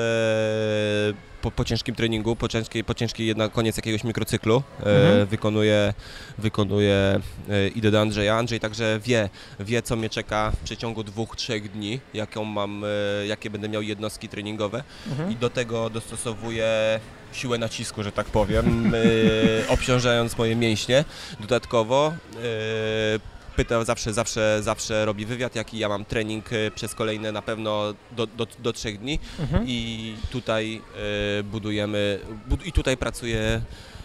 po, 1.42 1.50
po 1.50 1.64
ciężkim 1.64 1.94
treningu, 1.94 2.36
po 2.36 2.48
ciężkiej, 2.48 2.84
po 2.84 2.94
ciężkiej 2.94 3.26
jednak 3.26 3.52
koniec 3.52 3.76
jakiegoś 3.76 4.04
mikrocyklu 4.04 4.62
Mhm. 4.78 5.20
e, 5.22 5.26
wykonuję, 5.26 5.94
wykonuję 6.38 7.20
e, 7.50 7.68
idę 7.68 7.90
do 7.90 8.00
Andrzeja. 8.00 8.34
Andrzej 8.36 8.60
także 8.60 9.00
wie, 9.04 9.28
wie 9.60 9.82
co 9.82 9.96
mnie 9.96 10.10
czeka 10.10 10.50
w 10.50 10.56
przeciągu 10.64 11.04
dwóch, 11.04 11.36
trzech 11.36 11.72
dni, 11.72 12.00
jaką 12.14 12.44
mam, 12.44 12.84
e, 12.84 13.26
jakie 13.26 13.50
będę 13.50 13.68
miał 13.68 13.82
jednostki 13.82 14.28
treningowe 14.28 14.84
Mhm. 15.10 15.30
i 15.32 15.36
do 15.36 15.50
tego 15.50 15.90
dostosowuję 15.90 17.00
siłę 17.32 17.58
nacisku, 17.58 18.02
że 18.02 18.12
tak 18.12 18.26
powiem, 18.26 18.92
obciążając 19.68 20.38
moje 20.38 20.56
mięśnie. 20.56 21.04
Dodatkowo 21.40 22.12
pyta 23.56 23.84
zawsze, 23.84 24.12
zawsze, 24.12 24.58
zawsze 24.62 25.04
robi 25.04 25.26
wywiad, 25.26 25.54
jaki 25.56 25.78
ja 25.78 25.88
mam 25.88 26.04
trening 26.04 26.52
e, 26.52 26.70
przez 26.70 26.94
kolejne 26.94 27.32
na 27.32 27.42
pewno 27.42 27.94
do, 28.16 28.26
do, 28.26 28.46
do 28.58 28.72
trzech 28.72 28.98
dni 28.98 29.18
Mhm. 29.40 29.64
i 29.68 30.14
tutaj 30.30 30.82
e, 31.40 31.42
budujemy, 31.42 32.18
bud 32.48 32.66
i 32.66 32.72
tutaj 32.72 32.96
pracuję 32.96 33.60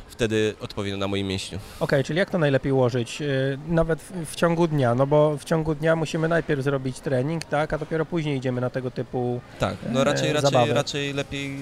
wtedy 0.07 0.55
odpowiednio 0.59 0.97
na 0.97 1.07
moim 1.07 1.27
mięśniu. 1.27 1.59
Okej, 1.79 2.03
czyli 2.03 2.19
jak 2.19 2.29
to 2.29 2.37
najlepiej 2.37 2.71
ułożyć? 2.71 3.19
Yy, 3.19 3.27
Nawet 3.67 4.01
w, 4.01 4.31
w 4.31 4.35
ciągu 4.35 4.67
dnia, 4.67 4.95
no 4.95 5.07
bo 5.07 5.37
w 5.37 5.43
ciągu 5.43 5.75
dnia 5.75 5.95
musimy 5.95 6.27
najpierw 6.27 6.63
zrobić 6.63 6.99
trening, 6.99 7.45
tak, 7.45 7.73
a 7.73 7.77
dopiero 7.77 8.05
później 8.05 8.37
idziemy 8.37 8.61
na 8.61 8.69
tego 8.69 8.91
typu... 8.91 9.41
Tak, 9.59 9.75
no 9.91 10.03
raczej, 10.03 10.29
E, 10.29 10.33
raczej, 10.33 10.51
zabawę. 10.51 10.73
raczej 10.73 11.13
lepiej 11.13 11.55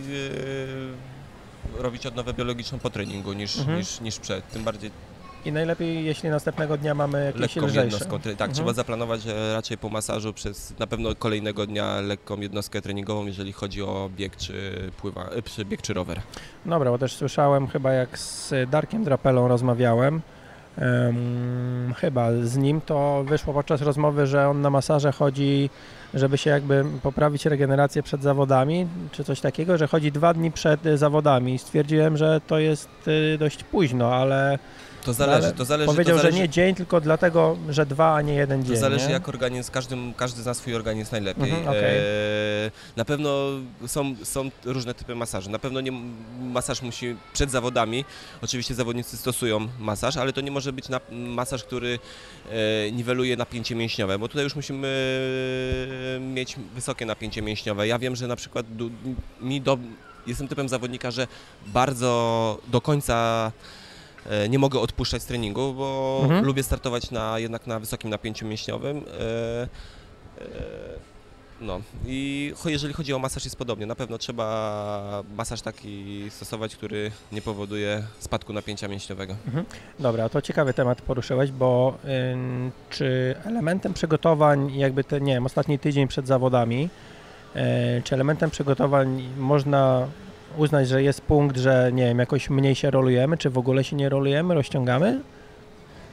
e, 1.78 1.82
robić 1.84 2.06
odnowę 2.06 2.34
biologiczną 2.34 2.80
po 2.80 2.90
treningu 2.90 3.34
niż, 3.34 3.58
Mhm. 3.58 3.78
niż, 3.78 4.02
niż 4.02 4.20
przed, 4.20 4.50
tym 4.52 4.64
bardziej 4.64 4.92
I 5.46 5.52
najlepiej, 5.52 6.06
jeśli 6.06 6.30
następnego 6.30 6.78
dnia 6.78 6.94
mamy 6.94 7.26
jakieś 7.26 7.42
lekką 7.42 7.60
lżejsze. 7.68 7.82
jednostką. 7.82 8.20
Tak, 8.20 8.32
Mhm. 8.32 8.52
trzeba 8.54 8.74
zaplanować 8.74 9.22
e, 9.28 9.54
raczej 9.54 9.78
po 9.78 9.90
masażu 9.90 10.34
przez 10.34 10.80
na 10.80 10.88
pewno 10.88 11.16
kolejnego 11.16 11.68
dnia 11.68 12.02
lekką 12.02 12.40
jednostkę 12.40 12.82
treningową, 12.82 13.26
jeżeli 13.26 13.52
chodzi 13.54 13.82
o 13.84 14.10
bieg 14.18 14.36
czy 14.36 14.54
pływa, 14.98 15.30
e, 15.30 15.42
czy 15.42 15.66
bieg 15.66 15.82
czy 15.82 15.94
rower. 15.94 16.22
Dobra, 16.66 16.92
bo 16.92 16.98
też 16.98 17.16
słyszałem 17.16 17.68
chyba 17.68 17.92
jak 17.94 18.20
z 18.20 18.54
Darkiem 18.70 19.04
Drapelą 19.04 19.48
rozmawiałem, 19.48 20.22
em, 20.78 21.94
chyba 21.98 22.30
z 22.44 22.58
nim, 22.58 22.82
to 22.82 23.24
wyszło 23.28 23.54
podczas 23.54 23.82
rozmowy, 23.82 24.28
że 24.28 24.50
on 24.50 24.62
na 24.62 24.70
masaże 24.70 25.12
chodzi, 25.12 25.70
żeby 26.14 26.38
się 26.38 26.50
jakby 26.50 26.86
poprawić 27.04 27.46
regenerację 27.46 28.04
przed 28.04 28.22
zawodami, 28.22 28.88
czy 29.12 29.24
coś 29.24 29.42
takiego, 29.42 29.78
że 29.78 29.88
chodzi 29.88 30.12
dwa 30.12 30.34
dni 30.34 30.52
przed 30.52 30.86
y, 30.86 30.98
zawodami. 30.98 31.58
Stwierdziłem, 31.60 32.18
że 32.18 32.42
to 32.48 32.60
jest 32.60 32.90
dość 33.40 33.64
późno, 33.64 34.16
ale 34.16 34.60
To 35.06 35.14
zależy, 35.14 35.48
Ale 35.48 35.54
to 35.56 35.66
zależy, 35.66 35.88
powiedział, 35.92 36.16
to 36.16 36.22
zależy, 36.22 36.38
że 36.38 36.44
nie 36.44 36.50
dzień, 36.50 36.76
tylko 36.76 37.02
dlatego, 37.02 37.58
że 37.70 37.86
dwa, 37.86 38.16
a 38.16 38.22
nie 38.22 38.34
jeden 38.34 38.62
To 38.62 38.68
dzień. 38.68 38.78
zależy 38.78 39.08
nie? 39.08 39.14
jak 39.14 39.30
organizm, 39.30 39.72
każdy, 39.72 39.96
każdy 40.18 40.42
zna 40.42 40.54
swój 40.54 40.76
organizm 40.76 41.12
najlepiej. 41.12 41.44
Mhm, 41.50 41.68
okej. 41.68 41.98
E, 41.98 42.02
na 42.96 43.06
pewno 43.06 43.30
są, 43.88 44.16
są 44.24 44.50
różne 44.66 44.94
typy 44.94 45.16
masaży. 45.16 45.50
Na 45.50 45.60
pewno 45.60 45.82
nie, 45.82 45.92
masaż 46.42 46.82
musi 46.82 47.16
przed 47.34 47.52
zawodami, 47.52 48.06
oczywiście 48.42 48.76
zawodnicy 48.76 49.18
stosują 49.18 49.68
masaż, 49.80 50.18
ale 50.18 50.34
to 50.34 50.42
nie 50.42 50.52
może 50.52 50.74
być 50.74 50.90
na, 50.90 51.00
masaż, 51.12 51.64
który 51.64 52.00
e, 52.52 52.92
niweluje 52.92 53.38
napięcie 53.38 53.76
mięśniowe, 53.76 54.20
bo 54.20 54.28
tutaj 54.28 54.44
już 54.44 54.56
musimy 54.56 54.88
e, 56.18 56.20
mieć 56.20 56.56
wysokie 56.76 57.06
napięcie 57.06 57.42
mięśniowe. 57.42 57.88
Ja 57.88 58.00
wiem, 58.00 58.16
że 58.16 58.28
na 58.28 58.36
przykład 58.36 58.66
mi 59.42 59.62
do, 59.62 59.78
jestem 60.28 60.48
typem 60.48 60.70
zawodnika, 60.70 61.12
że 61.12 61.28
bardzo 61.68 62.58
do 62.68 62.82
końca 62.82 63.52
nie 64.50 64.60
mogę 64.60 64.80
odpuszczać 64.80 65.22
z 65.22 65.26
treningu, 65.26 65.74
bo 65.74 66.20
Mhm. 66.24 66.46
lubię 66.46 66.64
startować 66.64 67.12
na, 67.12 67.40
jednak 67.40 67.68
na 67.68 67.80
wysokim 67.80 68.10
napięciu 68.10 68.46
mięśniowym. 68.46 68.98
E, 68.98 69.02
e, 70.42 70.46
no 71.62 71.82
i 72.06 72.54
jeżeli 72.66 72.94
chodzi 72.94 73.14
o 73.14 73.20
masaż 73.20 73.44
jest 73.44 73.56
podobnie. 73.56 73.86
Na 73.86 73.96
pewno 73.96 74.18
trzeba 74.18 75.24
masaż 75.38 75.62
taki 75.62 76.26
stosować, 76.30 76.76
który 76.76 77.12
nie 77.32 77.42
powoduje 77.42 78.04
spadku 78.20 78.54
napięcia 78.54 78.88
mięśniowego. 78.88 79.36
Dobra, 80.00 80.30
to 80.30 80.42
ciekawy 80.42 80.74
temat 80.74 81.02
poruszyłeś, 81.02 81.52
bo 81.52 81.98
ym, 82.34 82.72
czy 82.90 83.36
elementem 83.46 83.94
przygotowań, 83.94 84.76
jakby 84.76 85.04
ten, 85.04 85.24
nie 85.24 85.34
wiem, 85.34 85.46
ostatni 85.46 85.80
tydzień 85.80 86.08
przed 86.08 86.28
zawodami, 86.28 86.90
e, 87.56 88.02
czy 88.02 88.16
elementem 88.16 88.50
przygotowań 88.52 89.30
można 89.38 90.08
uznać, 90.58 90.88
że 90.88 91.04
jest 91.04 91.22
punkt, 91.22 91.58
że 91.58 91.90
nie 91.94 92.06
wiem, 92.06 92.20
jakoś 92.20 92.50
mniej 92.50 92.76
się 92.76 92.92
rolujemy, 92.92 93.38
czy 93.38 93.50
w 93.50 93.58
ogóle 93.58 93.84
się 93.84 93.96
nie 93.96 94.10
rolujemy, 94.10 94.54
rozciągamy? 94.54 95.22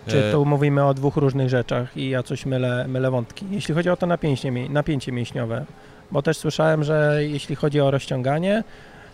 Czy 0.06 0.24
E, 0.24 0.32
tu 0.32 0.44
mówimy 0.44 0.84
o 0.84 0.94
dwóch 0.94 1.16
różnych 1.16 1.48
rzeczach 1.48 1.96
i 1.96 2.08
ja 2.10 2.22
coś 2.22 2.46
mylę, 2.46 2.88
mylę 2.88 3.10
wątki? 3.10 3.46
Jeśli 3.50 3.74
chodzi 3.74 3.90
o 3.90 3.96
to 3.96 4.06
napięcie, 4.06 4.52
napięcie 4.52 5.12
mięśniowe, 5.12 5.64
bo 6.10 6.22
też 6.22 6.36
słyszałem, 6.36 6.84
że 6.84 7.18
jeśli 7.20 7.56
chodzi 7.56 7.80
o 7.80 7.90
rozciąganie, 7.90 8.64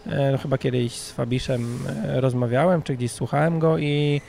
e, 0.07 0.39
chyba 0.43 0.59
kiedyś 0.59 0.93
z 0.93 1.13
Fabiszem 1.13 1.79
e, 2.05 2.21
rozmawiałem, 2.21 2.83
czy 2.83 2.97
gdzieś 2.97 3.13
słuchałem 3.13 3.59
go 3.59 3.79
i 3.79 4.21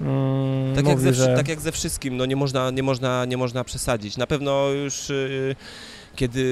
mm, 0.00 0.74
Tak 0.74 0.86
jak, 0.86 0.96
mówił, 0.96 1.12
ze, 1.12 1.12
wszy- 1.12 1.30
że... 1.30 1.36
tak 1.36 1.48
jak 1.48 1.60
ze 1.60 1.72
wszystkim, 1.72 2.16
no 2.16 2.26
nie 2.26 2.36
można, 2.36 2.70
nie 2.70 2.82
można, 2.82 3.24
nie 3.24 3.36
można 3.36 3.64
przesadzić. 3.64 4.16
Na 4.16 4.26
pewno 4.26 4.68
już 4.68 5.10
y, 5.10 5.56
kiedy 6.16 6.42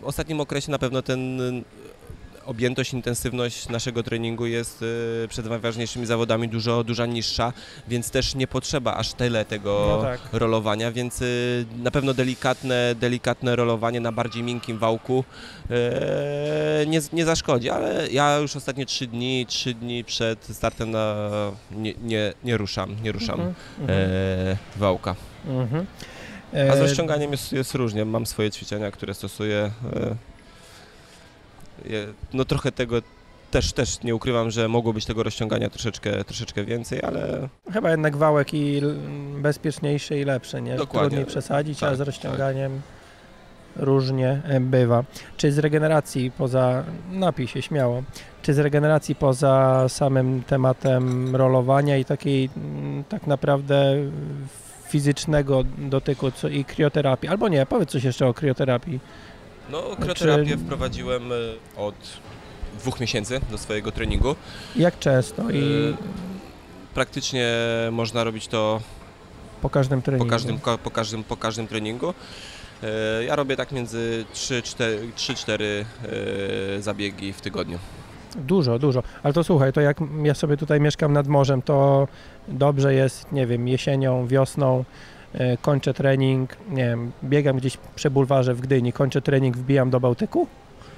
w 0.00 0.04
ostatnim 0.04 0.40
okresie 0.40 0.70
na 0.70 0.78
pewno 0.78 1.02
ten 1.02 1.40
objętość, 2.44 2.92
intensywność 2.92 3.68
naszego 3.68 4.02
treningu 4.02 4.46
jest 4.46 4.82
y, 4.82 5.26
przed 5.28 5.46
najważniejszymi 5.46 6.06
zawodami 6.06 6.48
dużo, 6.48 6.84
dużo 6.84 7.06
niższa, 7.06 7.52
więc 7.88 8.10
też 8.10 8.34
nie 8.34 8.46
potrzeba 8.46 8.94
aż 8.96 9.12
tyle 9.12 9.44
tego 9.44 9.86
No 9.96 10.02
tak. 10.02 10.20
rolowania, 10.32 10.92
więc 10.92 11.22
y, 11.22 11.66
na 11.78 11.90
pewno 11.90 12.14
delikatne, 12.14 12.94
delikatne 12.94 13.56
rolowanie 13.56 14.00
na 14.00 14.12
bardziej 14.12 14.42
miękkim 14.42 14.78
wałku 14.78 15.24
y, 16.82 16.86
nie, 16.86 17.00
nie 17.12 17.24
zaszkodzi, 17.24 17.70
ale 17.70 18.08
ja 18.10 18.36
już 18.38 18.56
ostatnie 18.56 18.86
trzy 18.86 19.06
dni, 19.06 19.46
trzy 19.48 19.74
dni 19.74 20.04
przed 20.04 20.44
startem 20.52 20.90
na, 20.90 21.14
nie, 21.70 21.94
nie, 22.02 22.32
nie 22.44 22.56
ruszam, 22.56 22.96
nie 23.02 23.12
ruszam 23.12 23.40
Mhm, 23.40 23.54
e, 24.00 24.56
wałka. 24.76 25.14
mhm. 25.48 25.86
A 26.70 26.76
z 26.76 26.78
E, 26.78 26.80
rozciąganiem 26.82 27.32
jest, 27.32 27.52
jest 27.52 27.74
różnie. 27.74 28.04
Mam 28.04 28.26
swoje 28.26 28.50
ćwiczenia, 28.50 28.90
które 28.90 29.14
stosuję. 29.14 29.70
e, 29.96 30.14
No 32.32 32.44
trochę 32.44 32.72
tego 32.72 33.02
też, 33.50 33.72
też 33.72 34.02
nie 34.02 34.14
ukrywam, 34.14 34.50
że 34.50 34.68
mogło 34.68 34.92
być 34.92 35.04
tego 35.04 35.22
rozciągania 35.22 35.70
troszeczkę, 35.70 36.24
troszeczkę 36.24 36.64
więcej, 36.64 37.02
ale 37.02 37.48
Chyba 37.72 37.90
jednak 37.90 38.16
wałek 38.16 38.54
i 38.54 38.82
bezpieczniejszy 39.36 40.18
i 40.18 40.24
lepszy, 40.24 40.62
nie? 40.62 40.76
Dokładnie. 40.76 41.08
Trudniej 41.08 41.26
przesadzić, 41.26 41.82
a 41.82 41.86
Tak, 41.86 41.96
z 41.96 42.00
rozciąganiem 42.00 42.80
różnie 43.76 44.42
e, 44.44 44.60
bywa. 44.60 45.04
Czy 45.36 45.52
z 45.52 45.58
regeneracji 45.58 46.30
poza, 46.30 46.84
napij 47.12 47.46
się 47.46 47.62
śmiało, 47.62 48.02
czy 48.42 48.54
z 48.54 48.58
regeneracji 48.58 49.14
poza 49.14 49.84
samym 49.88 50.42
tematem 50.42 51.36
rolowania 51.36 51.96
i 51.96 52.04
takiej 52.04 52.50
mm, 52.56 53.04
tak 53.04 53.26
naprawdę 53.26 53.94
fizycznego 54.88 55.62
dotyku 55.78 56.30
co, 56.30 56.48
i 56.48 56.64
krioterapii, 56.64 57.28
albo 57.28 57.48
nie, 57.48 57.66
powiedz 57.66 57.90
coś 57.90 58.04
jeszcze 58.04 58.26
o 58.26 58.34
krioterapii. 58.34 59.00
No, 59.72 59.82
krioterapię 60.00 60.56
wprowadziłem 60.56 61.32
e, 61.32 61.36
od 61.76 61.94
dwóch 62.78 63.00
miesięcy 63.00 63.40
do 63.50 63.58
swojego 63.58 63.92
treningu. 63.92 64.36
Jak 64.76 64.98
często 64.98 65.50
i 65.50 65.58
E, 65.94 65.96
Praktycznie 66.94 67.48
można 67.92 68.24
robić 68.24 68.48
to 68.48 68.80
po 69.62 69.70
każdym 69.70 70.00
po 70.02 70.04
treningu? 70.04 70.30
każdym, 70.30 70.58
ko- 70.58 70.78
po 70.78 70.90
każdym, 70.90 71.24
po 71.24 71.36
każdym 71.36 71.66
treningu. 71.66 72.14
E, 72.82 73.24
Ja 73.24 73.36
robię 73.36 73.56
tak 73.56 73.72
między 73.72 74.24
3-4 74.34 75.84
zabiegi 76.80 77.32
w 77.32 77.40
tygodniu. 77.40 77.78
Dużo, 78.36 78.78
dużo. 78.78 79.02
Ale 79.22 79.34
to 79.34 79.44
słuchaj, 79.44 79.72
to 79.72 79.80
jak 79.80 79.96
ja 80.22 80.34
sobie 80.34 80.56
tutaj 80.56 80.80
mieszkam 80.80 81.12
nad 81.12 81.26
morzem, 81.28 81.62
to 81.62 82.08
dobrze 82.48 82.94
jest, 82.94 83.32
nie 83.32 83.46
wiem, 83.46 83.68
jesienią, 83.68 84.26
wiosną, 84.26 84.84
kończę 85.62 85.94
trening, 85.94 86.56
nie 86.70 86.84
wiem, 86.84 87.12
biegam 87.24 87.56
gdzieś 87.56 87.76
przy 87.94 88.10
bulwarze 88.10 88.54
w 88.54 88.60
Gdyni, 88.60 88.92
kończę 88.92 89.22
trening, 89.22 89.56
wbijam 89.56 89.90
do 89.90 90.00
Bałtyku? 90.00 90.46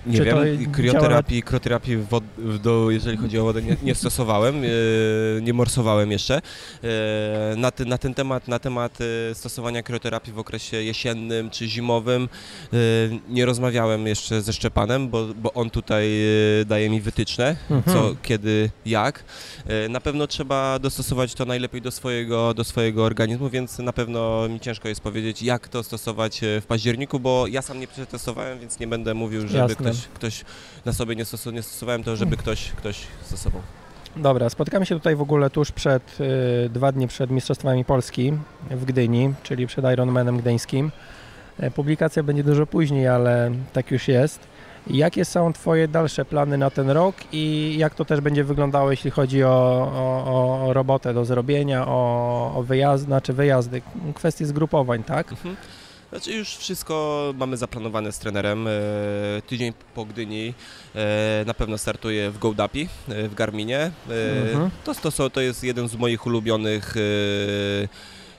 Nie 0.07 0.19
Czy 0.19 0.25
wiem, 0.25 0.35
działa 0.37 0.73
krioterapii, 0.73 1.43
krioterapii 1.43 1.97
wod, 1.97 2.25
w- 2.39 2.59
do, 2.59 2.91
jeżeli 2.91 3.17
chodzi 3.17 3.39
o 3.39 3.45
wodę 3.45 3.63
nie, 3.63 3.77
nie 3.83 3.95
stosowałem, 3.95 4.55
e, 4.65 4.69
nie 5.43 5.53
morsowałem 5.53 6.13
jeszcze. 6.13 6.37
E, 6.85 7.55
na, 7.57 7.71
ty, 7.71 7.85
na 7.87 7.99
ten 7.99 8.15
temat, 8.15 8.49
na 8.49 8.59
temat 8.59 8.99
e, 9.31 9.35
stosowania 9.35 9.83
krioterapii 9.83 10.33
w 10.33 10.39
okresie 10.39 10.77
jesiennym 10.83 11.51
czy 11.51 11.69
zimowym 11.69 12.29
nie 13.29 13.47
rozmawiałem 13.47 14.07
jeszcze 14.07 14.43
ze 14.43 14.53
Szczepanem, 14.53 15.09
bo, 15.09 15.27
bo 15.35 15.53
on 15.53 15.71
tutaj 15.71 16.09
daje 16.67 16.91
mi 16.91 17.01
wytyczne, 17.01 17.57
Mhm. 17.71 17.97
co, 17.97 18.15
kiedy, 18.23 18.71
jak. 18.87 19.25
Na 19.89 20.01
pewno 20.01 20.27
trzeba 20.27 20.79
dostosować 20.79 21.35
to 21.35 21.45
najlepiej 21.45 21.83
do 21.83 21.91
swojego, 21.91 22.55
do 22.55 22.65
swojego 22.65 23.05
organizmu, 23.05 23.51
więc 23.51 23.79
na 23.79 23.93
pewno 23.93 24.49
mi 24.49 24.61
ciężko 24.61 24.89
jest 24.89 25.01
powiedzieć, 25.01 25.43
jak 25.43 25.69
to 25.69 25.83
stosować 25.83 26.41
w 26.61 26.65
październiku, 26.67 27.21
bo 27.21 27.47
ja 27.47 27.63
sam 27.63 27.81
nie 27.81 27.87
przetestowałem, 27.89 28.59
więc 28.59 28.81
nie 28.81 28.87
będę 28.87 29.15
mówił, 29.15 29.41
żeby 29.41 29.59
Jasne. 29.59 29.75
ktoś, 29.77 29.92
ktoś 30.15 30.45
na 30.85 30.93
sobie 30.93 31.17
nie, 31.17 31.25
stosu- 31.25 31.53
nie 31.53 31.63
stosowałem, 31.63 32.05
to 32.05 32.17
żeby 32.17 32.37
ktoś, 32.37 32.69
ktoś 32.71 33.07
stosował. 33.23 33.63
Dobra, 34.17 34.51
spotkamy 34.51 34.87
się 34.87 34.95
tutaj 34.95 35.17
w 35.17 35.23
ogóle 35.23 35.51
tuż 35.51 35.73
przed, 35.73 36.21
y, 36.67 36.69
dwa 36.71 36.93
dni 36.93 37.09
przed 37.09 37.31
Mistrzostwami 37.31 37.85
Polski 37.85 38.33
w 38.71 38.85
Gdyni, 38.85 39.35
czyli 39.43 39.67
przed 39.67 39.85
Ironmanem 39.93 40.39
gdyńskim. 40.39 40.91
E, 41.61 41.71
Publikacja 41.71 42.23
będzie 42.23 42.45
dużo 42.45 42.67
później, 42.67 43.09
ale 43.09 43.51
tak 43.73 43.91
już 43.91 44.09
jest. 44.09 44.41
Jakie 44.87 45.25
są 45.25 45.53
Twoje 45.53 45.89
dalsze 45.89 46.25
plany 46.25 46.59
na 46.59 46.71
ten 46.71 46.91
rok 46.91 47.15
i 47.33 47.75
jak 47.79 47.95
to 47.95 48.05
też 48.05 48.21
będzie 48.21 48.45
wyglądało, 48.45 48.91
jeśli 48.91 49.11
chodzi 49.11 49.45
o, 49.45 49.49
o, 49.95 50.67
o 50.67 50.73
robotę 50.73 51.15
do 51.15 51.25
zrobienia, 51.25 51.87
o, 51.89 52.53
o 52.57 52.63
wyjazdy, 52.63 53.07
znaczy 53.07 53.33
wyjazdy, 53.33 53.83
kwestie 54.15 54.47
zgrupowań, 54.47 55.03
tak? 55.03 55.33
Mhm. 55.33 55.57
Znaczy 56.13 56.33
już 56.33 56.57
wszystko 56.57 57.35
mamy 57.37 57.57
zaplanowane 57.57 58.13
z 58.13 58.19
trenerem. 58.19 58.67
E, 58.69 58.71
tydzień 59.47 59.73
po 59.95 60.05
Gdyni 60.05 60.55
e, 60.95 61.45
na 61.47 61.55
pewno 61.55 61.79
startuję 61.79 62.31
w 62.31 62.39
GoDapi 62.39 62.89
e, 63.09 63.29
w 63.29 63.35
Garminie. 63.35 63.91
Mhm. 64.47 64.71
to, 64.85 65.11
to, 65.11 65.31
to 65.31 65.41
jest 65.41 65.65
jeden 65.65 65.89
z 65.89 65.95
moich 65.95 66.27
ulubionych 66.27 66.95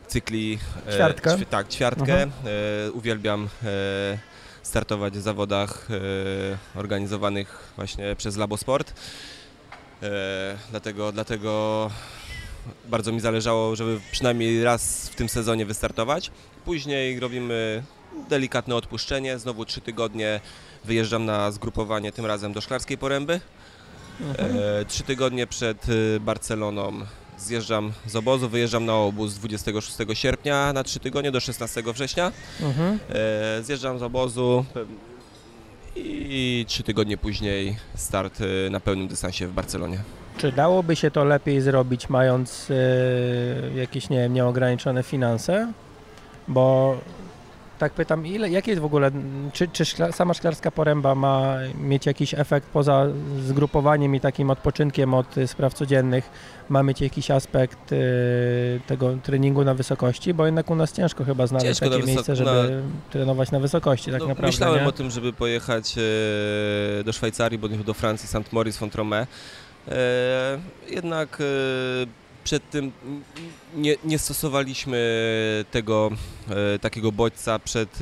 cykli. 0.08 0.60
e, 0.88 0.94
Ćwiartka? 0.94 1.36
ćwi- 1.38 1.46
tak, 1.46 1.68
ćwiartkę. 1.70 2.24
Mhm. 2.24 2.32
Uwielbiam 2.94 3.50
startować 4.64 5.14
w 5.14 5.22
zawodach 5.22 5.88
organizowanych 6.76 7.74
właśnie 7.76 8.16
przez 8.16 8.38
Labosport. 8.38 8.94
Dlatego, 10.72 11.12
dlatego 11.12 11.92
bardzo 12.86 13.12
mi 13.12 13.20
zależało, 13.20 13.76
żeby 13.76 14.00
przynajmniej 14.12 14.64
raz 14.64 15.10
w 15.10 15.16
tym 15.16 15.30
sezonie 15.30 15.66
wystartować. 15.66 16.32
Później 16.66 17.20
robimy 17.20 17.84
delikatne 18.30 18.76
odpuszczenie, 18.76 19.40
znowu 19.40 19.66
trzy 19.66 19.82
tygodnie 19.82 20.40
wyjeżdżam 20.86 21.26
na 21.26 21.52
zgrupowanie, 21.52 22.12
tym 22.12 22.26
razem 22.26 22.54
do 22.54 22.62
Szklarskiej 22.62 22.98
Poręby. 22.98 23.40
Mhm. 24.22 24.58
E, 24.58 24.86
trzy 24.86 25.04
tygodnie 25.04 25.48
przed 25.48 25.90
y, 25.90 26.20
Barceloną 26.20 27.06
zjeżdżam 27.38 27.94
z 28.06 28.16
obozu, 28.16 28.50
wyjeżdżam 28.50 28.86
na 28.86 28.96
obóz 28.96 29.34
26 29.34 29.98
sierpnia 30.14 30.74
na 30.74 30.84
3 30.84 31.00
tygodnie 31.00 31.32
do 31.32 31.40
16 31.40 31.84
września. 31.94 32.32
Mhm. 32.62 33.00
E, 33.10 33.64
zjeżdżam 33.64 34.00
z 34.00 34.04
obozu 34.04 34.66
i 35.96 36.66
3 36.68 36.84
tygodnie 36.84 37.18
później 37.18 37.78
start 37.96 38.40
e, 38.42 38.70
na 38.70 38.80
pełnym 38.80 39.08
dystansie 39.08 39.48
w 39.48 39.54
Barcelonie. 39.54 40.04
Czy 40.38 40.52
dałoby 40.52 40.96
się 40.96 41.12
to 41.12 41.24
lepiej 41.24 41.62
zrobić, 41.62 42.10
mając 42.10 42.70
y, 42.70 42.76
jakieś, 43.76 44.10
nie 44.10 44.18
wiem, 44.18 44.34
nieograniczone 44.34 45.04
finanse? 45.04 45.72
Bo 46.48 46.98
tak 47.80 47.94
pytam, 47.94 48.28
ile, 48.28 48.50
jakie 48.50 48.72
jest 48.72 48.82
w 48.82 48.86
ogóle, 48.86 49.12
czy, 49.54 49.68
czy 49.68 49.86
szkla, 49.86 50.12
sama 50.12 50.34
szklarska 50.34 50.72
poręba 50.72 51.16
ma 51.16 51.56
mieć 51.82 52.06
jakiś 52.06 52.34
efekt 52.34 52.68
poza 52.68 53.06
zgrupowaniem 53.46 54.16
i 54.16 54.20
takim 54.20 54.50
odpoczynkiem 54.50 55.14
od 55.14 55.36
spraw 55.46 55.74
codziennych? 55.74 56.30
Ma 56.70 56.84
mieć 56.84 57.02
jakiś 57.02 57.32
aspekt 57.32 57.92
y, 57.92 57.98
tego 58.88 59.14
treningu 59.24 59.64
na 59.64 59.74
wysokości? 59.74 60.34
Bo 60.34 60.46
jednak 60.46 60.70
u 60.72 60.76
nas 60.76 60.94
ciężko 60.94 61.24
chyba 61.24 61.48
znaleźć 61.48 61.68
Ciężko 61.68 61.86
na 61.86 61.92
takie 61.92 62.08
miejsce, 62.08 62.36
żeby 62.36 62.82
trenować 63.10 63.52
na 63.52 63.60
wysokości 63.60 64.12
tak 64.12 64.22
No, 64.22 64.28
naprawdę. 64.28 64.48
myślałem 64.48 64.82
nie? 64.82 64.88
o 64.88 64.92
tym, 64.92 65.10
żeby 65.12 65.34
pojechać 65.34 65.96
e, 65.98 67.04
do 67.04 67.14
Szwajcarii, 67.14 67.60
bądź 67.60 67.84
do 67.84 67.94
Francji, 67.94 68.28
St. 68.28 68.54
Moritz, 68.54 68.78
Fontromé. 68.80 69.26
E, 69.88 70.60
jednak 70.90 71.42
e, 71.42 71.44
przed 72.44 72.70
tym 72.70 72.92
nie, 73.76 73.96
nie 74.04 74.20
stosowaliśmy 74.20 75.00
tego 75.72 76.12
e, 76.76 76.80
takiego 76.80 77.12
bodźca 77.12 77.60
przed 77.60 78.00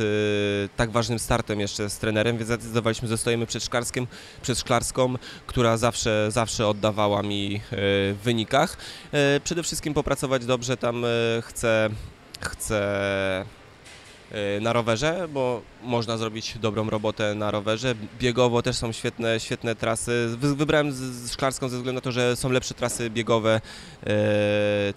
tak 0.75 0.91
ważnym 0.91 1.19
startem 1.19 1.59
jeszcze 1.59 1.89
z 1.89 1.97
trenerem, 1.97 2.37
więc 2.37 2.47
zdecydowaliśmy, 2.47 3.07
że 3.07 3.17
stoimy 3.17 3.45
przed 3.45 3.63
szklarskim, 3.63 4.07
przed 4.41 4.59
szklarską, 4.59 5.15
która 5.47 5.77
zawsze, 5.77 6.27
zawsze 6.31 6.67
oddawała 6.67 7.23
mi 7.23 7.61
w 7.71 8.17
wynikach. 8.23 8.77
Przede 9.43 9.63
wszystkim 9.63 9.93
popracować 9.93 10.45
dobrze 10.45 10.77
tam 10.77 11.05
chcę, 11.41 11.89
chcę 12.41 12.81
na 14.61 14.73
rowerze, 14.73 15.27
bo 15.33 15.61
można 15.83 16.17
zrobić 16.17 16.57
dobrą 16.57 16.89
robotę 16.89 17.35
na 17.35 17.51
rowerze. 17.51 17.95
Biegowo 18.19 18.61
też 18.61 18.75
są 18.75 18.91
świetne, 18.91 19.39
świetne 19.39 19.75
trasy. 19.75 20.35
Wy, 20.37 20.55
wybrałem 20.55 20.91
z, 20.91 21.31
Szklarską 21.31 21.69
ze 21.69 21.77
względu 21.77 21.97
na 21.97 22.01
to, 22.01 22.11
że 22.11 22.35
są 22.35 22.51
lepsze 22.51 22.73
trasy 22.73 23.09
biegowe 23.09 23.61
e, 24.03 24.13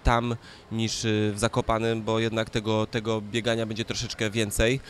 tam 0.03 0.37
niż 0.73 1.05
e, 1.05 1.09
w 1.33 1.39
Zakopanym, 1.39 2.03
bo 2.03 2.19
jednak 2.19 2.51
tego, 2.51 2.87
tego 2.87 3.21
biegania 3.21 3.67
będzie 3.67 3.85
troszeczkę 3.85 4.31
więcej. 4.31 4.81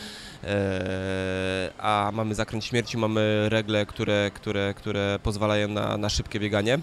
A 1.79 2.11
mamy 2.15 2.35
zakręt 2.35 2.65
śmierci, 2.65 2.99
mamy 2.99 3.49
regle, 3.49 3.87
które, 3.87 4.31
które, 4.35 4.75
które 4.77 5.19
pozwalają 5.23 5.69
na, 5.69 5.97
na 5.97 6.09
szybkie 6.09 6.41
bieganie. 6.41 6.79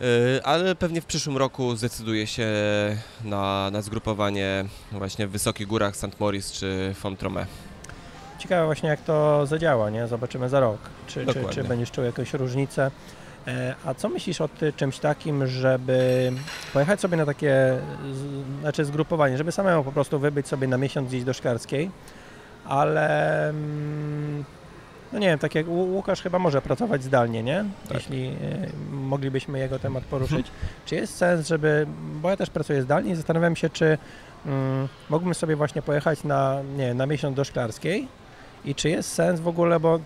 E, 0.00 0.46
Ale 0.46 0.74
pewnie 0.74 1.00
w 1.00 1.06
przyszłym 1.06 1.36
roku 1.36 1.76
zdecyduję 1.76 2.26
się 2.26 2.46
na, 3.24 3.70
na 3.70 3.82
zgrupowanie 3.82 4.64
właśnie 4.92 5.26
w 5.26 5.30
Wysokich 5.30 5.66
Górach 5.66 5.96
St. 5.96 6.20
Moritz 6.20 6.52
czy 6.52 6.94
Fontromé. 7.02 7.44
Ciekawe 8.38 8.64
właśnie 8.66 8.88
jak 8.88 9.00
to 9.00 9.46
zadziała, 9.46 9.90
nie? 9.90 10.06
Zobaczymy 10.06 10.48
za 10.48 10.60
rok, 10.60 10.78
czy, 11.06 11.26
czy, 11.26 11.44
czy 11.50 11.64
będziesz 11.64 11.90
czuł 11.90 12.04
jakąś 12.04 12.34
różnicę. 12.34 12.90
E, 13.46 13.74
A 13.84 13.94
co 13.94 14.08
myślisz 14.08 14.40
o 14.40 14.48
ty, 14.48 14.72
czymś 14.72 14.98
takim, 14.98 15.46
żeby 15.46 16.32
pojechać 16.72 17.00
sobie 17.00 17.16
na 17.16 17.26
takie, 17.26 17.78
znaczy 18.60 18.84
zgrupowanie, 18.84 19.38
żeby 19.38 19.52
samemu 19.52 19.84
po 19.84 19.92
prostu 19.92 20.18
wybyć 20.18 20.48
sobie 20.48 20.68
na 20.68 20.78
miesiąc 20.78 21.08
gdzieś 21.08 21.24
do 21.24 21.32
Szklarskiej, 21.32 21.90
ale 22.64 23.48
mm, 23.48 24.44
no 25.12 25.18
nie 25.18 25.26
wiem, 25.26 25.38
tak 25.38 25.54
jak 25.54 25.66
Łu- 25.66 25.92
Łukasz 25.92 26.22
chyba 26.22 26.38
może 26.38 26.62
pracować 26.62 27.02
zdalnie, 27.02 27.42
nie? 27.42 27.64
Tak. 27.88 27.94
Jeśli 27.94 28.26
e, 28.26 28.32
moglibyśmy 28.92 29.58
jego 29.58 29.78
temat 29.78 30.04
poruszyć. 30.04 30.46
Czy 30.86 30.94
jest 30.94 31.16
sens, 31.16 31.48
żeby, 31.48 31.86
bo 32.22 32.30
ja 32.30 32.36
też 32.36 32.50
pracuję 32.50 32.82
zdalnie 32.82 33.12
i 33.12 33.14
zastanawiam 33.16 33.56
się, 33.56 33.70
czy 33.70 33.98
mm, 34.46 34.88
mógłbym 35.10 35.34
sobie 35.34 35.56
właśnie 35.56 35.82
pojechać 35.82 36.24
na, 36.24 36.58
nie, 36.76 36.94
na 36.94 37.06
miesiąc 37.06 37.36
do 37.36 37.44
Szklarskiej 37.44 38.08
i 38.64 38.74
czy 38.74 38.88
jest 38.88 39.12
sens 39.12 39.40
w 39.40 39.48
ogóle, 39.48 39.80
bo 39.80 39.88
mm, 39.94 40.02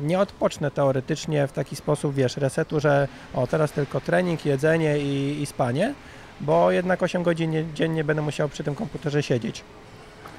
nie 0.00 0.18
odpocznę 0.20 0.70
teoretycznie 0.70 1.46
w 1.46 1.52
taki 1.52 1.76
sposób, 1.76 2.14
wiesz, 2.14 2.36
resetu, 2.36 2.80
że 2.80 3.08
o 3.34 3.46
teraz 3.46 3.72
tylko 3.72 4.00
trening, 4.00 4.46
jedzenie 4.46 4.98
i, 4.98 5.42
i 5.42 5.46
spanie, 5.46 5.94
bo 6.40 6.70
jednak 6.70 7.02
8 7.02 7.22
godzin 7.22 7.50
nie- 7.50 7.64
dziennie 7.74 8.04
będę 8.04 8.22
musiał 8.22 8.48
przy 8.48 8.64
tym 8.64 8.74
komputerze 8.74 9.22
siedzieć. 9.22 9.64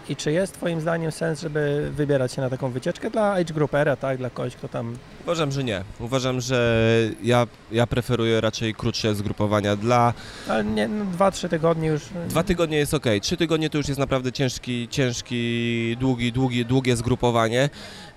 I 0.09 0.15
czy 0.15 0.31
jest 0.31 0.53
Twoim 0.53 0.81
zdaniem 0.81 1.11
sens, 1.11 1.41
żeby 1.41 1.91
wybierać 1.95 2.33
się 2.33 2.41
na 2.41 2.49
taką 2.49 2.71
wycieczkę 2.71 3.09
dla 3.09 3.33
age 3.33 3.53
groupera, 3.53 3.95
tak, 3.95 4.17
dla 4.17 4.29
kogoś, 4.29 4.55
kto 4.55 4.67
tam... 4.67 4.97
Uważam, 5.23 5.51
że 5.51 5.63
nie. 5.63 5.83
Uważam, 5.99 6.41
że 6.41 6.89
ja, 7.23 7.47
ja 7.71 7.87
preferuję 7.87 8.41
raczej 8.41 8.73
krótsze 8.73 9.15
zgrupowania 9.15 9.75
dla 9.75 10.13
Ale 10.49 10.63
nie, 10.63 10.87
no, 10.87 11.05
2-3 11.17 11.49
tygodnie 11.49 11.87
już... 11.87 12.01
Dwa 12.29 12.43
tygodnie 12.43 12.77
jest 12.77 12.93
ok, 12.93 13.05
trzy 13.21 13.37
tygodnie 13.37 13.69
to 13.69 13.77
już 13.77 13.87
jest 13.87 13.99
naprawdę 13.99 14.31
ciężki, 14.31 14.87
ciężki, 14.87 15.97
długi, 15.99 16.31
długi, 16.31 16.65
długie 16.65 16.95
zgrupowanie. 16.95 17.69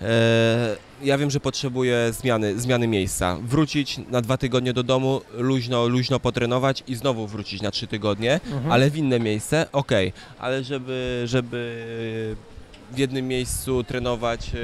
E, 0.03 0.77
ja 1.03 1.19
wiem, 1.19 1.31
że 1.31 1.41
potrzebuję 1.41 2.13
zmiany, 2.13 2.61
zmiany 2.61 2.89
miejsca. 2.89 3.37
Wrócić 3.43 4.01
na 4.11 4.21
dwa 4.21 4.37
tygodnie 4.37 4.73
do 4.73 4.83
domu, 4.83 5.21
luźno, 5.35 5.89
luźno 5.89 6.21
potrenować 6.21 6.85
i 6.89 6.95
znowu 6.95 7.27
wrócić 7.27 7.63
na 7.63 7.71
trzy 7.71 7.87
tygodnie, 7.87 8.41
Mhm. 8.53 8.73
ale 8.73 8.91
w 8.91 8.97
inne 8.97 9.21
miejsce, 9.21 9.67
ok, 9.73 9.91
ale 10.39 10.65
żeby, 10.65 11.23
żeby 11.27 11.85
w 12.93 12.99
jednym 12.99 13.29
miejscu 13.29 13.85
trenować 13.85 14.49
e, 14.49 14.59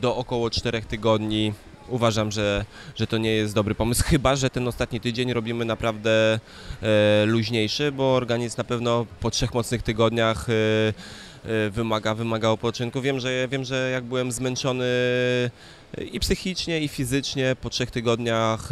do 0.00 0.16
około 0.16 0.50
czterech 0.50 0.86
tygodni, 0.86 1.52
uważam, 1.88 2.30
że, 2.30 2.64
że 2.96 3.06
to 3.06 3.18
nie 3.18 3.30
jest 3.30 3.54
dobry 3.54 3.74
pomysł, 3.74 4.02
chyba, 4.06 4.36
że 4.36 4.50
ten 4.50 4.68
ostatni 4.68 5.00
tydzień 5.00 5.32
robimy 5.32 5.64
naprawdę 5.64 6.38
e, 6.82 7.24
luźniejszy, 7.26 7.92
bo 7.92 8.14
organizm 8.14 8.54
na 8.58 8.64
pewno 8.64 9.06
po 9.20 9.30
trzech 9.30 9.54
mocnych 9.54 9.82
tygodniach 9.82 10.46
e, 10.50 10.52
wymaga, 11.70 12.14
wymaga 12.14 12.48
odpoczynku. 12.48 13.00
Wiem, 13.00 13.20
że, 13.20 13.48
wiem, 13.48 13.64
że 13.64 13.90
jak 13.90 14.04
byłem 14.04 14.32
zmęczony 14.32 14.84
e, 15.98 16.04
i 16.04 16.20
psychicznie, 16.20 16.80
i 16.80 16.88
fizycznie 16.88 17.56
po 17.60 17.70
trzech 17.70 17.90
tygodniach 17.90 18.64
e, 18.64 18.68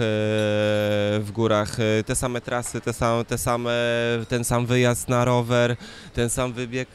w 1.21 1.31
górach, 1.33 1.77
te 2.07 2.17
same 2.17 2.41
trasy, 2.41 2.81
te 2.81 2.93
same, 2.93 3.25
te 3.25 3.39
same, 3.39 3.71
ten 4.29 4.45
sam 4.45 4.67
wyjazd 4.67 5.09
na 5.09 5.25
rower, 5.25 5.77
ten 6.15 6.31
sam 6.31 6.53
wybieg 6.53 6.89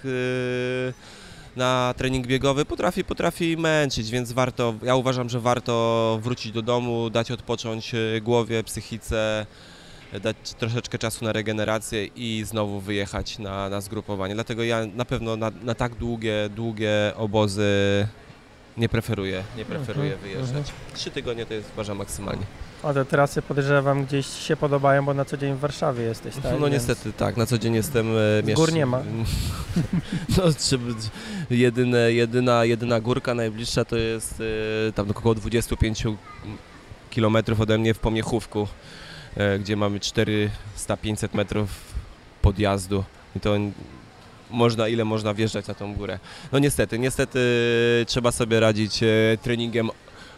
na 1.55 1.93
trening 1.97 2.28
biegowy 2.28 2.65
potrafi, 2.65 3.03
potrafi 3.03 3.57
męczyć, 3.57 4.11
więc 4.11 4.32
warto, 4.32 4.73
ja 4.84 4.95
uważam, 4.95 5.30
że 5.30 5.39
warto 5.39 6.19
wrócić 6.21 6.51
do 6.51 6.61
domu, 6.61 7.09
dać 7.09 7.32
odpocząć 7.32 7.91
głowie, 8.21 8.63
psychice, 8.63 9.45
dać 10.20 10.36
troszeczkę 10.59 10.97
czasu 10.97 11.26
na 11.26 11.32
regenerację 11.32 12.05
i 12.05 12.43
znowu 12.47 12.80
wyjechać 12.80 13.39
na, 13.39 13.70
na 13.70 13.82
zgrupowanie. 13.82 14.34
Dlatego 14.34 14.63
ja 14.63 14.86
na 14.95 15.05
pewno 15.05 15.36
na, 15.36 15.51
na 15.63 15.76
tak 15.76 15.95
długie, 15.95 16.49
długie 16.55 16.91
obozy 17.18 18.07
nie 18.78 18.89
preferuję, 18.89 19.43
nie 19.57 19.66
preferuję 19.66 20.13
Mhm, 20.13 20.32
wyjeżdżać. 20.32 20.72
Trzy 20.93 21.11
tygodnie 21.11 21.45
to 21.45 21.53
jest 21.53 21.70
uważam 21.74 21.97
maksymalnie. 21.97 22.43
O, 22.84 22.93
te 22.93 23.05
trasy 23.05 23.41
podejrzewam 23.41 24.05
gdzieś 24.05 24.28
się 24.28 24.55
podobają, 24.55 25.05
bo 25.05 25.13
na 25.13 25.26
co 25.26 25.38
dzień 25.38 25.53
w 25.53 25.59
Warszawie 25.59 26.03
jesteś, 26.03 26.36
tak? 26.36 26.43
no 26.43 26.59
Więc- 26.59 26.72
niestety 26.74 27.13
tak, 27.13 27.38
na 27.38 27.45
co 27.45 27.57
dzień 27.57 27.74
jestem... 27.76 28.07
e, 28.47 28.51
Z 28.53 28.55
gór 28.55 28.74
nie 28.74 28.86
ma. 28.86 29.01
No, 30.38 30.43
trzeba, 30.57 30.84
jedyne, 31.49 32.13
jedyna, 32.13 32.66
jedyna 32.66 32.99
górka 33.01 33.34
najbliższa 33.34 33.86
to 33.86 33.95
jest 33.97 34.43
e, 34.89 34.91
tam 34.93 35.09
około 35.11 35.36
25 35.36 36.03
km 37.16 37.38
ode 37.59 37.78
mnie 37.78 37.93
w 37.93 37.99
Pomiechówku, 37.99 38.68
gdzie 39.59 39.75
mamy 39.75 39.99
400-500 39.99 40.49
metrów 41.33 41.69
podjazdu 42.41 43.03
i 43.36 43.39
to 43.39 43.55
można, 44.51 44.88
ile 44.88 45.05
można 45.05 45.33
wjeżdżać 45.33 45.67
na 45.67 45.73
tą 45.73 45.95
górę. 45.95 46.19
No 46.51 46.59
niestety, 46.59 46.99
niestety 46.99 47.39
trzeba 48.07 48.31
sobie 48.31 48.59
radzić 48.59 49.03
e, 49.03 49.07
treningiem 49.41 49.89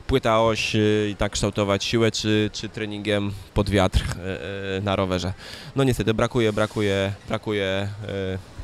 płyta 0.08 0.42
oś 0.42 0.76
e, 0.76 0.80
i 1.10 1.16
tak 1.16 1.32
kształtować 1.32 1.84
siłę, 1.84 2.12
czy, 2.12 2.50
czy 2.54 2.70
treningiem 2.70 3.32
pod 3.54 3.70
wiatr 3.70 4.02
e, 4.02 4.78
e, 4.78 4.82
na 4.82 4.96
rowerze. 4.96 5.34
No 5.76 5.84
niestety 5.84 6.14
brakuje, 6.14 6.54
brakuje, 6.54 7.14
brakuje 7.28 7.66
e, 7.66 8.57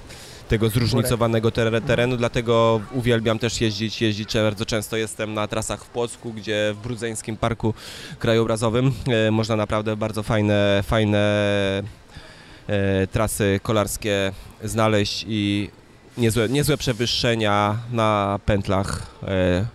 tego 0.53 0.69
zróżnicowanego 0.69 1.51
ter- 1.51 1.81
terenu, 1.81 2.17
dlatego 2.17 2.81
uwielbiam 2.91 3.39
też 3.39 3.61
jeździć, 3.61 4.01
jeździć 4.01 4.33
bardzo 4.33 4.65
często 4.65 4.97
jestem 4.97 5.33
na 5.33 5.47
trasach 5.47 5.85
w 5.85 5.89
Płocku, 5.89 6.33
gdzie 6.33 6.73
w 6.73 6.83
Brudzeńskim 6.83 7.37
Parku 7.37 7.73
Krajobrazowym 8.19 8.91
e, 9.07 9.31
można 9.31 9.55
naprawdę 9.55 9.95
bardzo 9.95 10.23
fajne, 10.23 10.83
fajne 10.83 11.19
e, 12.67 13.07
trasy 13.07 13.59
kolarskie 13.63 14.31
znaleźć 14.63 15.25
i 15.27 15.69
niezłe, 16.17 16.49
niezłe 16.49 16.77
przewyższenia 16.77 17.77
na 17.91 18.39
pętlach 18.45 19.01
e, 19.27 19.65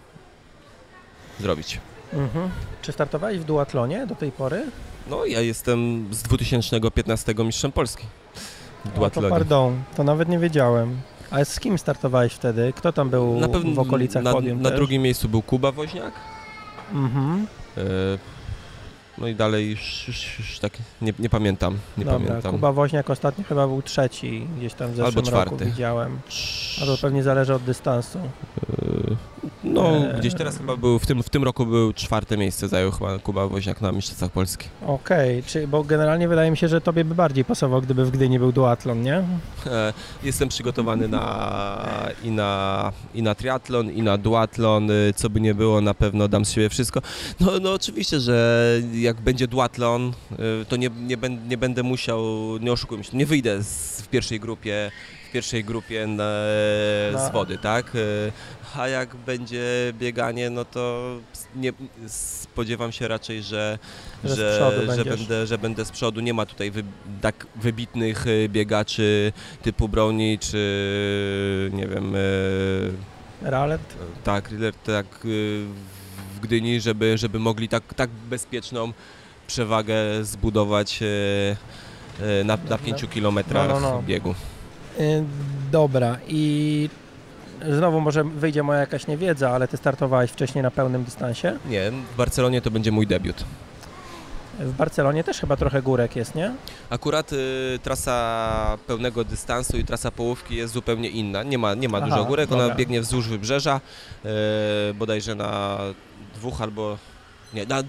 zrobić. 1.41 1.81
Mhm. 2.13 2.51
Czy 2.83 2.93
startowałeś 2.93 3.39
w 3.39 3.45
duatlonie 3.45 4.07
do 4.07 4.15
tej 4.15 4.33
pory? 4.33 4.65
No 5.11 5.25
ja 5.25 5.41
jestem 5.41 6.09
z 6.11 6.23
2015 6.23 7.35
mistrzem 7.39 7.73
Polski 7.73 8.05
w 8.95 9.03
O, 9.03 9.11
to 9.11 9.23
pardon, 9.23 9.83
to 9.97 10.05
nawet 10.05 10.29
nie 10.29 10.39
wiedziałem. 10.39 10.97
A 11.31 11.45
z 11.45 11.61
kim 11.61 11.79
startowałeś 11.79 12.33
wtedy? 12.33 12.73
Kto 12.77 12.93
tam 12.93 13.11
był 13.11 13.41
Na 13.41 13.49
pewno 13.49 13.73
w 13.75 13.79
okolicach 13.79 14.23
na, 14.23 14.33
podium 14.33 14.63
na 14.63 14.69
też? 14.69 14.79
drugim 14.79 15.03
miejscu 15.03 15.29
był 15.29 15.43
Kuba 15.43 15.73
Woźniak. 15.73 16.13
Mhm. 16.93 17.47
E, 17.77 17.81
no 19.19 19.27
i 19.29 19.35
dalej 19.35 19.71
już, 19.71 20.09
już, 20.09 20.39
już 20.39 20.59
tak 20.59 20.73
nie, 21.03 21.13
nie 21.19 21.29
pamiętam, 21.29 21.79
nie 21.99 22.05
Dobra, 22.05 22.21
pamiętam. 22.27 22.53
Kuba 22.53 22.73
Woźniak 22.73 23.11
ostatnio 23.11 23.45
chyba 23.45 23.67
był 23.67 23.83
trzeci, 23.83 24.47
gdzieś 24.59 24.75
tam 24.75 24.93
w 24.93 24.97
zeszłym 24.97 25.07
Albo 25.07 25.21
roku 25.21 25.29
czwarty. 25.31 25.65
widziałem. 25.65 26.19
A 26.83 26.87
to 26.87 26.97
pewnie 27.03 27.23
zależy 27.23 27.55
od 27.55 27.63
dystansu. 27.63 28.19
Yy, 28.83 29.17
No, 29.73 29.97
Eee. 29.97 30.19
gdzieś 30.19 30.35
teraz 30.35 30.59
chyba 30.59 30.77
był, 30.77 30.99
w 30.99 31.07
tym, 31.07 31.23
w 31.23 31.29
tym 31.31 31.45
roku 31.45 31.67
był 31.67 31.93
czwarte 31.93 32.37
miejsce, 32.37 32.69
zajął 32.69 32.91
chyba 32.91 33.19
Kuba 33.19 33.47
Woźniak 33.47 33.81
na 33.81 33.93
Mistrzostwach 33.93 34.31
Polski. 34.31 34.69
Okej, 34.87 35.43
czy 35.43 35.67
bo 35.69 35.85
generalnie 35.85 36.29
wydaje 36.29 36.51
mi 36.51 36.57
się, 36.57 36.69
że 36.69 36.81
tobie 36.81 37.05
by 37.05 37.15
bardziej 37.15 37.45
pasował, 37.45 37.83
gdyby 37.83 38.05
w 38.05 38.11
Gdyni 38.11 38.39
był 38.39 38.53
duatlon, 38.53 39.03
nie? 39.03 39.17
E, 39.67 39.93
Jestem 40.23 40.49
przygotowany 40.49 41.09
na, 41.09 41.87
i, 42.25 42.31
na, 42.31 42.93
i 43.15 43.23
na 43.23 43.35
triatlon, 43.35 43.91
i 43.91 44.03
na 44.03 44.19
duatlon, 44.19 44.91
y, 44.91 45.13
co 45.17 45.31
by 45.31 45.41
nie 45.41 45.55
było, 45.55 45.81
na 45.81 45.95
pewno 45.95 46.29
dam 46.29 46.45
z 46.45 46.51
siebie 46.53 46.69
wszystko. 46.69 47.01
No, 47.41 47.53
no 47.63 47.73
oczywiście, 47.73 48.21
że 48.21 48.65
jak 48.95 49.21
będzie 49.21 49.47
duatlon, 49.49 50.13
to 50.69 50.77
nie, 50.77 50.91
nie, 51.07 51.17
ben, 51.17 51.49
nie 51.49 51.57
będę 51.59 51.83
musiał, 51.83 52.23
nie 52.61 52.73
oszukujmy 52.73 53.05
się, 53.05 53.17
nie 53.17 53.27
wyjdę 53.27 53.63
z, 53.63 54.01
w 54.03 54.09
pierwszej 54.09 54.41
grupie, 54.41 54.91
w 55.29 55.33
pierwszej 55.33 55.65
grupie 55.65 56.07
na, 56.07 56.25
Na- 57.13 57.29
z 57.29 57.33
wody, 57.33 57.59
tak? 57.59 57.93
Y, 58.77 58.81
A 58.81 58.89
jak 58.89 59.17
będzie 59.17 59.93
bieganie, 59.99 60.51
no 60.51 60.65
to 60.65 61.05
nie, 61.57 61.73
spodziewam 62.09 62.93
się 62.93 63.09
raczej, 63.09 63.43
że, 63.43 63.79
Że 64.25 64.37
że, 64.97 65.05
będę, 65.05 65.47
że 65.47 65.59
będę 65.59 65.85
z 65.85 65.91
przodu. 65.91 66.21
Nie 66.21 66.35
ma 66.35 66.47
tutaj 66.47 66.71
wy, 66.71 66.83
tak 67.21 67.47
wybitnych 67.57 68.27
y, 68.27 68.49
biegaczy 68.49 69.33
typu 69.63 69.89
Brownie 69.89 70.39
czy 70.39 71.71
nie 71.73 71.87
wiem, 71.87 72.15
y, 72.15 72.93
Ralet? 73.43 73.81
tak, 74.25 74.51
Riller, 74.51 74.75
tak 74.75 75.07
y, 75.25 75.65
w 76.37 76.41
Gdyni, 76.41 76.81
żeby, 76.81 77.19
żeby 77.19 77.39
mogli 77.39 77.69
tak, 77.69 77.95
tak 77.95 78.11
bezpieczną 78.11 78.93
przewagę 79.47 80.25
zbudować 80.25 81.03
y, 81.03 81.07
y, 82.41 82.45
na, 82.45 82.59
na 82.71 82.79
5 82.79 83.07
kilometrach 83.11 83.69
No, 83.69 83.81
no, 83.81 83.91
no. 83.91 84.03
biegu. 84.03 84.35
Y, 85.01 85.25
dobra 85.73 86.19
i 86.29 86.89
znowu 87.77 88.01
może 88.01 88.25
wyjdzie 88.25 88.63
moja 88.63 88.81
jakaś 88.81 89.07
niewiedza, 89.07 89.51
ale 89.51 89.69
ty 89.69 89.77
startowałeś 89.77 90.31
wcześniej 90.31 90.63
na 90.63 90.71
pełnym 90.71 91.05
dystansie. 91.05 91.59
Nie, 91.69 91.91
w 91.91 92.17
Barcelonie 92.17 92.61
to 92.63 92.71
będzie 92.71 92.93
mój 92.93 93.07
debiut. 93.07 93.45
W 94.59 94.73
Barcelonie 94.77 95.25
też 95.25 95.41
chyba 95.41 95.57
trochę 95.57 95.83
górek 95.83 96.17
jest, 96.17 96.35
nie? 96.35 96.53
Akurat 96.91 97.33
y, 97.33 97.79
trasa 97.83 98.79
pełnego 98.87 99.25
dystansu 99.25 99.77
i 99.79 99.85
trasa 99.85 100.11
połówki 100.11 100.57
jest 100.57 100.73
zupełnie 100.75 101.09
inna. 101.09 101.43
Nie 101.43 101.59
ma, 101.59 101.75
nie 101.75 101.89
ma 101.89 101.99
Aha, 101.99 102.07
dużo 102.07 102.25
górek, 102.25 102.53
ona 102.53 102.63
dobra. 102.63 102.77
biegnie 102.77 103.01
wzdłuż 103.01 103.29
wybrzeża, 103.29 103.81
y, 104.91 104.95
bodajże 104.95 105.35
na 105.35 105.79
dwóch 106.35 106.63
albo 106.63 106.99
nie, 107.55 107.67
na 107.67 107.83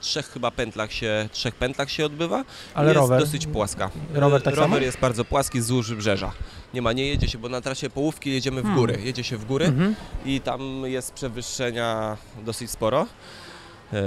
trzech 0.00 0.26
chyba 0.30 0.50
pętlach 0.50 0.92
się, 0.92 1.28
trzech 1.32 1.54
pętlach 1.54 1.90
się 1.90 2.06
odbywa. 2.06 2.44
Ale 2.74 2.88
jest 2.88 2.96
rower. 3.00 3.20
dosyć 3.20 3.46
płaska. 3.46 3.90
Rower 4.14 4.42
tak 4.42 4.54
rower 4.54 4.70
samo? 4.70 4.84
jest 4.84 4.98
bardzo 4.98 5.24
płaski 5.24 5.60
wzdłuż 5.60 5.88
wybrzeża. 5.88 6.32
Nie 6.74 6.82
ma, 6.82 6.92
nie 6.92 7.06
jedzie 7.06 7.28
się, 7.28 7.38
bo 7.38 7.48
na 7.48 7.60
trasie 7.60 7.90
połówki 7.90 8.30
jedziemy 8.30 8.60
w 8.60 8.64
Hmm. 8.64 8.80
góry. 8.80 8.98
Jedzie 9.04 9.24
się 9.24 9.36
w 9.36 9.44
góry 9.44 9.64
Mhm. 9.66 9.94
i 10.24 10.40
tam 10.40 10.82
jest 10.86 11.12
przewyższenia 11.12 12.16
dosyć 12.44 12.70
sporo. 12.70 13.06
Eee, 13.92 13.98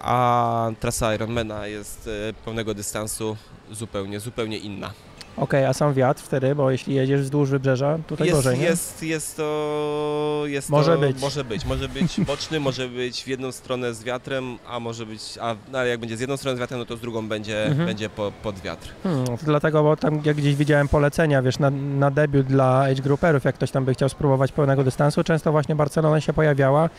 a 0.00 0.70
trasa 0.80 1.14
Ironmana 1.14 1.66
jest 1.66 2.08
e, 2.30 2.32
pełnego 2.44 2.74
dystansu 2.74 3.36
zupełnie, 3.72 4.20
zupełnie 4.20 4.58
inna. 4.58 4.92
Okej, 5.40 5.64
a 5.64 5.72
sam 5.72 5.94
wiatr 5.94 6.22
wtedy, 6.22 6.54
bo 6.54 6.70
jeśli 6.70 6.94
jedziesz 6.94 7.20
wzdłuż 7.20 7.50
wybrzeża, 7.50 7.98
tutaj 8.06 8.26
Jest, 8.26 8.38
gorzej, 8.38 8.58
nie? 8.58 8.64
jest, 8.64 9.02
jest 9.02 9.36
to... 9.36 10.42
Jest 10.46 10.70
Może 10.70 10.92
to, 10.94 10.98
być. 11.00 11.20
Może 11.20 11.44
być. 11.44 11.64
Może 11.64 11.88
być 11.88 12.20
boczny, 12.26 12.60
może 12.60 12.88
być 12.88 13.22
w 13.24 13.26
jedną 13.26 13.52
stronę 13.52 13.94
z 13.94 14.04
wiatrem, 14.04 14.58
a 14.68 14.80
może 14.80 15.06
być... 15.06 15.38
A, 15.40 15.54
no, 15.72 15.78
ale 15.78 15.88
jak 15.88 16.00
będzie 16.00 16.16
z 16.16 16.20
jedną 16.20 16.36
stroną 16.36 16.56
z 16.56 16.60
wiatrem, 16.60 16.80
no 16.80 16.86
to 16.86 16.96
z 16.96 17.00
drugą 17.00 17.28
będzie, 17.28 17.66
Mhm. 17.66 17.86
będzie 17.86 18.08
po, 18.10 18.32
pod 18.42 18.58
wiatr. 18.60 18.88
Hmm, 19.02 19.26
to 19.26 19.36
dlatego, 19.44 19.82
bo 19.82 19.96
tam 19.96 20.20
jak 20.24 20.36
gdzieś 20.36 20.54
widziałem 20.56 20.88
polecenia, 20.88 21.42
wiesz, 21.42 21.58
na, 21.58 21.70
na 21.70 22.10
debiut 22.10 22.46
dla 22.46 22.80
age 22.84 23.02
grouperów, 23.02 23.44
jak 23.44 23.54
ktoś 23.54 23.70
tam 23.70 23.84
by 23.84 23.94
chciał 23.94 24.08
spróbować 24.08 24.52
pełnego 24.52 24.84
dystansu, 24.84 25.24
często 25.24 25.52
właśnie 25.52 25.74
Barcelona 25.74 26.20
się 26.20 26.32
pojawiała 26.32 26.90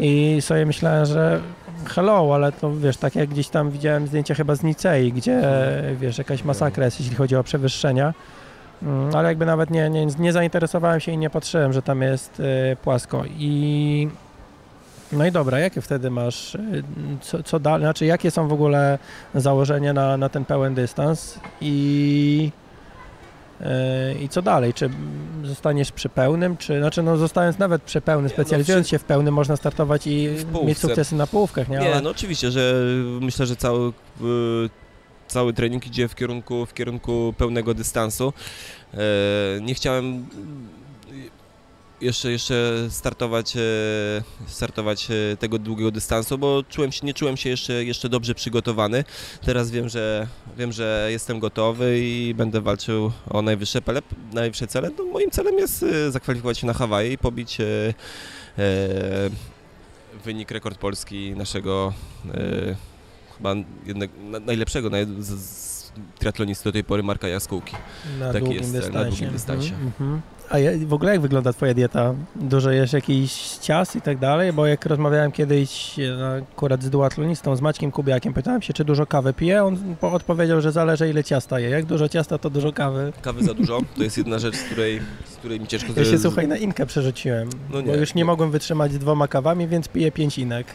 i 0.00 0.38
sobie 0.40 0.66
myślałem, 0.66 1.06
że 1.06 1.40
hello, 1.86 2.34
ale 2.34 2.52
to 2.52 2.76
wiesz, 2.76 2.96
tak 2.96 3.14
jak 3.14 3.28
gdzieś 3.28 3.48
tam 3.48 3.70
widziałem 3.70 4.06
zdjęcie 4.06 4.34
chyba 4.34 4.54
z 4.54 4.62
Nicei, 4.62 5.12
gdzie 5.12 5.42
wiesz, 6.00 6.18
jakaś 6.18 6.44
masakra 6.44 6.84
jest, 6.84 7.00
jeśli 7.00 7.16
chodzi 7.16 7.36
o 7.36 7.44
przewyższenia. 7.44 8.14
Mm, 8.82 9.16
Ale 9.16 9.28
jakby 9.28 9.46
nawet 9.46 9.70
nie, 9.70 9.90
nie, 9.90 10.06
nie 10.06 10.32
zainteresowałem 10.32 11.00
się 11.00 11.12
i 11.12 11.18
nie 11.18 11.30
patrzyłem, 11.30 11.72
że 11.72 11.82
tam 11.82 12.02
jest 12.02 12.40
y, 12.40 12.76
płasko. 12.76 13.24
I 13.38 14.08
no 15.12 15.26
i 15.26 15.32
dobra, 15.32 15.58
jakie 15.58 15.80
wtedy 15.80 16.10
masz, 16.10 16.54
y, 16.54 16.82
co, 17.20 17.42
co 17.42 17.60
dalej, 17.60 17.80
znaczy 17.80 18.06
jakie 18.06 18.30
są 18.30 18.48
w 18.48 18.52
ogóle 18.52 18.98
założenia 19.34 19.92
na, 19.92 20.16
na 20.16 20.28
ten 20.28 20.44
pełen 20.44 20.74
dystans 20.74 21.38
i, 21.60 22.52
i 24.20 24.28
co 24.28 24.42
dalej? 24.42 24.74
Czy 24.74 24.90
zostaniesz 25.44 25.92
przy 25.92 26.08
pełnym, 26.08 26.56
czy 26.56 26.78
znaczy 26.78 27.02
no 27.02 27.16
zostając 27.16 27.58
nawet 27.58 27.82
przy 27.82 28.00
pełnym, 28.00 28.24
no, 28.24 28.30
specjalizując 28.30 28.86
przy- 28.86 28.90
się 28.90 28.98
w 28.98 29.04
pełnym, 29.04 29.34
można 29.34 29.56
startować 29.56 30.06
i 30.06 30.28
mieć 30.64 30.78
sukcesy 30.78 31.14
na 31.14 31.26
połówkach, 31.26 31.68
nie? 31.68 31.78
Nie, 31.78 31.92
Ale- 31.92 32.02
no 32.02 32.10
oczywiście, 32.10 32.50
że 32.50 32.74
myślę, 33.20 33.46
że 33.46 33.56
cały, 33.56 33.88
y, 33.88 33.92
cały 35.28 35.52
trening 35.52 35.86
idzie 35.86 36.08
w 36.08 36.14
kierunku, 36.14 36.66
w 36.66 36.74
kierunku 36.74 37.34
pełnego 37.38 37.74
dystansu. 37.74 38.32
E, 38.94 38.98
Nie 39.60 39.74
chciałem 39.74 40.26
jeszcze, 42.00 42.30
jeszcze 42.32 42.86
startować, 42.90 43.56
e, 43.56 43.60
startować 44.46 45.08
e, 45.10 45.36
tego 45.36 45.58
długiego 45.58 45.90
dystansu, 45.90 46.38
bo 46.38 46.62
czułem 46.68 46.92
się, 46.92 47.06
nie 47.06 47.14
czułem 47.14 47.36
się 47.36 47.50
jeszcze, 47.50 47.84
jeszcze 47.84 48.08
dobrze 48.08 48.34
przygotowany. 48.34 49.04
Teraz 49.44 49.70
wiem, 49.70 49.88
że 49.88 50.26
wiem, 50.56 50.72
że 50.72 51.08
jestem 51.10 51.38
gotowy 51.38 51.98
i 52.00 52.34
będę 52.34 52.60
walczył 52.60 53.12
o 53.30 53.42
najwyższe, 53.42 53.82
pele, 53.82 54.02
najwyższe 54.32 54.66
cele. 54.66 54.90
No, 54.98 55.04
moim 55.04 55.30
celem 55.30 55.58
jest 55.58 55.82
e, 55.82 56.10
zakwalifikować 56.10 56.58
się 56.58 56.66
na 56.66 56.74
Hawaje 56.74 57.12
i 57.12 57.18
pobić 57.18 57.58
e, 57.60 57.94
wynik 60.24 60.50
rekord 60.50 60.78
Polski 60.78 61.32
naszego 61.36 61.92
e, 62.34 62.76
chyba 63.36 63.54
jednego, 63.86 64.12
na, 64.22 64.40
najlepszego 64.40 64.90
naj, 64.90 65.06
z, 65.18 65.67
z 66.16 66.18
triatlonisty 66.18 66.64
do 66.64 66.72
tej 66.72 66.84
pory 66.84 67.02
Marka 67.02 67.28
Jaskółki. 67.28 67.76
na 68.20 68.32
taki 68.32 68.38
długim 68.44 68.58
jest 68.62 68.72
cel, 68.72 68.80
na 68.80 68.86
dystansie. 68.86 69.10
długim 69.10 69.30
dystansie. 69.32 69.74
Mhm, 69.74 69.86
mhm. 70.00 70.20
A 70.50 70.58
ja, 70.58 70.70
w 70.86 70.92
ogóle 70.92 71.12
jak 71.12 71.20
wygląda 71.20 71.52
Twoja 71.52 71.74
dieta? 71.74 72.14
Dużo 72.36 72.70
jesz 72.70 72.92
jakiś 72.92 73.32
ciast 73.60 73.96
i 73.96 74.00
tak 74.00 74.18
dalej? 74.18 74.52
Bo 74.52 74.66
jak 74.66 74.86
rozmawiałem 74.86 75.32
kiedyś 75.32 75.98
e, 75.98 76.42
akurat 76.52 76.82
z 76.82 76.90
duatlonistą, 76.90 77.56
z 77.56 77.60
Maćkiem 77.60 77.90
Kubiakiem, 77.92 78.34
pytałem 78.34 78.62
się, 78.62 78.72
czy 78.72 78.84
dużo 78.84 79.06
kawy 79.06 79.32
pije, 79.32 79.64
on 79.64 79.94
po- 80.00 80.12
odpowiedział, 80.12 80.60
że 80.60 80.72
zależy 80.72 81.10
ile 81.10 81.24
ciasta 81.24 81.60
je. 81.60 81.70
Jak 81.70 81.84
dużo 81.84 82.08
ciasta, 82.08 82.38
to 82.38 82.50
dużo 82.50 82.72
kawy. 82.72 83.12
Kawy 83.22 83.44
za 83.44 83.54
dużo, 83.54 83.80
to 83.96 84.02
jest 84.02 84.18
jedna 84.18 84.38
rzecz, 84.38 84.56
z 84.56 84.62
której, 84.62 85.00
z 85.26 85.36
której 85.36 85.60
mi 85.60 85.66
ciężko 85.66 85.92
Ja 85.96 86.04
się 86.04 86.18
słuchaj 86.18 86.48
na 86.48 86.56
inkę 86.56 86.86
przerzuciłem, 86.86 87.48
No 87.48 87.56
bo 87.70 87.80
nie, 87.80 87.92
już 87.92 88.14
nie 88.14 88.18
nie. 88.18 88.24
mogłem 88.24 88.50
wytrzymać 88.50 88.98
dwoma 88.98 89.28
kawami, 89.28 89.68
więc 89.68 89.88
piję 89.88 90.12
pięć 90.12 90.38
inek. 90.38 90.66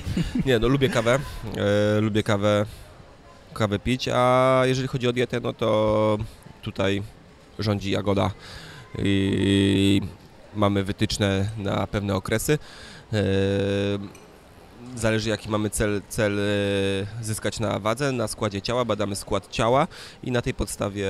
Nie, 0.46 0.58
no 0.58 0.68
lubię 0.68 0.88
kawę, 0.88 1.18
e, 1.96 2.00
lubię 2.00 2.22
kawę, 2.22 2.66
kawę 3.52 3.78
pić, 3.78 4.08
a 4.14 4.62
jeżeli 4.64 4.88
chodzi 4.88 5.08
o 5.08 5.12
dietę, 5.12 5.40
no 5.40 5.52
to 5.52 6.18
tutaj 6.62 7.02
rządzi 7.58 7.90
Jagoda 7.90 8.30
i 8.98 10.00
mamy 10.54 10.84
wytyczne 10.84 11.48
na 11.58 11.86
pewne 11.86 12.14
okresy. 12.14 12.58
E, 13.12 13.22
Zależy 14.96 15.28
jaki 15.28 15.48
mamy 15.48 15.70
cel, 15.70 16.02
cel 16.08 16.38
e, 16.38 17.24
zyskać 17.24 17.60
na 17.60 17.78
wadze, 17.78 18.12
na 18.12 18.28
składzie 18.28 18.62
ciała, 18.62 18.84
badamy 18.84 19.16
skład 19.16 19.50
ciała 19.50 19.86
i 20.22 20.30
na 20.30 20.42
tej 20.42 20.54
podstawie 20.54 21.06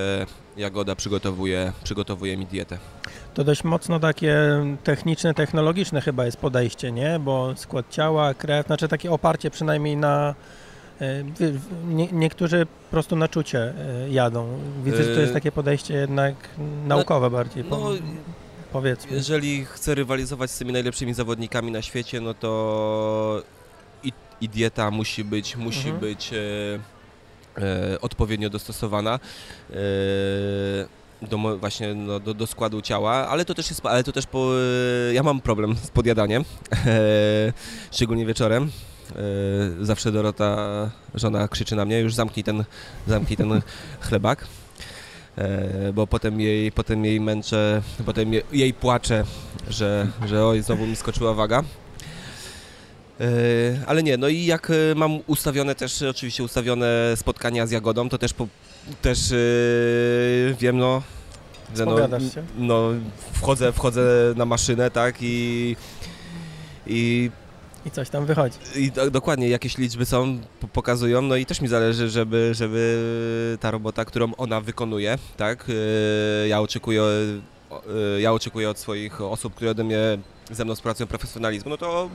Jagoda 0.57 0.97
przygotowuje, 0.97 1.73
przygotowuje 1.85 2.37
mi 2.37 2.47
dietę. 2.47 2.79
To 3.35 3.45
dość 3.45 3.65
mocno 3.65 4.01
takie 4.01 4.37
techniczne, 4.85 5.35
technologiczne 5.35 6.01
chyba 6.01 6.25
jest 6.25 6.37
podejście, 6.37 6.93
nie? 6.93 7.19
Bo 7.19 7.53
skład 7.57 7.91
ciała, 7.91 8.35
krew, 8.35 8.67
znaczy 8.67 8.89
takie 8.89 9.11
oparcie 9.11 9.51
przynajmniej 9.51 9.97
na... 9.97 10.35
e, 11.03 11.25
Nie, 11.87 12.07
niektórzy 12.13 12.67
po 12.67 12.91
prostu 12.91 13.17
na 13.17 13.29
czucie 13.29 13.59
e, 14.05 14.11
jadą. 14.11 14.59
Widzę, 14.85 15.03
że 15.05 15.15
to 15.15 15.21
jest 15.21 15.31
E, 15.31 15.35
takie 15.35 15.53
podejście 15.53 15.95
jednak 15.95 16.35
naukowe 16.87 17.31
bardziej, 17.31 17.65
po, 17.65 17.79
No, 17.79 17.91
powiedzmy. 18.73 19.13
Jeżeli 19.17 19.65
chcę 19.65 19.95
rywalizować 19.95 20.51
z 20.51 20.59
tymi 20.59 20.73
najlepszymi 20.73 21.15
zawodnikami 21.15 21.71
na 21.73 21.83
świecie, 21.83 22.21
no 22.21 22.35
to 22.35 23.43
i, 24.05 24.13
i 24.41 24.49
dieta 24.49 24.91
musi 24.91 25.25
być, 25.25 25.57
musi 25.57 25.89
Mhm. 25.89 25.99
być 26.01 26.31
e, 26.33 26.37
e, 27.63 28.01
odpowiednio 28.01 28.51
dostosowana. 28.51 29.21
E, 29.71 29.77
do, 31.29 31.39
właśnie 31.59 31.95
no, 31.95 32.21
do, 32.21 32.35
do 32.35 32.47
składu 32.47 32.81
ciała, 32.83 33.13
ale 33.13 33.45
to 33.45 33.55
też 33.55 33.71
jest, 33.71 33.87
ale 33.87 34.05
to 34.05 34.13
też 34.13 34.27
po, 34.27 34.51
ja 35.13 35.23
mam 35.23 35.41
problem 35.41 35.77
z 35.77 35.91
podjadaniem, 35.91 36.45
szczególnie 37.93 38.27
wieczorem. 38.27 38.71
E, 39.11 39.85
zawsze 39.85 40.13
Dorota, 40.13 40.91
żona 41.15 41.49
krzyczy 41.49 41.77
na 41.77 41.85
mnie, 41.85 42.01
już 42.01 42.15
zamknij 42.15 42.45
ten, 42.45 42.65
zamknij 43.07 43.37
ten 43.37 43.63
chlebak. 44.07 44.47
E, 45.39 45.93
bo 45.93 46.07
potem 46.07 46.41
jej, 46.41 46.73
potem 46.73 47.05
jej 47.05 47.21
męczę, 47.21 47.83
potem 48.07 48.33
je, 48.33 48.43
jej 48.53 48.75
płaczę, 48.75 49.25
że, 49.69 50.09
że 50.27 50.47
oj, 50.47 50.63
znowu 50.63 50.87
mi 50.87 50.97
skoczyła 50.97 51.35
waga. 51.35 51.63
ale 53.87 54.03
nie, 54.03 54.17
no 54.17 54.29
i 54.29 54.45
jak 54.45 54.71
e, 54.71 54.95
mam 54.95 55.19
ustawione 55.27 55.75
też, 55.75 56.03
oczywiście 56.03 56.45
ustawione 56.45 57.13
spotkania 57.17 57.67
z 57.67 57.71
Jagodą, 57.71 58.09
to 58.09 58.19
też, 58.19 58.33
po, 58.33 58.49
też 59.03 59.19
wiem, 60.59 60.79
no, 60.79 61.03
że 61.77 61.87
no, 61.87 61.97
no, 62.59 62.91
wchodzę, 63.33 63.73
wchodzę 63.73 64.35
na 64.37 64.45
maszynę, 64.45 64.91
tak, 64.91 65.17
i, 65.21 65.77
i 66.87 67.31
i 67.87 67.91
coś 67.91 68.11
tam 68.11 68.27
wychodzi. 68.27 68.59
I 68.77 68.93
do, 68.93 69.11
dokładnie, 69.11 69.49
jakieś 69.49 69.79
liczby 69.79 70.07
są, 70.07 70.39
pokazują, 70.73 71.23
no 71.23 71.37
i 71.37 71.47
też 71.47 71.61
mi 71.61 71.69
zależy, 71.69 72.09
żeby, 72.09 72.51
żeby 72.55 73.59
ta 73.61 73.71
robota, 73.71 74.05
którą 74.05 74.35
ona 74.35 74.61
wykonuje, 74.61 75.19
tak, 75.37 75.67
ja 76.49 76.61
oczekuję, 76.61 77.03
ja 78.19 78.33
oczekuję 78.33 78.71
od 78.71 78.79
swoich 78.79 79.21
osób, 79.21 79.55
które 79.55 79.71
ode 79.71 79.85
mnie 79.85 80.19
ze 80.51 80.65
mną 80.65 80.75
współpracują 80.75 81.07
profesjonalizmu, 81.07 81.71
no 81.71 81.77
to 81.77 82.09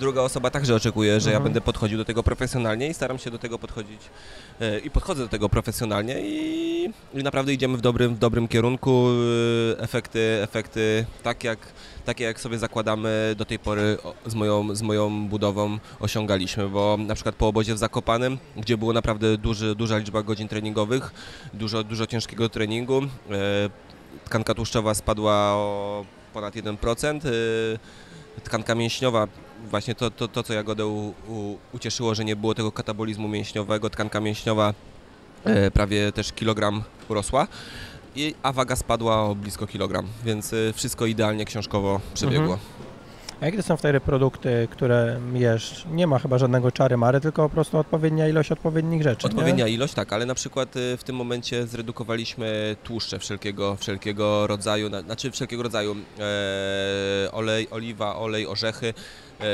druga 0.00 0.20
osoba 0.20 0.50
także 0.50 0.74
oczekuje, 0.74 1.20
że 1.20 1.30
mhm. 1.30 1.34
ja 1.34 1.44
będę 1.44 1.60
podchodził 1.60 1.98
do 1.98 2.04
tego 2.04 2.22
profesjonalnie 2.22 2.88
i 2.88 2.94
staram 2.94 3.18
się 3.18 3.30
do 3.30 3.38
tego 3.38 3.58
podchodzić 3.58 4.00
e, 4.60 4.78
i 4.78 4.90
podchodzę 4.90 5.22
do 5.22 5.28
tego 5.28 5.48
profesjonalnie 5.48 6.20
i, 6.20 6.90
i 7.14 7.22
naprawdę 7.22 7.52
idziemy 7.52 7.76
w 7.76 7.80
dobrym, 7.80 8.14
w 8.14 8.18
dobrym 8.18 8.48
kierunku. 8.48 9.08
Efekty, 9.78 10.38
efekty 10.42 11.06
tak 11.22 11.44
jak, 11.44 11.58
takie 12.04 12.24
jak 12.24 12.40
sobie 12.40 12.58
zakładamy 12.58 13.34
do 13.36 13.44
tej 13.44 13.58
pory 13.58 13.98
z 14.26 14.34
moją, 14.34 14.74
z 14.74 14.82
moją 14.82 15.28
budową 15.28 15.78
osiągaliśmy, 16.00 16.68
bo 16.68 16.96
na 17.00 17.14
przykład 17.14 17.34
po 17.34 17.48
obozie 17.48 17.74
w 17.74 17.78
Zakopanem, 17.78 18.38
gdzie 18.56 18.76
było 18.76 18.92
naprawdę 18.92 19.38
duży, 19.38 19.74
duża 19.74 19.98
liczba 19.98 20.22
godzin 20.22 20.48
treningowych, 20.48 21.12
dużo, 21.54 21.84
dużo 21.84 22.06
ciężkiego 22.06 22.48
treningu, 22.48 23.02
e, 23.02 23.70
tkanka 24.24 24.54
tłuszczowa 24.54 24.94
spadła 24.94 25.32
o 25.34 26.04
ponad 26.32 26.54
1%. 26.54 27.24
Y, 27.24 27.78
tkanka 28.44 28.74
mięśniowa, 28.74 29.28
właśnie 29.70 29.94
to, 29.94 30.10
to, 30.10 30.28
to 30.28 30.42
co 30.42 30.52
Jagodę 30.52 30.86
u, 30.86 31.14
u, 31.28 31.58
ucieszyło, 31.72 32.14
że 32.14 32.24
nie 32.24 32.36
było 32.36 32.54
tego 32.54 32.72
katabolizmu 32.72 33.28
mięśniowego, 33.28 33.90
tkanka 33.90 34.20
mięśniowa 34.20 34.74
e, 35.44 35.70
prawie 35.70 36.12
też 36.12 36.32
kilogram 36.32 36.82
urosła, 37.08 37.46
i, 38.16 38.34
a 38.42 38.52
waga 38.52 38.76
spadła 38.76 39.22
o 39.22 39.34
blisko 39.34 39.66
kilogram, 39.66 40.06
więc 40.24 40.52
y, 40.52 40.72
wszystko 40.74 41.06
idealnie 41.06 41.44
książkowo 41.44 42.00
przebiegło. 42.14 42.54
Mhm. 42.54 42.82
A 43.40 43.46
jakie 43.46 43.62
są 43.62 43.76
wtedy 43.76 44.00
produkty, 44.00 44.68
które 44.70 45.20
jesz? 45.34 45.86
Nie 45.90 46.06
ma 46.06 46.18
chyba 46.18 46.38
żadnego 46.38 46.72
czary 46.72 46.96
mary, 46.96 47.20
tylko 47.20 47.48
po 47.48 47.54
prostu 47.54 47.78
odpowiednia 47.78 48.28
ilość 48.28 48.52
odpowiednich 48.52 49.02
rzeczy. 49.02 49.26
Odpowiednia 49.26 49.64
nie? 49.64 49.72
ilość, 49.72 49.94
tak, 49.94 50.12
ale 50.12 50.26
na 50.26 50.34
przykład 50.34 50.76
y, 50.76 50.96
w 50.96 51.04
tym 51.04 51.16
momencie 51.16 51.66
zredukowaliśmy 51.66 52.76
tłuszcze 52.84 53.18
wszelkiego, 53.18 53.76
wszelkiego 53.76 54.46
rodzaju, 54.46 54.88
znaczy 54.88 55.30
wszelkiego 55.30 55.62
rodzaju 55.62 55.96
e, 56.18 57.32
olej, 57.32 57.70
oliwa, 57.70 58.16
olej, 58.16 58.46
orzechy 58.46 58.86
e, 58.88 59.44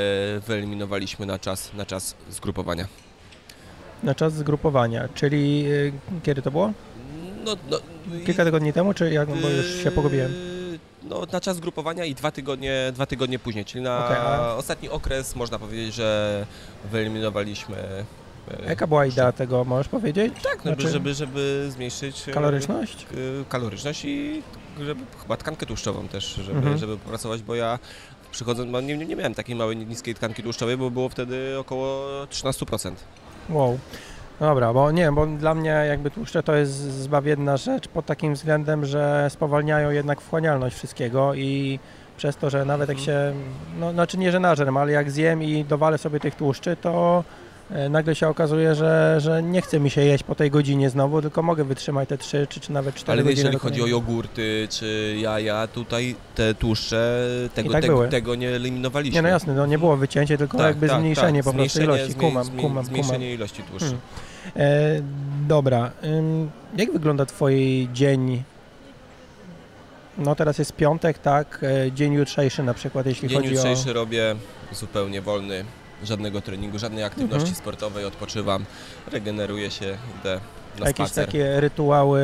wyeliminowaliśmy 0.41 1.27
na 1.27 1.39
czas, 1.39 1.75
na 1.75 1.87
czas 1.87 2.15
zgrupowania. 2.31 2.87
Na 4.03 4.15
czas 4.15 4.35
zgrupowania, 4.35 5.09
czyli 5.15 5.65
y, 5.67 5.93
kiedy 6.23 6.43
to 6.43 6.51
było? 6.51 6.73
No, 7.45 7.57
no, 7.71 7.79
Kilka 8.27 8.45
tygodni 8.45 8.73
temu, 8.73 8.95
czy 8.95 9.11
jak, 9.11 9.29
bo 9.29 9.49
już 9.49 9.83
się 9.85 9.91
pogubiłem? 9.91 10.33
no, 11.09 11.27
na 11.33 11.41
czas 11.41 11.61
grupowania 11.61 12.05
i 12.05 12.15
dwa 12.15 12.31
tygodnie, 12.31 12.91
dwa 12.95 13.07
tygodnie 13.07 13.39
później, 13.39 13.65
czyli 13.65 13.85
na 13.85 14.07
okay, 14.07 14.53
ostatni 14.53 14.89
okres 14.89 15.37
można 15.37 15.59
powiedzieć, 15.59 15.95
że 15.95 16.47
wyeliminowaliśmy 16.91 17.77
e, 18.51 18.69
Jaka 18.69 18.87
była 18.87 19.07
idea 19.07 19.33
tego, 19.33 19.65
możesz 19.65 19.89
powiedzieć? 19.89 20.35
Tak, 20.43 20.65
no, 20.65 20.75
znaczy... 20.75 20.89
żeby, 20.89 21.15
żeby 21.15 21.69
zmniejszyć 21.71 22.29
e, 22.29 22.33
kaloryczność? 22.33 23.07
kaloryczność 23.49 24.05
i 24.05 24.43
żeby, 24.81 25.01
chyba 25.23 25.37
tkankę 25.37 25.67
tłuszczową 25.67 26.09
też, 26.09 26.35
żeby, 26.35 26.59
mhm. 26.59 26.79
żeby 26.79 26.97
popracować, 26.97 27.43
bo 27.43 27.55
ja 27.55 27.79
przychodząc, 28.31 28.85
nie, 28.85 28.97
nie 28.97 29.17
miałem 29.17 29.35
takiej 29.35 29.57
małej, 29.57 29.77
niskiej 29.77 30.15
tkanki 30.15 30.43
tłuszczowej, 30.43 30.77
bo 30.77 30.91
było 30.91 31.09
wtedy 31.09 31.59
około 31.59 32.07
13%. 32.25 32.93
Wow. 33.49 33.79
Dobra, 34.41 34.73
bo 34.73 34.91
nie, 34.91 35.13
bo 35.13 35.27
dla 35.27 35.55
mnie 35.55 35.71
jakby 35.71 36.11
tłuszcze 36.11 36.43
to 36.43 36.55
jest 36.55 36.73
zbawienna 36.73 37.57
rzecz 37.57 37.89
pod 37.89 38.07
takim 38.07 38.35
względem, 38.35 38.87
że 38.87 39.27
spowalniają 39.31 39.91
jednak 39.91 40.21
wchłanialność 40.21 40.77
wszystkiego 40.77 41.35
i 41.35 41.79
przez 42.17 42.37
to, 42.37 42.51
że 42.51 42.65
nawet 42.65 42.89
jak 42.89 42.99
mhm. 42.99 43.07
się, 43.07 43.41
no 43.81 43.93
znaczy 43.93 44.19
nie, 44.19 44.33
że 44.33 44.41
nażerem, 44.41 44.77
ale 44.77 44.93
jak 44.93 45.11
zjem 45.11 45.43
i 45.43 45.65
dowalę 45.65 45.99
sobie 45.99 46.21
tych 46.21 46.35
tłuszczy, 46.35 46.77
to 46.77 47.25
E, 47.71 47.89
nagle 47.89 48.15
się 48.15 48.29
okazuje, 48.29 48.75
że, 48.75 49.17
że 49.21 49.43
nie 49.43 49.63
chce 49.63 49.81
mi 49.81 49.91
się 49.91 50.01
jeść 50.01 50.25
po 50.25 50.35
tej 50.35 50.51
godzinie 50.51 50.91
znowu, 50.91 51.23
tylko 51.23 51.43
mogę 51.43 51.65
wytrzymać 51.65 52.09
te 52.09 52.19
3 52.19 52.47
czy, 52.51 52.61
czy 52.61 52.73
nawet 52.73 52.95
4 52.95 53.13
Ale 53.13 53.23
godziny. 53.23 53.41
Ale 53.41 53.53
jeżeli 53.53 53.59
chodzi 53.59 53.83
o 53.83 53.87
jogurty 53.87 54.69
czy 54.71 55.17
jaja, 55.21 55.67
tutaj 55.67 56.15
te 56.35 56.55
tłuszcze 56.55 57.29
tego, 57.55 57.71
tak 57.71 57.83
tego, 57.83 58.09
tego, 58.09 58.35
nie 58.35 58.49
eliminowaliśmy. 58.49 59.15
Nie, 59.15 59.23
no 59.23 59.29
jasne, 59.29 59.55
no 59.55 59.67
nie 59.67 59.79
było 59.79 59.97
wycięcie, 59.97 60.39
tylko 60.39 60.59
tak, 60.59 60.67
jakby 60.67 60.89
tak, 60.89 61.01
zmniejszenie 61.01 61.43
tak. 61.43 61.53
po 61.53 61.59
prostu 61.59 61.83
ilości. 61.83 62.15
Kumam, 62.15 62.47
kumam, 62.47 62.61
kumam. 62.61 62.85
Zmniejszenie 62.85 63.35
ilości 63.35 63.63
tłuszczu. 63.63 63.87
Hmm. 63.87 64.28
E, 64.57 65.03
dobra, 65.49 65.91
jak 66.77 66.93
wygląda 66.93 67.27
Twój 67.27 67.89
dzień 67.93 68.43
no 70.19 70.35
teraz 70.35 70.59
jest 70.59 70.73
piątek, 70.73 71.19
tak? 71.19 71.61
E, 71.87 71.93
dzień 71.93 72.13
jutrzejszy 72.13 72.63
na 72.63 72.75
przykład, 72.75 73.07
jeśli 73.07 73.29
dzień 73.29 73.39
chodzi 73.39 73.49
o... 73.49 73.63
Dzień 73.63 73.71
jutrzejszy 73.71 73.93
robię 73.93 74.37
zupełnie 74.73 75.23
wolny 75.23 75.65
żadnego 76.05 76.41
treningu, 76.41 76.79
żadnej 76.79 77.05
aktywności 77.05 77.49
mhm. 77.49 77.57
sportowej, 77.57 78.05
odpoczywam, 78.05 78.65
regeneruję 79.13 79.71
się, 79.71 79.97
idę 80.21 80.41
na 80.81 80.87
Jakieś 80.87 81.07
spacer. 81.07 81.27
takie 81.27 81.61
rytuały, 81.61 82.23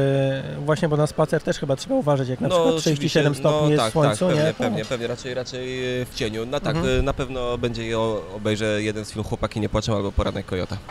właśnie 0.59 0.89
bo 0.89 0.97
na 0.97 1.07
spacer 1.07 1.43
też 1.43 1.59
chyba 1.59 1.77
trzeba 1.77 1.95
uważać, 1.95 2.29
jak 2.29 2.41
na 2.41 2.49
no, 2.49 2.55
przykład 2.55 2.81
37 2.81 3.35
stopni 3.35 3.61
no, 3.63 3.69
jest 3.69 3.83
tak, 3.83 3.91
w 3.91 3.93
słońcu, 3.93 4.27
tak, 4.27 4.35
pewnie, 4.35 4.45
nie? 4.47 4.55
Pewnie, 4.55 4.85
pewnie, 4.85 5.07
raczej, 5.07 5.35
raczej 5.35 5.67
w 6.05 6.15
cieniu. 6.15 6.47
No 6.47 6.61
tak, 6.61 6.77
mhm. 6.77 7.05
na 7.05 7.13
pewno 7.13 7.59
będzie 7.59 7.99
obejrzę 8.37 8.83
jeden 8.83 9.05
z 9.05 9.11
filmów 9.11 9.29
Chłopaki 9.29 9.61
nie 9.61 9.69
płaczą 9.69 9.97
albo 9.97 10.13
Poranek 10.13 10.47
Kojota. 10.47 10.77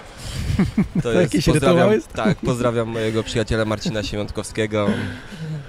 To, 0.96 1.02
to 1.02 1.22
jest, 1.22 1.34
pozdrawiam, 1.46 1.92
jest? 1.92 2.14
Tak, 2.14 2.38
pozdrawiam 2.38 2.88
mojego 2.88 3.24
przyjaciela 3.24 3.66
Marcina 3.66 4.04
Siemiątkowskiego, 4.04 4.88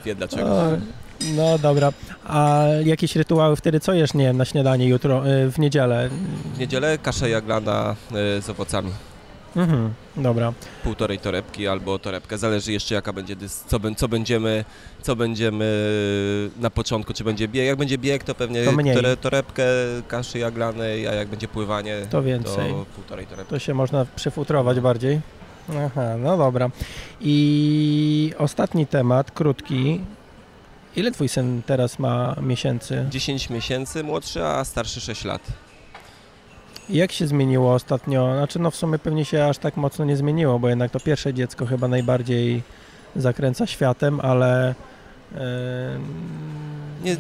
wie 0.05 0.15
dlaczego. 0.15 0.53
O. 0.53 0.71
No 1.37 1.59
dobra. 1.59 1.93
A 2.25 2.65
jakieś 2.85 3.17
rytuały 3.17 3.57
wtedy 3.57 3.81
co 3.81 3.93
jesz, 3.93 4.15
nie 4.15 4.33
na 4.33 4.45
śniadanie 4.45 4.89
jutro, 4.89 5.29
y, 5.29 5.51
w 5.51 5.59
niedzielę? 5.59 6.11
W 6.55 6.59
niedzielę 6.59 6.99
kaszę 6.99 7.31
jaglana 7.31 7.97
z 8.41 8.51
owocami. 8.51 8.91
Mhm, 9.57 9.95
dobra. 10.17 10.53
Półtorej 10.85 11.19
torebki 11.19 11.69
albo 11.69 11.99
torebkę, 11.99 12.39
zależy 12.39 12.73
jeszcze 12.73 12.95
jaka 12.95 13.13
będzie, 13.13 13.37
co, 13.67 13.79
co, 13.97 14.09
będziemy, 14.09 14.65
co 15.03 15.17
będziemy 15.17 15.67
na 16.61 16.71
początku, 16.71 17.13
czy 17.15 17.25
będzie 17.25 17.49
bieg. 17.49 17.67
Jak 17.67 17.79
będzie 17.79 17.99
bieg, 17.99 18.25
to 18.25 18.35
pewnie 18.35 18.65
to 18.65 18.73
tore, 18.95 19.17
torebkę 19.17 19.65
kaszy 20.09 20.39
jaglanej, 20.39 21.09
a 21.09 21.15
jak 21.15 21.29
będzie 21.29 21.49
pływanie, 21.49 22.07
to 22.11 22.23
więcej. 22.23 22.73
To 22.73 22.87
półtorej 22.95 23.27
torebki. 23.27 23.51
To 23.51 23.59
się 23.59 23.75
można 23.75 24.07
przyfutrować 24.17 24.81
bardziej. 24.81 25.21
Aha, 25.87 26.17
no 26.19 26.37
dobra. 26.37 26.71
I 27.21 28.33
ostatni 28.39 28.87
temat, 28.87 29.31
krótki, 29.31 30.01
Ile 30.97 31.11
twój 31.11 31.29
syn 31.29 31.63
teraz 31.67 31.99
ma 31.99 32.37
miesięcy? 32.43 33.07
10 33.11 33.51
miesięcy 33.51 34.05
młodszy, 34.05 34.45
a 34.45 34.65
starszy 34.65 35.01
6 35.01 35.25
lat. 35.25 35.43
Jak 36.89 37.13
się 37.13 37.27
zmieniło 37.27 37.75
ostatnio? 37.75 38.35
Znaczy 38.37 38.59
no 38.59 38.71
w 38.71 38.77
sumie 38.77 38.99
pewnie 38.99 39.25
się 39.25 39.45
aż 39.45 39.59
tak 39.59 39.77
mocno 39.77 40.05
nie 40.05 40.17
zmieniło, 40.17 40.59
bo 40.59 40.69
jednak 40.69 40.91
to 40.91 41.01
pierwsze 41.01 41.35
dziecko 41.35 41.67
chyba 41.67 41.89
najbardziej 41.89 42.63
zakręca 43.17 43.67
światem, 43.67 44.21
ale 44.21 44.75
yy, 45.33 45.41
nie, 47.05 47.17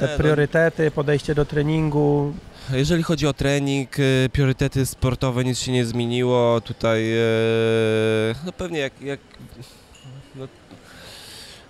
te 0.00 0.08
nie, 0.08 0.16
priorytety, 0.16 0.90
podejście 0.90 1.34
do 1.34 1.44
treningu. 1.44 2.32
Jeżeli 2.72 3.02
chodzi 3.02 3.26
o 3.26 3.32
trening, 3.32 3.98
y, 3.98 4.28
priorytety 4.32 4.86
sportowe, 4.86 5.44
nic 5.44 5.58
się 5.58 5.72
nie 5.72 5.84
zmieniło. 5.84 6.60
Tutaj 6.60 7.06
yy, 7.06 8.34
no 8.46 8.52
pewnie 8.52 8.78
jak, 8.78 9.00
jak 9.00 9.20
no, 9.56 9.64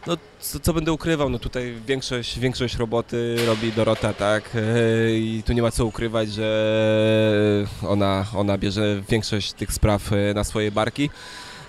no, 0.06 0.16
co, 0.40 0.60
co, 0.60 0.72
będę 0.72 0.92
ukrywał, 0.92 1.28
no 1.28 1.38
tutaj 1.38 1.74
większość, 1.86 2.38
większość 2.38 2.76
roboty 2.76 3.36
robi 3.46 3.72
Dorota, 3.72 4.12
tak? 4.12 4.50
E, 4.54 5.14
I 5.14 5.42
tu 5.46 5.52
nie 5.52 5.62
ma 5.62 5.70
co 5.70 5.86
ukrywać, 5.86 6.32
że 6.32 7.66
ona, 7.88 8.26
ona 8.34 8.58
bierze 8.58 9.02
większość 9.08 9.52
tych 9.52 9.72
spraw 9.72 10.12
e, 10.12 10.34
na 10.34 10.44
swoje 10.44 10.72
barki. 10.72 11.10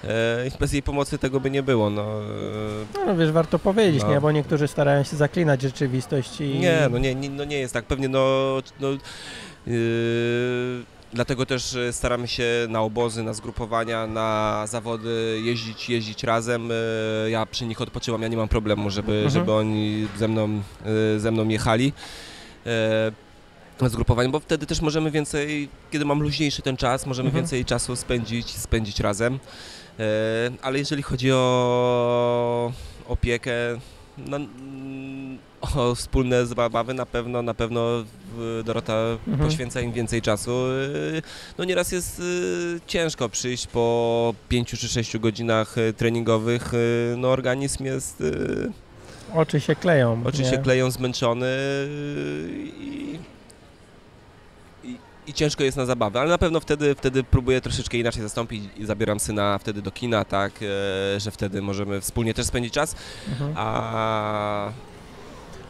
E, 0.03 0.57
bez 0.59 0.73
jej 0.73 0.83
pomocy 0.83 1.17
tego 1.17 1.39
by 1.39 1.51
nie 1.51 1.63
było. 1.63 1.89
No, 1.89 2.05
no, 2.93 3.05
no 3.05 3.17
wiesz, 3.17 3.31
warto 3.31 3.59
powiedzieć, 3.59 4.03
no. 4.03 4.09
nie? 4.09 4.21
Bo 4.21 4.31
niektórzy 4.31 4.67
starają 4.67 5.03
się 5.03 5.15
zaklinać 5.15 5.61
rzeczywistość 5.61 6.41
i... 6.41 6.59
Nie, 6.59 6.87
no 6.91 6.97
nie, 6.97 7.15
nie, 7.15 7.29
no 7.29 7.43
nie 7.45 7.59
jest 7.59 7.73
tak. 7.73 7.85
Pewnie 7.85 8.07
no... 8.07 8.57
no 8.79 8.87
yy 9.67 10.93
Dlatego 11.13 11.45
też 11.45 11.75
e, 11.75 11.93
staramy 11.93 12.27
się 12.27 12.45
na 12.69 12.81
obozy, 12.81 13.23
na 13.23 13.33
zgrupowania, 13.33 14.07
na 14.07 14.63
zawody 14.67 15.41
jeździć, 15.43 15.89
jeździć 15.89 16.23
razem. 16.23 16.69
E, 16.71 17.29
ja 17.29 17.45
przy 17.45 17.65
nich 17.65 17.81
odpoczywam, 17.81 18.21
ja 18.21 18.27
nie 18.27 18.37
mam 18.37 18.47
problemu, 18.47 18.89
żeby, 18.89 19.11
mhm. 19.11 19.29
żeby 19.29 19.53
oni 19.53 20.07
ze 20.17 20.27
mną, 20.27 20.61
e, 21.15 21.19
ze 21.19 21.31
mną 21.31 21.47
jechali 21.47 21.93
na 23.81 23.89
zgrupowanie, 23.89 24.29
bo 24.29 24.39
wtedy 24.39 24.65
też 24.65 24.81
możemy 24.81 25.11
więcej, 25.11 25.69
kiedy 25.91 26.05
mam 26.05 26.21
luźniejszy 26.21 26.61
ten 26.61 26.77
czas, 26.77 27.05
możemy 27.05 27.27
mhm. 27.29 27.43
więcej 27.43 27.65
czasu 27.65 27.95
spędzić, 27.95 28.49
spędzić 28.49 28.99
razem. 28.99 29.39
Ale 30.61 30.79
jeżeli 30.79 31.03
chodzi 31.03 31.31
o 31.31 32.71
opiekę, 33.07 33.51
mm, 34.17 34.47
o 35.75 35.95
wspólne 35.95 36.45
zabawy 36.45 36.93
na 36.93 37.05
pewno, 37.05 37.41
na 37.41 37.53
pewno 37.53 37.81
Dorota 38.65 38.93
Mhm. 39.27 39.49
poświęca 39.49 39.81
im 39.81 39.91
więcej 39.91 40.21
czasu. 40.21 40.51
Y, 40.51 41.21
No 41.57 41.63
nieraz 41.63 41.91
jest 41.91 42.19
y, 42.19 42.79
ciężko 42.87 43.29
przyjść 43.29 43.67
po 43.67 44.33
5 44.49 44.69
czy 44.79 44.87
6 44.87 45.17
godzinach 45.17 45.77
y, 45.77 45.93
treningowych. 45.93 46.71
No 47.17 47.27
organizm 47.27 47.85
jest, 47.85 48.23
Oczy 49.35 49.59
się 49.61 49.75
kleją. 49.75 50.21
oczy 50.25 50.41
nie? 50.41 50.49
się 50.49 50.57
kleją, 50.57 50.91
zmęczony 50.91 51.47
i, 52.79 53.19
i, 54.83 54.97
i 55.27 55.33
ciężko 55.33 55.63
jest 55.63 55.77
na 55.77 55.85
zabawę, 55.85 56.19
ale 56.19 56.29
na 56.29 56.37
pewno 56.37 56.59
wtedy, 56.59 56.95
wtedy 56.95 57.23
próbuję 57.23 57.61
troszeczkę 57.61 57.97
inaczej 57.97 58.21
zastąpić 58.21 58.63
i 58.77 58.85
zabieram 58.85 59.19
syna 59.19 59.57
wtedy 59.57 59.81
do 59.81 59.91
kina, 59.91 60.25
tak, 60.25 60.51
że 61.17 61.31
wtedy 61.31 61.61
możemy 61.61 62.01
wspólnie 62.01 62.33
też 62.33 62.45
spędzić 62.45 62.73
czas, 62.73 62.95
Mhm. 63.29 63.53
a 63.57 64.71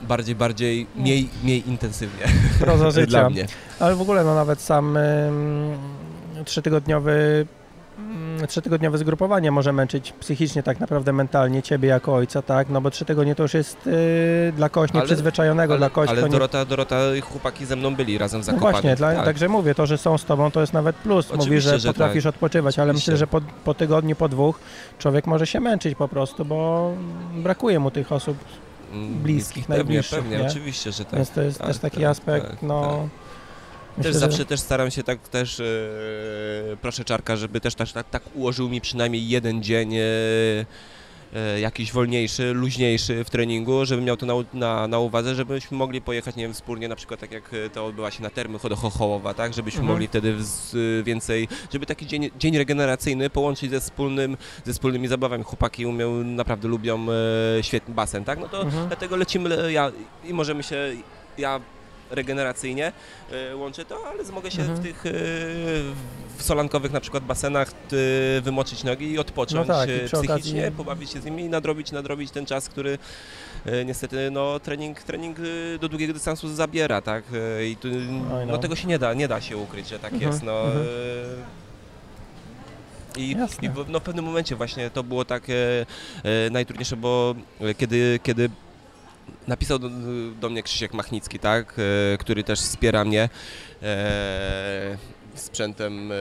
bardziej, 0.08 0.36
bardziej, 0.36 0.88
mniej, 0.96 1.30
mniej 1.44 1.70
intensywnie 1.70 2.24
Proza 2.60 2.92
życia. 2.92 3.06
dla 3.10 3.30
mnie. 3.30 3.46
Ale 3.80 3.96
w 3.96 4.02
ogóle 4.02 4.24
no 4.24 4.36
nawet 4.36 4.62
sam 4.62 4.98
trzytygodniowy 6.46 7.46
trzytygodniowe 8.48 8.98
zgrupowanie 8.98 9.52
może 9.52 9.74
męczyć 9.74 10.14
psychicznie 10.20 10.64
tak 10.64 10.80
naprawdę 10.80 11.14
mentalnie 11.14 11.62
ciebie 11.64 11.90
jako 11.90 12.16
ojca, 12.16 12.42
tak? 12.42 12.70
No 12.70 12.82
bo 12.82 12.92
trzy 12.92 13.06
tygodnie 13.06 13.36
to 13.36 13.44
już 13.44 13.54
jest 13.54 13.90
dla 14.56 14.70
kogoś 14.70 14.90
Ale- 14.92 15.00
nieprzyzwyczajonego, 15.00 15.78
dla 15.78 15.90
kogoś, 15.90 16.10
ale 16.10 16.24
nie... 16.24 16.30
Dorota, 16.30 16.66
Dorota 16.66 17.16
i 17.16 17.22
chłopaki 17.22 17.66
ze 17.66 17.76
mną 17.76 17.96
byli 17.96 18.18
razem 18.18 18.42
w 18.44 18.46
No 18.48 18.54
Zakopanem. 18.54 18.72
właśnie, 18.74 18.96
dla, 18.96 19.16
tak. 19.16 19.26
także 19.26 19.50
mówię, 19.50 19.76
to, 19.76 19.86
że 19.86 19.98
są 19.98 20.18
z 20.18 20.26
tobą, 20.26 20.52
to 20.52 20.62
jest 20.62 20.74
nawet 20.74 20.96
plus. 20.96 21.32
Oczywiście, 21.32 21.70
że 21.70 21.80
że 21.80 21.88
potrafisz 21.88 22.24
tak. 22.24 22.34
odpoczywać, 22.36 22.80
ale 22.80 22.92
Oczywiście. 22.92 23.12
myślę, 23.12 23.18
że 23.18 23.28
po, 23.28 23.42
po 23.66 23.74
tygodniu, 23.74 24.16
po 24.16 24.30
dwóch 24.30 24.60
człowiek 25.00 25.28
może 25.28 25.48
się 25.48 25.60
męczyć 25.60 25.96
po 25.96 26.08
prostu, 26.08 26.46
bo 26.46 26.92
brakuje 27.36 27.80
mu 27.80 27.92
tych 27.92 28.12
osób, 28.12 28.38
bliskich, 29.24 29.68
pewnie, 29.68 29.84
najbliższych, 29.84 30.20
Pewnie, 30.20 30.38
nie? 30.38 30.48
oczywiście, 30.48 30.92
że 30.92 31.06
tak. 31.06 31.16
więc 31.16 31.30
to 31.30 31.42
jest 31.42 31.58
tak, 31.58 31.68
też 31.68 31.78
taki 31.78 31.98
tak, 31.98 32.06
aspekt, 32.06 32.50
tak, 32.50 32.62
no... 32.62 32.82
tak. 32.82 33.24
Myślę, 33.98 34.12
też 34.12 34.14
że- 34.14 34.20
zawsze 34.20 34.46
też 34.46 34.60
staram 34.60 34.92
się 34.92 35.04
tak 35.04 35.28
też 35.28 35.60
e, 35.60 35.64
proszę 36.82 37.04
Czarka, 37.04 37.36
żeby 37.36 37.62
też 37.62 37.76
tak, 37.76 37.92
tak, 37.92 38.10
tak 38.10 38.24
ułożył 38.36 38.70
mi 38.70 38.82
przynajmniej 38.82 39.30
jeden 39.30 39.64
dzień 39.64 39.96
e, 39.96 40.02
jakiś 41.62 41.92
wolniejszy, 41.92 42.54
luźniejszy 42.54 43.24
w 43.24 43.30
treningu, 43.30 43.86
żeby 43.86 44.02
miał 44.02 44.18
to 44.18 44.26
na, 44.26 44.34
na, 44.54 44.88
na 44.88 45.00
uwadze, 45.00 45.36
żebyśmy 45.36 45.78
mogli 45.78 46.02
pojechać, 46.02 46.36
nie 46.36 46.44
wiem, 46.44 46.54
wspólnie 46.54 46.88
na 46.88 46.96
przykład 46.96 47.20
tak 47.20 47.32
jak 47.32 47.52
to 47.74 47.86
odbyła 47.86 48.12
się 48.12 48.24
na 48.24 48.30
termy 48.30 48.60
do 48.70 48.76
Chochołowa, 48.76 49.34
tak, 49.34 49.54
żebyśmy 49.54 49.80
Mhm. 49.80 49.94
mogli 49.94 50.08
wtedy 50.08 50.44
z, 50.44 50.76
więcej, 51.06 51.48
żeby 51.74 51.86
taki 51.86 52.08
dzień, 52.08 52.30
dzień 52.40 52.58
regeneracyjny 52.58 53.30
połączyć 53.30 53.72
ze 53.72 53.80
wspólnym, 53.80 54.38
ze 54.66 54.74
wspólnymi 54.74 55.08
zabawami. 55.08 55.44
Chłopaki 55.44 55.86
umią, 55.86 56.24
naprawdę 56.24 56.68
lubią 56.68 57.06
e, 57.60 57.64
świetny 57.64 57.94
basen, 57.94 58.24
tak, 58.24 58.40
no 58.40 58.48
to 58.50 58.62
Mhm. 58.64 58.88
Dlatego 58.88 59.16
lecimy 59.16 59.72
ja, 59.72 59.92
i 60.26 60.34
możemy 60.34 60.64
się, 60.64 60.78
ja 61.38 61.60
regeneracyjnie 62.16 62.92
y, 63.52 63.56
łączę 63.56 63.86
to, 63.86 63.98
ale 64.08 64.24
mogę 64.32 64.52
się 64.52 64.62
Mhm. 64.62 64.80
w 64.80 64.84
tych 64.84 65.06
y, 65.06 65.12
w 66.38 66.44
solankowych 66.44 66.92
na 66.92 67.00
przykład 67.00 67.24
basenach 67.24 67.72
y, 68.38 68.42
wymoczyć 68.42 68.84
nogi 68.84 69.12
i 69.12 69.20
odpocząć 69.20 69.68
No 69.68 69.74
tak, 69.74 69.90
i 69.90 70.08
psychicznie, 70.08 70.68
okazji- 70.68 70.72
pobawić 70.72 71.12
się 71.12 71.22
z 71.22 71.26
nimi 71.26 71.44
i 71.44 71.50
nadrobić, 71.50 71.92
nadrobić 71.92 72.32
ten 72.32 72.46
czas, 72.46 72.70
który 72.70 72.98
niestety 73.86 74.32
no, 74.32 74.60
trening, 74.60 75.04
trening 75.04 75.38
do 75.82 75.90
długiego 75.90 76.14
dystansu 76.14 76.56
zabiera, 76.56 77.02
tak? 77.02 77.24
I 77.68 77.76
tu, 77.76 77.88
no. 78.30 78.46
no. 78.46 78.58
tego 78.58 78.76
się 78.76 78.88
nie 78.88 79.00
da, 79.00 79.14
nie 79.14 79.28
da 79.28 79.42
się 79.42 79.58
ukryć, 79.58 79.88
że 79.90 80.00
tak 80.00 80.14
Mhm, 80.14 80.32
jest. 80.32 80.44
No, 80.44 80.66
mhm. 80.66 80.86
i, 83.18 83.36
i 83.62 83.70
w, 83.70 83.90
no, 83.90 84.00
w 84.00 84.04
pewnym 84.04 84.26
momencie 84.26 84.56
właśnie 84.56 84.90
to 84.90 85.04
było 85.04 85.26
tak 85.26 85.44
e, 85.50 85.54
e, 86.24 86.50
najtrudniejsze, 86.50 86.98
bo 86.98 87.36
e, 87.62 87.74
kiedy, 87.74 88.20
kiedy 88.24 88.50
napisał 89.48 89.80
do, 89.80 89.90
do 90.42 90.50
mnie 90.50 90.64
Krzysiek 90.64 90.94
Machnicki, 90.94 91.40
tak, 91.40 91.76
e, 92.14 92.18
który 92.18 92.44
też 92.44 92.60
wspiera 92.60 93.06
mnie 93.06 93.30
e, 93.84 94.98
sprzętem, 95.36 96.12
e, 96.12 96.16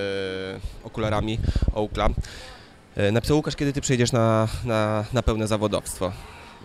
okularami 0.85 1.39
Oakla. 1.75 2.09
Napisał 3.13 3.37
Łukasz, 3.37 3.57
kiedy 3.57 3.73
ty 3.73 3.81
przejdziesz 3.81 4.13
na, 4.13 4.49
na, 4.65 5.05
na 5.13 5.23
pełne 5.23 5.47
zawodowstwo. 5.47 6.13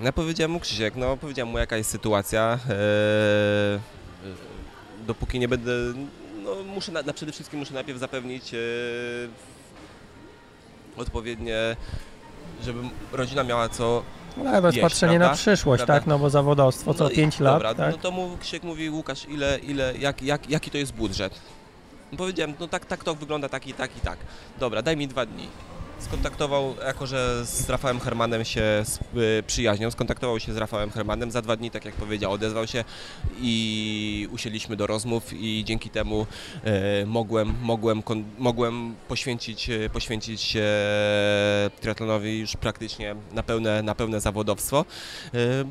Ja 0.02 0.14
powiedziałem 0.14 0.52
mu 0.52 0.60
Krzysiek, 0.60 0.96
no 0.96 1.18
powiedziałem 1.18 1.52
mu 1.52 1.58
jaka 1.58 1.78
jest 1.78 1.90
sytuacja. 1.90 2.60
Dopóki 5.08 5.40
nie 5.40 5.48
będę, 5.48 5.72
no 6.44 6.64
muszę, 6.64 6.92
na, 6.92 7.14
przede 7.14 7.32
wszystkim 7.32 7.60
muszę 7.60 7.74
najpierw 7.74 8.00
zapewnić 8.00 8.52
odpowiednie, 10.98 11.76
żeby 12.64 12.80
rodzina 13.12 13.44
miała 13.44 13.70
co 13.70 14.04
No, 14.44 14.50
ale 14.50 14.62
to 14.62 14.68
jest 14.68 14.80
patrzenie 14.82 15.20
na 15.20 15.26
prawda? 15.26 15.38
przyszłość, 15.38 15.80
Prawda? 15.80 15.94
tak? 15.94 16.08
No 16.08 16.20
bo 16.20 16.30
zawodowstwo 16.30 16.94
co 16.94 17.04
No 17.04 17.10
i 17.10 17.16
5 17.16 17.40
lat, 17.40 17.54
Dobra, 17.56 17.76
tak? 17.76 17.92
no 17.92 17.98
to 17.98 18.12
mu 18.12 18.38
Krzysiek 18.38 18.64
mówi, 18.64 18.90
Łukasz, 18.90 19.26
ile, 19.30 19.60
ile, 19.60 19.98
jak, 19.98 20.22
jak, 20.22 20.50
jaki 20.50 20.72
to 20.72 20.78
jest 20.78 20.94
budżet? 20.94 21.40
No 22.12 22.18
powiedziałem, 22.18 22.54
no 22.60 22.68
tak, 22.68 22.86
tak 22.86 23.04
to 23.04 23.16
wygląda, 23.16 23.50
tak 23.50 23.68
i 23.68 23.74
tak 23.74 23.98
i 23.98 24.00
tak. 24.00 24.18
Dobra, 24.60 24.82
daj 24.82 24.98
mi 24.98 25.08
dwa 25.08 25.26
dni. 25.26 25.48
Skontaktował, 26.00 26.76
jako 26.86 27.08
że 27.08 27.46
z 27.46 27.70
Rafałem 27.70 28.00
Hermanem 28.00 28.46
się 28.46 28.84
y, 29.18 29.44
przyjaźnią, 29.48 29.92
skontaktował 29.92 30.40
się 30.40 30.54
z 30.54 30.58
Rafałem 30.58 30.92
Hermanem, 30.92 31.32
za 31.32 31.42
dwa 31.42 31.56
dni, 31.56 31.72
tak 31.72 31.86
jak 31.86 31.96
powiedział, 31.96 32.32
odezwał 32.32 32.68
się 32.68 32.84
i 33.42 34.28
usiedliśmy 34.32 34.76
do 34.76 34.88
rozmów 34.88 35.34
i 35.34 35.64
dzięki 35.66 35.90
temu 35.90 36.28
e, 36.64 37.06
mogłem, 37.06 37.56
mogłem, 37.62 38.04
mogłem 38.38 38.96
poświęcić, 39.08 39.70
e, 39.70 39.90
poświęcić 39.90 40.42
się 40.42 40.66
triatlonowi 41.82 42.40
już 42.40 42.56
praktycznie 42.56 43.16
na 43.34 43.44
pełne, 43.44 43.84
na 43.84 43.96
pełne 43.96 44.20
zawodowstwo, 44.20 44.86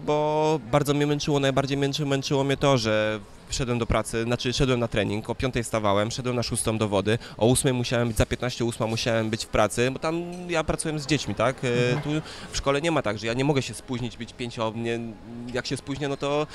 bo 0.06 0.60
bardzo 0.72 0.94
mnie 0.94 1.06
męczyło, 1.06 1.40
najbardziej 1.40 1.76
męczy, 1.76 2.06
męczyło 2.06 2.44
mnie 2.44 2.56
to, 2.56 2.78
że 2.78 3.20
Szedłem 3.50 3.78
do 3.78 3.86
pracy, 3.86 4.22
znaczy 4.24 4.52
szedłem 4.52 4.80
na 4.80 4.88
trening, 4.88 5.30
o 5.30 5.34
5 5.34 5.54
stawałem, 5.62 6.10
szedłem 6.10 6.36
na 6.36 6.42
6 6.42 6.62
do 6.78 6.88
wody, 6.88 7.18
o 7.38 7.50
8 7.50 7.76
musiałem 7.76 8.08
być, 8.08 8.16
za 8.16 8.26
15 8.26 8.64
8 8.64 8.88
musiałem 8.88 9.30
być 9.30 9.44
w 9.44 9.48
pracy, 9.48 9.90
bo 9.90 9.98
tam 9.98 10.22
ja 10.48 10.64
pracuję 10.64 10.98
z 10.98 11.06
dziećmi, 11.06 11.34
tak? 11.34 11.56
E, 11.64 11.68
Mhm. 11.94 12.02
Tu 12.02 12.10
w 12.52 12.56
szkole 12.56 12.80
nie 12.80 12.90
ma 12.90 13.02
tak, 13.02 13.18
że 13.18 13.26
ja 13.26 13.32
nie 13.34 13.44
mogę 13.44 13.62
się 13.62 13.74
spóźnić, 13.74 14.16
być 14.16 14.32
5 14.32 14.58
nie, 14.74 14.98
jak 15.54 15.66
się 15.66 15.76
spóźnię, 15.76 16.08
no 16.08 16.16
to 16.16 16.46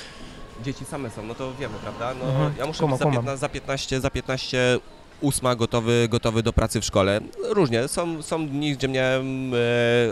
dzieci 0.65 0.85
same 0.85 1.09
są, 1.09 1.23
no 1.23 1.35
to 1.35 1.53
wiemy, 1.59 1.73
prawda? 1.81 2.13
No, 2.19 2.25
Mhm. 2.31 2.53
Ja 2.57 2.65
muszę 2.65 2.79
Kumam, 2.79 2.91
być 2.97 2.99
za 2.99 3.05
kumam. 3.05 3.21
15, 3.23 3.37
za 3.39 3.49
15, 3.49 4.01
za 4.01 4.09
15 4.09 4.79
ósma 5.21 5.55
gotowy, 5.55 6.07
gotowy 6.09 6.43
do 6.43 6.53
pracy 6.53 6.81
w 6.81 6.85
szkole. 6.85 7.21
Różnie, 7.49 7.87
są, 7.87 8.21
są 8.21 8.47
dni, 8.47 8.73
gdzie 8.73 8.87
miałem, 8.87 9.53
e, 9.53 9.57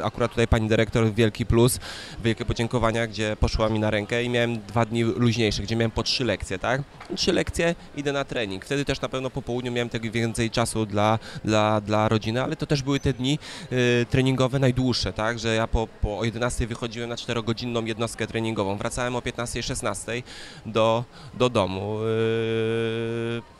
akurat 0.03 0.31
tutaj 0.31 0.47
pani 0.47 0.67
dyrektor, 0.67 1.13
wielki 1.13 1.45
plus, 1.45 1.79
wielkie 2.23 2.45
podziękowania, 2.45 3.07
gdzie 3.07 3.37
poszła 3.39 3.69
mi 3.69 3.79
na 3.79 3.89
rękę 3.89 4.23
i 4.23 4.29
miałem 4.29 4.59
dwa 4.61 4.85
dni 4.85 5.03
luźniejsze, 5.03 5.63
gdzie 5.63 5.75
miałem 5.75 5.91
po 5.91 6.03
trzy 6.03 6.25
lekcje, 6.25 6.59
tak? 6.59 6.81
Trzy 7.15 7.33
lekcje, 7.33 7.75
idę 7.97 8.13
na 8.13 8.25
trening. 8.25 8.65
Wtedy 8.65 8.85
też 8.85 9.01
na 9.01 9.09
pewno 9.09 9.29
po 9.29 9.41
południu 9.41 9.71
miałem 9.71 9.89
tak 9.89 10.11
więcej 10.11 10.51
czasu 10.51 10.85
dla, 10.85 11.19
dla, 11.45 11.81
dla 11.81 12.09
rodziny, 12.09 12.43
ale 12.43 12.55
to 12.55 12.65
też 12.65 12.83
były 12.83 12.99
te 12.99 13.13
dni 13.13 13.39
e, 13.71 14.05
treningowe 14.05 14.59
najdłuższe, 14.59 15.13
tak? 15.13 15.39
Że 15.39 15.55
ja 15.55 15.67
po, 15.67 15.87
po 16.01 16.25
11 16.25 16.67
wychodziłem 16.67 17.09
na 17.09 17.15
4-godzinną 17.15 17.85
jednostkę 17.85 18.27
treningową, 18.27 18.77
wracałem 18.77 19.15
o 19.15 19.19
15-16 19.19 20.23
do, 20.65 21.03
do 21.33 21.49
domu. 21.49 21.99
e, 21.99 23.58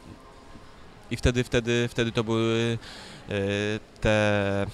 i 1.12 1.16
wtedy, 1.18 1.44
wtedy, 1.44 1.88
wtedy 1.92 2.12
to 2.12 2.24
były 2.24 2.78
e, 3.30 3.34
te 4.02 4.66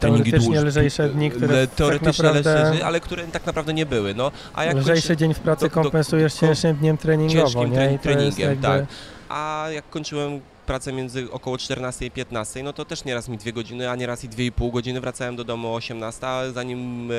treningi 0.00 0.30
Teoretycznie 0.30 0.56
dłuż- 0.60 0.64
lżejsze 0.66 1.08
dni, 1.08 1.30
które 1.30 1.54
le- 1.54 1.66
tak 1.66 1.76
teoretycznie 1.76 2.24
naprawdę- 2.24 2.64
lżejsze, 2.64 2.86
ale 2.86 3.00
które 3.00 3.26
tak 3.26 3.46
naprawdę 3.46 3.74
nie 3.74 3.86
były. 3.86 4.14
No, 4.14 4.30
a 4.54 4.64
jak 4.64 4.76
Lżejszy 4.76 5.08
kończy, 5.08 5.16
dzień 5.16 5.34
w 5.34 5.38
pracy 5.38 5.60
do- 5.64 5.68
do- 5.68 5.74
kompensujesz 5.82 6.34
do- 6.34 6.40
cięższym 6.40 6.76
dniem 6.76 6.96
treningowo, 6.96 7.40
ciężkim 7.42 7.70
nie? 7.72 7.78
tre- 7.78 7.98
treningiem, 7.98 8.48
jakby... 8.50 8.62
tak. 8.66 8.84
a 9.28 9.66
jak 9.70 9.90
kończyłem 9.90 10.40
pracę 10.66 10.92
między 10.92 11.30
około 11.30 11.58
14 11.58 12.06
i 12.06 12.10
15, 12.10 12.62
no 12.62 12.72
to 12.72 12.84
też 12.84 13.04
nieraz 13.04 13.28
mi 13.28 13.38
dwie 13.38 13.52
godziny, 13.52 13.90
a 13.90 13.96
nieraz 13.96 14.24
i 14.24 14.28
dwie 14.28 14.46
i 14.46 14.52
pół 14.52 14.72
godziny 14.72 15.00
wracałem 15.00 15.36
do 15.36 15.44
domu 15.44 15.68
o 15.68 15.74
18, 15.74 16.26
a 16.26 16.50
zanim 16.50 17.10
e, 17.12 17.14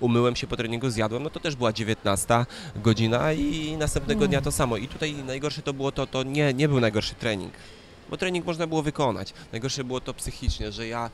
umyłem 0.00 0.36
się 0.36 0.46
po 0.46 0.56
treningu, 0.56 0.90
zjadłem, 0.90 1.22
no 1.22 1.30
to 1.30 1.40
też 1.40 1.56
była 1.56 1.72
19 1.72 2.46
godzina 2.76 3.32
i 3.32 3.76
następnego 3.78 4.20
Mm. 4.20 4.30
dnia 4.30 4.40
to 4.40 4.52
samo. 4.52 4.76
I 4.76 4.88
tutaj 4.88 5.14
najgorsze 5.14 5.62
to 5.62 5.72
było 5.72 5.92
to, 5.92 6.06
to 6.06 6.22
nie, 6.22 6.54
nie 6.54 6.68
był 6.68 6.80
najgorszy 6.80 7.14
trening. 7.14 7.52
Bo 8.12 8.16
trening 8.16 8.46
można 8.46 8.66
było 8.66 8.82
wykonać. 8.82 9.34
Najgorsze 9.52 9.84
było 9.84 10.00
to 10.00 10.14
psychicznie, 10.14 10.72
że 10.72 10.86
ja, 10.86 11.10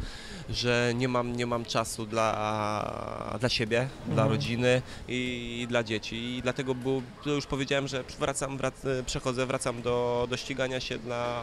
że 0.51 0.93
nie 0.95 1.09
mam, 1.09 1.37
nie 1.37 1.47
mam 1.47 1.65
czasu 1.65 2.07
dla, 2.07 3.37
dla 3.41 3.49
siebie, 3.49 3.89
dla 4.05 4.23
Mhm. 4.23 4.29
rodziny 4.31 4.83
i, 5.09 5.67
dla 5.69 5.83
dzieci. 5.85 6.17
I 6.17 6.43
dlatego 6.43 6.75
było, 6.75 7.03
już 7.27 7.47
powiedziałem, 7.47 7.89
że 7.89 8.05
wracam, 8.19 8.57
wrac, 8.59 8.75
przechodzę, 9.07 9.47
wracam 9.47 9.83
do, 9.83 10.27
do 10.31 10.37
ścigania 10.37 10.81
się 10.81 10.99
dla, 10.99 11.43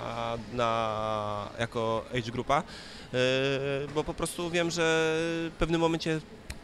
na, 0.53 1.49
jako 1.60 2.06
age 2.12 2.32
grupa, 2.32 2.64
yy, 3.14 3.20
bo 3.95 4.03
po 4.03 4.14
prostu 4.14 4.49
wiem, 4.49 4.72
że 4.72 4.82
w 5.51 5.56
pewnym 5.60 5.82
momencie 5.82 6.22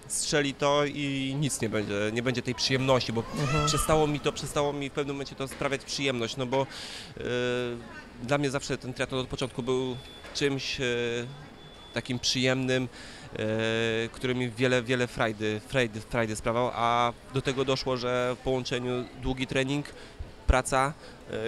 strzeli 0.08 0.54
to 0.54 0.86
i 0.86 1.36
nic 1.39 1.62
nie 1.62 1.70
będzie, 1.70 1.94
nie 2.14 2.24
będzie 2.24 2.42
tej 2.42 2.56
przyjemności, 2.56 3.14
bo 3.14 3.24
Mhm. 3.39 3.68
przestało 3.68 4.08
mi 4.08 4.20
to, 4.20 4.32
przestało 4.32 4.74
mi 4.74 4.89
w 4.89 4.94
pewnym 4.94 5.16
momencie 5.16 5.36
to 5.36 5.48
sprawiać 5.48 5.84
przyjemność, 5.86 6.38
no 6.38 6.46
bo 6.46 6.62
e, 7.18 7.24
dla 8.24 8.38
mnie 8.38 8.51
zawsze 8.51 8.78
ten 8.78 8.93
triatlon 8.93 9.22
od 9.22 9.28
początku 9.28 9.63
był 9.63 9.97
czymś, 10.34 10.82
e, 10.82 10.84
takim 11.93 12.19
przyjemnym, 12.19 12.88
e, 13.34 13.38
który 14.11 14.36
mi 14.36 14.49
wiele, 14.49 14.84
wiele 14.84 15.07
frajdy, 15.07 15.61
frajdy, 15.67 16.01
frajdy 16.01 16.36
sprawiał, 16.36 16.72
a 16.74 17.13
do 17.34 17.41
tego 17.41 17.65
doszło, 17.65 17.97
że 17.97 18.36
w 18.39 18.43
połączeniu 18.43 19.05
długi 19.22 19.47
trening, 19.47 19.86
praca, 20.47 20.93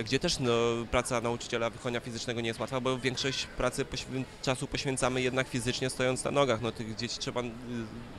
gdzie 0.06 0.20
też 0.20 0.40
no, 0.40 0.52
praca 0.92 1.22
nauczyciela 1.22 1.70
wychowania 1.70 2.00
fizycznego 2.00 2.42
nie 2.42 2.48
jest 2.48 2.60
łatwa, 2.60 2.80
bo 2.80 2.98
większość 3.00 3.46
pracy 3.46 3.86
poświę- 3.86 4.24
czasu 4.42 4.68
poświęcamy 4.68 5.22
jednak 5.22 5.48
fizycznie 5.48 5.90
stojąc 5.90 6.24
na 6.24 6.32
nogach. 6.32 6.62
No, 6.62 6.72
tych 6.72 6.96
dzieci 6.96 7.20
trzeba 7.20 7.42
y, 7.42 7.46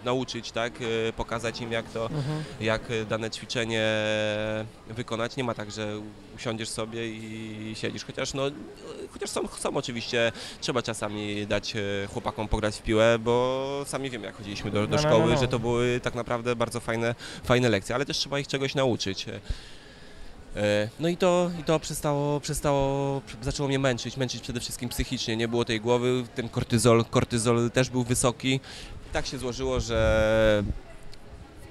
nauczyć, 0.05 0.53
tak, 0.53 0.73
e, 1.09 1.13
pokazać 1.13 1.61
im 1.61 1.73
jak 1.73 1.91
to, 1.91 2.05
Mhm. 2.07 2.45
jak 2.61 2.83
dane 3.09 3.31
ćwiczenie 3.31 3.83
wykonać. 4.89 5.37
Nie 5.37 5.45
ma 5.45 5.55
tak, 5.55 5.71
że 5.71 6.01
usiądziesz 6.37 6.69
sobie 6.69 7.09
i 7.09 7.73
siedzisz, 7.77 8.05
chociaż 8.05 8.35
no, 8.35 8.43
chociaż 9.13 9.31
są, 9.31 9.49
są 9.49 9.77
oczywiście, 9.77 10.33
trzeba 10.61 10.83
czasami 10.83 11.47
dać 11.47 11.77
e, 11.77 11.81
chłopakom 12.13 12.49
pograć 12.49 12.77
w 12.77 12.83
piłę, 12.83 13.19
bo 13.19 13.83
sami 13.87 14.11
wiemy 14.11 14.27
jak 14.27 14.37
chodziliśmy 14.37 14.71
do, 14.71 14.87
do 14.87 14.97
No, 14.97 15.03
no, 15.03 15.09
szkoły, 15.09 15.27
no, 15.27 15.35
no. 15.35 15.41
że 15.41 15.49
to 15.49 15.59
były 15.59 16.01
tak 16.03 16.15
naprawdę 16.15 16.57
bardzo 16.57 16.81
fajne, 16.81 17.15
fajne 17.45 17.69
lekcje, 17.69 17.95
ale 17.95 18.05
też 18.07 18.19
trzeba 18.19 18.39
ich 18.39 18.49
czegoś 18.49 18.75
nauczyć. 18.75 19.27
E, 20.57 20.89
No 21.01 21.09
i 21.09 21.17
to, 21.17 21.51
i 21.61 21.65
to 21.65 21.81
przestało, 21.81 22.41
przestało, 22.41 23.21
zaczęło 23.43 23.69
mnie 23.69 23.79
męczyć, 23.79 24.17
męczyć 24.17 24.43
przede 24.43 24.61
wszystkim 24.61 24.89
psychicznie, 24.89 25.37
nie 25.37 25.49
było 25.49 25.65
tej 25.65 25.81
głowy, 25.81 26.25
ten 26.35 26.49
kortyzol, 26.49 27.05
kortyzol 27.05 27.71
też 27.71 27.91
był 27.91 28.05
wysoki. 28.05 28.61
Tak 29.13 29.27
się 29.27 29.39
złożyło, 29.39 29.81
że 29.81 30.65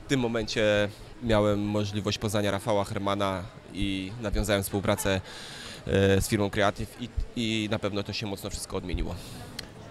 w 0.06 0.08
tym 0.08 0.20
momencie 0.20 0.90
miałem 1.24 1.60
możliwość 1.60 2.18
poznania 2.18 2.52
Rafała 2.52 2.84
Hermana 2.84 3.44
i 3.74 4.12
nawiązałem 4.22 4.64
współpracę 4.64 5.22
e, 5.88 6.22
z 6.22 6.28
firmą 6.28 6.50
Creative 6.50 6.98
i, 7.02 7.10
i 7.36 7.68
na 7.72 7.80
pewno 7.80 8.04
to 8.04 8.14
się 8.14 8.28
mocno 8.28 8.50
wszystko 8.50 8.78
odmieniło. 8.78 9.16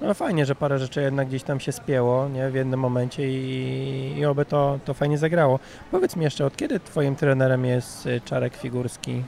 No 0.02 0.14
fajnie, 0.14 0.46
że 0.46 0.54
parę 0.54 0.78
rzeczy 0.78 1.02
jednak 1.02 1.28
gdzieś 1.28 1.42
tam 1.42 1.60
się 1.60 1.72
spięło 1.72 2.28
nie, 2.28 2.50
w 2.50 2.54
jednym 2.54 2.80
momencie 2.80 3.28
i, 3.30 4.14
i 4.18 4.24
oby 4.24 4.44
to, 4.44 4.78
to 4.84 4.94
fajnie 4.94 5.18
zagrało. 5.18 5.58
Powiedz 5.90 6.16
mi 6.16 6.24
jeszcze, 6.24 6.46
od 6.46 6.56
kiedy 6.56 6.80
twoim 6.80 7.16
trenerem 7.16 7.64
jest 7.64 8.06
y, 8.06 8.20
Czarek 8.24 8.56
Figurski? 8.56 9.10
E, 9.12 9.22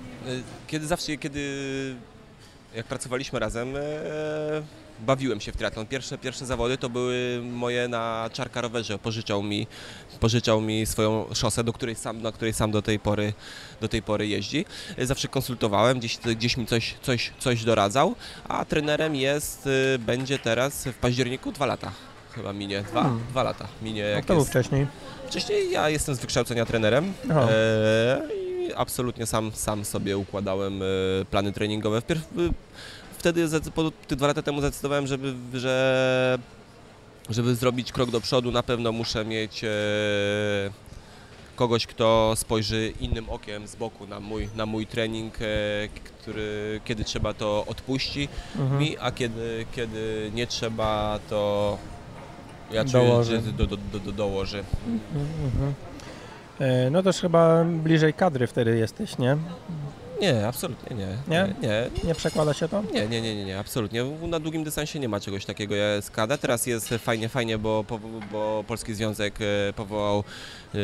Kiedy 0.67 0.87
zawsze, 0.87 1.17
kiedy 1.17 1.41
jak 2.75 2.87
pracowaliśmy 2.87 3.39
razem, 3.39 3.77
e, 3.77 3.81
bawiłem 5.01 5.41
się 5.41 5.53
w 5.53 5.57
triatlon. 5.57 5.87
Pierwsze, 5.87 6.19
pierwsze 6.19 6.47
zawody 6.47 6.79
to 6.79 6.89
były 6.89 7.41
moje 7.53 7.89
na 7.89 8.31
czarka 8.33 8.61
rowerze. 8.61 8.99
Pożyczał 8.99 9.43
mi, 9.43 9.67
pożyczał 10.21 10.61
mi 10.61 10.87
swoją 10.87 11.27
szosę, 11.35 11.65
do 11.65 11.73
której 11.73 11.95
sam, 11.95 12.23
na 12.23 12.33
której 12.33 12.53
sam 12.55 12.71
do 12.71 12.83
tej 12.83 12.99
pory, 12.99 13.33
do 13.81 13.89
tej 13.89 14.03
pory 14.03 14.27
jeździ. 14.27 14.65
Zawsze 14.99 15.29
konsultowałem, 15.29 15.99
gdzieś, 15.99 16.19
gdzieś 16.19 16.57
mi 16.57 16.67
coś, 16.67 16.95
coś, 17.03 17.33
coś 17.39 17.65
doradzał, 17.65 18.15
a 18.49 18.65
trenerem 18.65 19.15
jest, 19.17 19.69
e, 19.95 19.99
będzie 19.99 20.39
teraz 20.39 20.85
w 20.85 20.95
październiku 20.95 21.53
dwa 21.53 21.67
lata. 21.67 21.93
Chyba 22.31 22.53
minie, 22.53 22.83
dwa, 22.83 23.03
Hmm. 23.03 23.21
dwa 23.31 23.43
lata 23.43 23.69
minie. 23.83 24.03
Jak 24.03 24.25
to 24.25 24.33
był 24.33 24.41
jest, 24.41 24.51
wcześniej? 24.51 24.87
Wcześniej 25.29 25.71
ja 25.71 25.89
jestem 25.89 26.15
z 26.15 26.19
wykształcenia 26.19 26.67
trenerem 26.67 27.13
e, 27.31 28.23
i 28.69 28.75
absolutnie 28.75 29.27
sam, 29.27 29.53
sam 29.55 29.85
sobie 29.85 30.19
układałem 30.19 30.83
e, 30.83 30.87
plany 31.31 31.53
treningowe. 31.53 32.01
Wpierw, 32.01 32.21
e, 32.23 32.25
wtedy, 33.25 33.49
te 34.09 34.17
dwa 34.17 34.27
lata 34.27 34.43
temu 34.43 34.61
zdecydowałem, 34.61 35.07
żeby, 35.07 35.35
że, 35.55 36.39
żeby 37.31 37.55
zrobić 37.55 37.93
krok 37.93 38.11
do 38.11 38.21
przodu, 38.21 38.53
na 38.53 38.63
pewno 38.63 38.93
muszę 38.93 39.25
mieć 39.25 39.65
e, 39.65 39.69
kogoś, 41.57 41.87
kto 41.87 42.33
spojrzy 42.37 42.93
innym 43.01 43.31
okiem 43.31 43.67
z 43.67 43.77
boku 43.77 44.07
na 44.07 44.21
mój, 44.21 44.49
na 44.57 44.67
mój 44.67 44.87
trening, 44.87 45.35
e, 45.41 45.45
który, 46.05 46.81
kiedy 46.85 47.05
trzeba 47.05 47.35
to 47.35 47.65
odpuści 47.69 48.29
Mhm. 48.59 48.81
mi, 48.81 48.97
a 49.01 49.11
kiedy, 49.13 49.67
kiedy 49.73 50.31
nie 50.35 50.47
trzeba, 50.47 51.19
to 51.31 51.79
ja 52.71 52.85
czuję, 52.85 53.05
Dołoży. 53.09 53.39
do, 53.39 53.67
do, 53.67 53.77
do, 53.77 53.99
do, 53.99 54.13
dołoży. 54.13 54.65
Mhm, 54.87 55.27
mhm. 55.45 55.75
E, 56.59 56.91
No 56.91 57.03
też 57.03 57.21
chyba 57.21 57.65
bliżej 57.65 58.15
kadry 58.15 58.47
wtedy 58.47 58.79
jesteś, 58.79 59.19
nie? 59.19 59.37
Nie, 60.21 60.47
absolutnie 60.47 60.97
nie. 60.97 61.07
Nie? 61.29 61.55
Nie, 61.63 61.91
Nie 62.05 62.15
przekłada 62.15 62.55
się 62.55 62.69
to? 62.69 62.83
nie, 62.95 63.07
nie, 63.09 63.21
nie, 63.21 63.35
nie, 63.37 63.45
nie 63.45 63.59
absolutnie. 63.59 64.05
Na 64.05 64.41
długim 64.41 64.65
dystansie 64.65 64.99
nie 65.01 65.09
ma 65.09 65.21
czegoś 65.21 65.45
takiego 65.45 65.75
jak 65.75 66.05
skada. 66.05 66.39
Teraz 66.39 66.67
jest 66.67 66.89
fajnie, 66.99 67.29
fajnie, 67.29 67.59
bo, 67.59 67.85
bo 68.33 68.65
Polski 68.67 68.95
Związek 68.95 69.35
e, 69.41 69.73
powołał 69.73 70.25
e, 70.75 70.79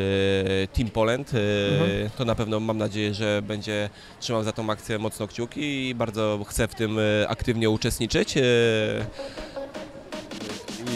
Team 0.67 0.91
Poland. 0.91 1.33
E, 1.35 1.41
Mhm. 1.81 2.11
To 2.19 2.25
na 2.25 2.35
pewno 2.35 2.61
mam 2.61 2.79
nadzieję, 2.79 3.15
że 3.15 3.43
będzie 3.43 3.91
trzymał 4.21 4.43
za 4.45 4.53
tą 4.53 4.71
akcję 4.71 4.99
mocno 4.99 5.27
kciuki 5.27 5.89
i 5.89 5.95
bardzo 5.95 6.45
chcę 6.49 6.69
w 6.69 6.75
tym 6.75 6.99
e, 6.99 7.29
aktywnie 7.29 7.71
uczestniczyć. 7.71 8.35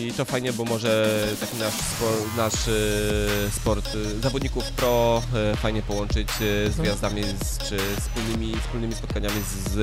I 0.01 0.13
to 0.13 0.25
fajnie, 0.25 0.53
bo 0.53 0.65
może 0.65 1.09
taki 1.41 1.57
nasz, 1.57 1.75
spor, 1.75 2.13
nasz 2.37 2.69
y, 2.69 3.51
sport 3.57 3.95
y, 3.95 4.21
zawodników 4.21 4.65
pro 4.65 5.23
y, 5.53 5.57
fajnie 5.57 5.83
połączyć 5.83 6.29
y, 6.41 6.73
z 6.73 6.77
gwiazdami 6.77 7.23
z, 7.23 7.59
czy 7.59 7.79
wspólnymi, 8.01 8.57
wspólnymi 8.61 8.95
spotkaniami 8.95 9.41
z, 9.43 9.71
z 9.73 9.77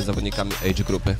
y, 0.00 0.02
zawodnikami 0.04 0.52
age 0.70 0.84
grupy. 0.84 1.16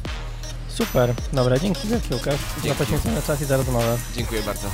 Super, 0.69 1.15
dobra, 1.33 1.59
dzięki 1.59 1.89
wielkie 1.89 2.15
Łukasz 2.15 2.41
za 2.57 2.63
Dzięki. 2.63 2.79
poświęcony 2.79 3.23
czas 3.23 3.43
i 3.43 3.45
za 3.45 3.57
rozmowę. 3.57 3.99
Dziękuję 4.17 4.43
bardzo. 4.43 4.69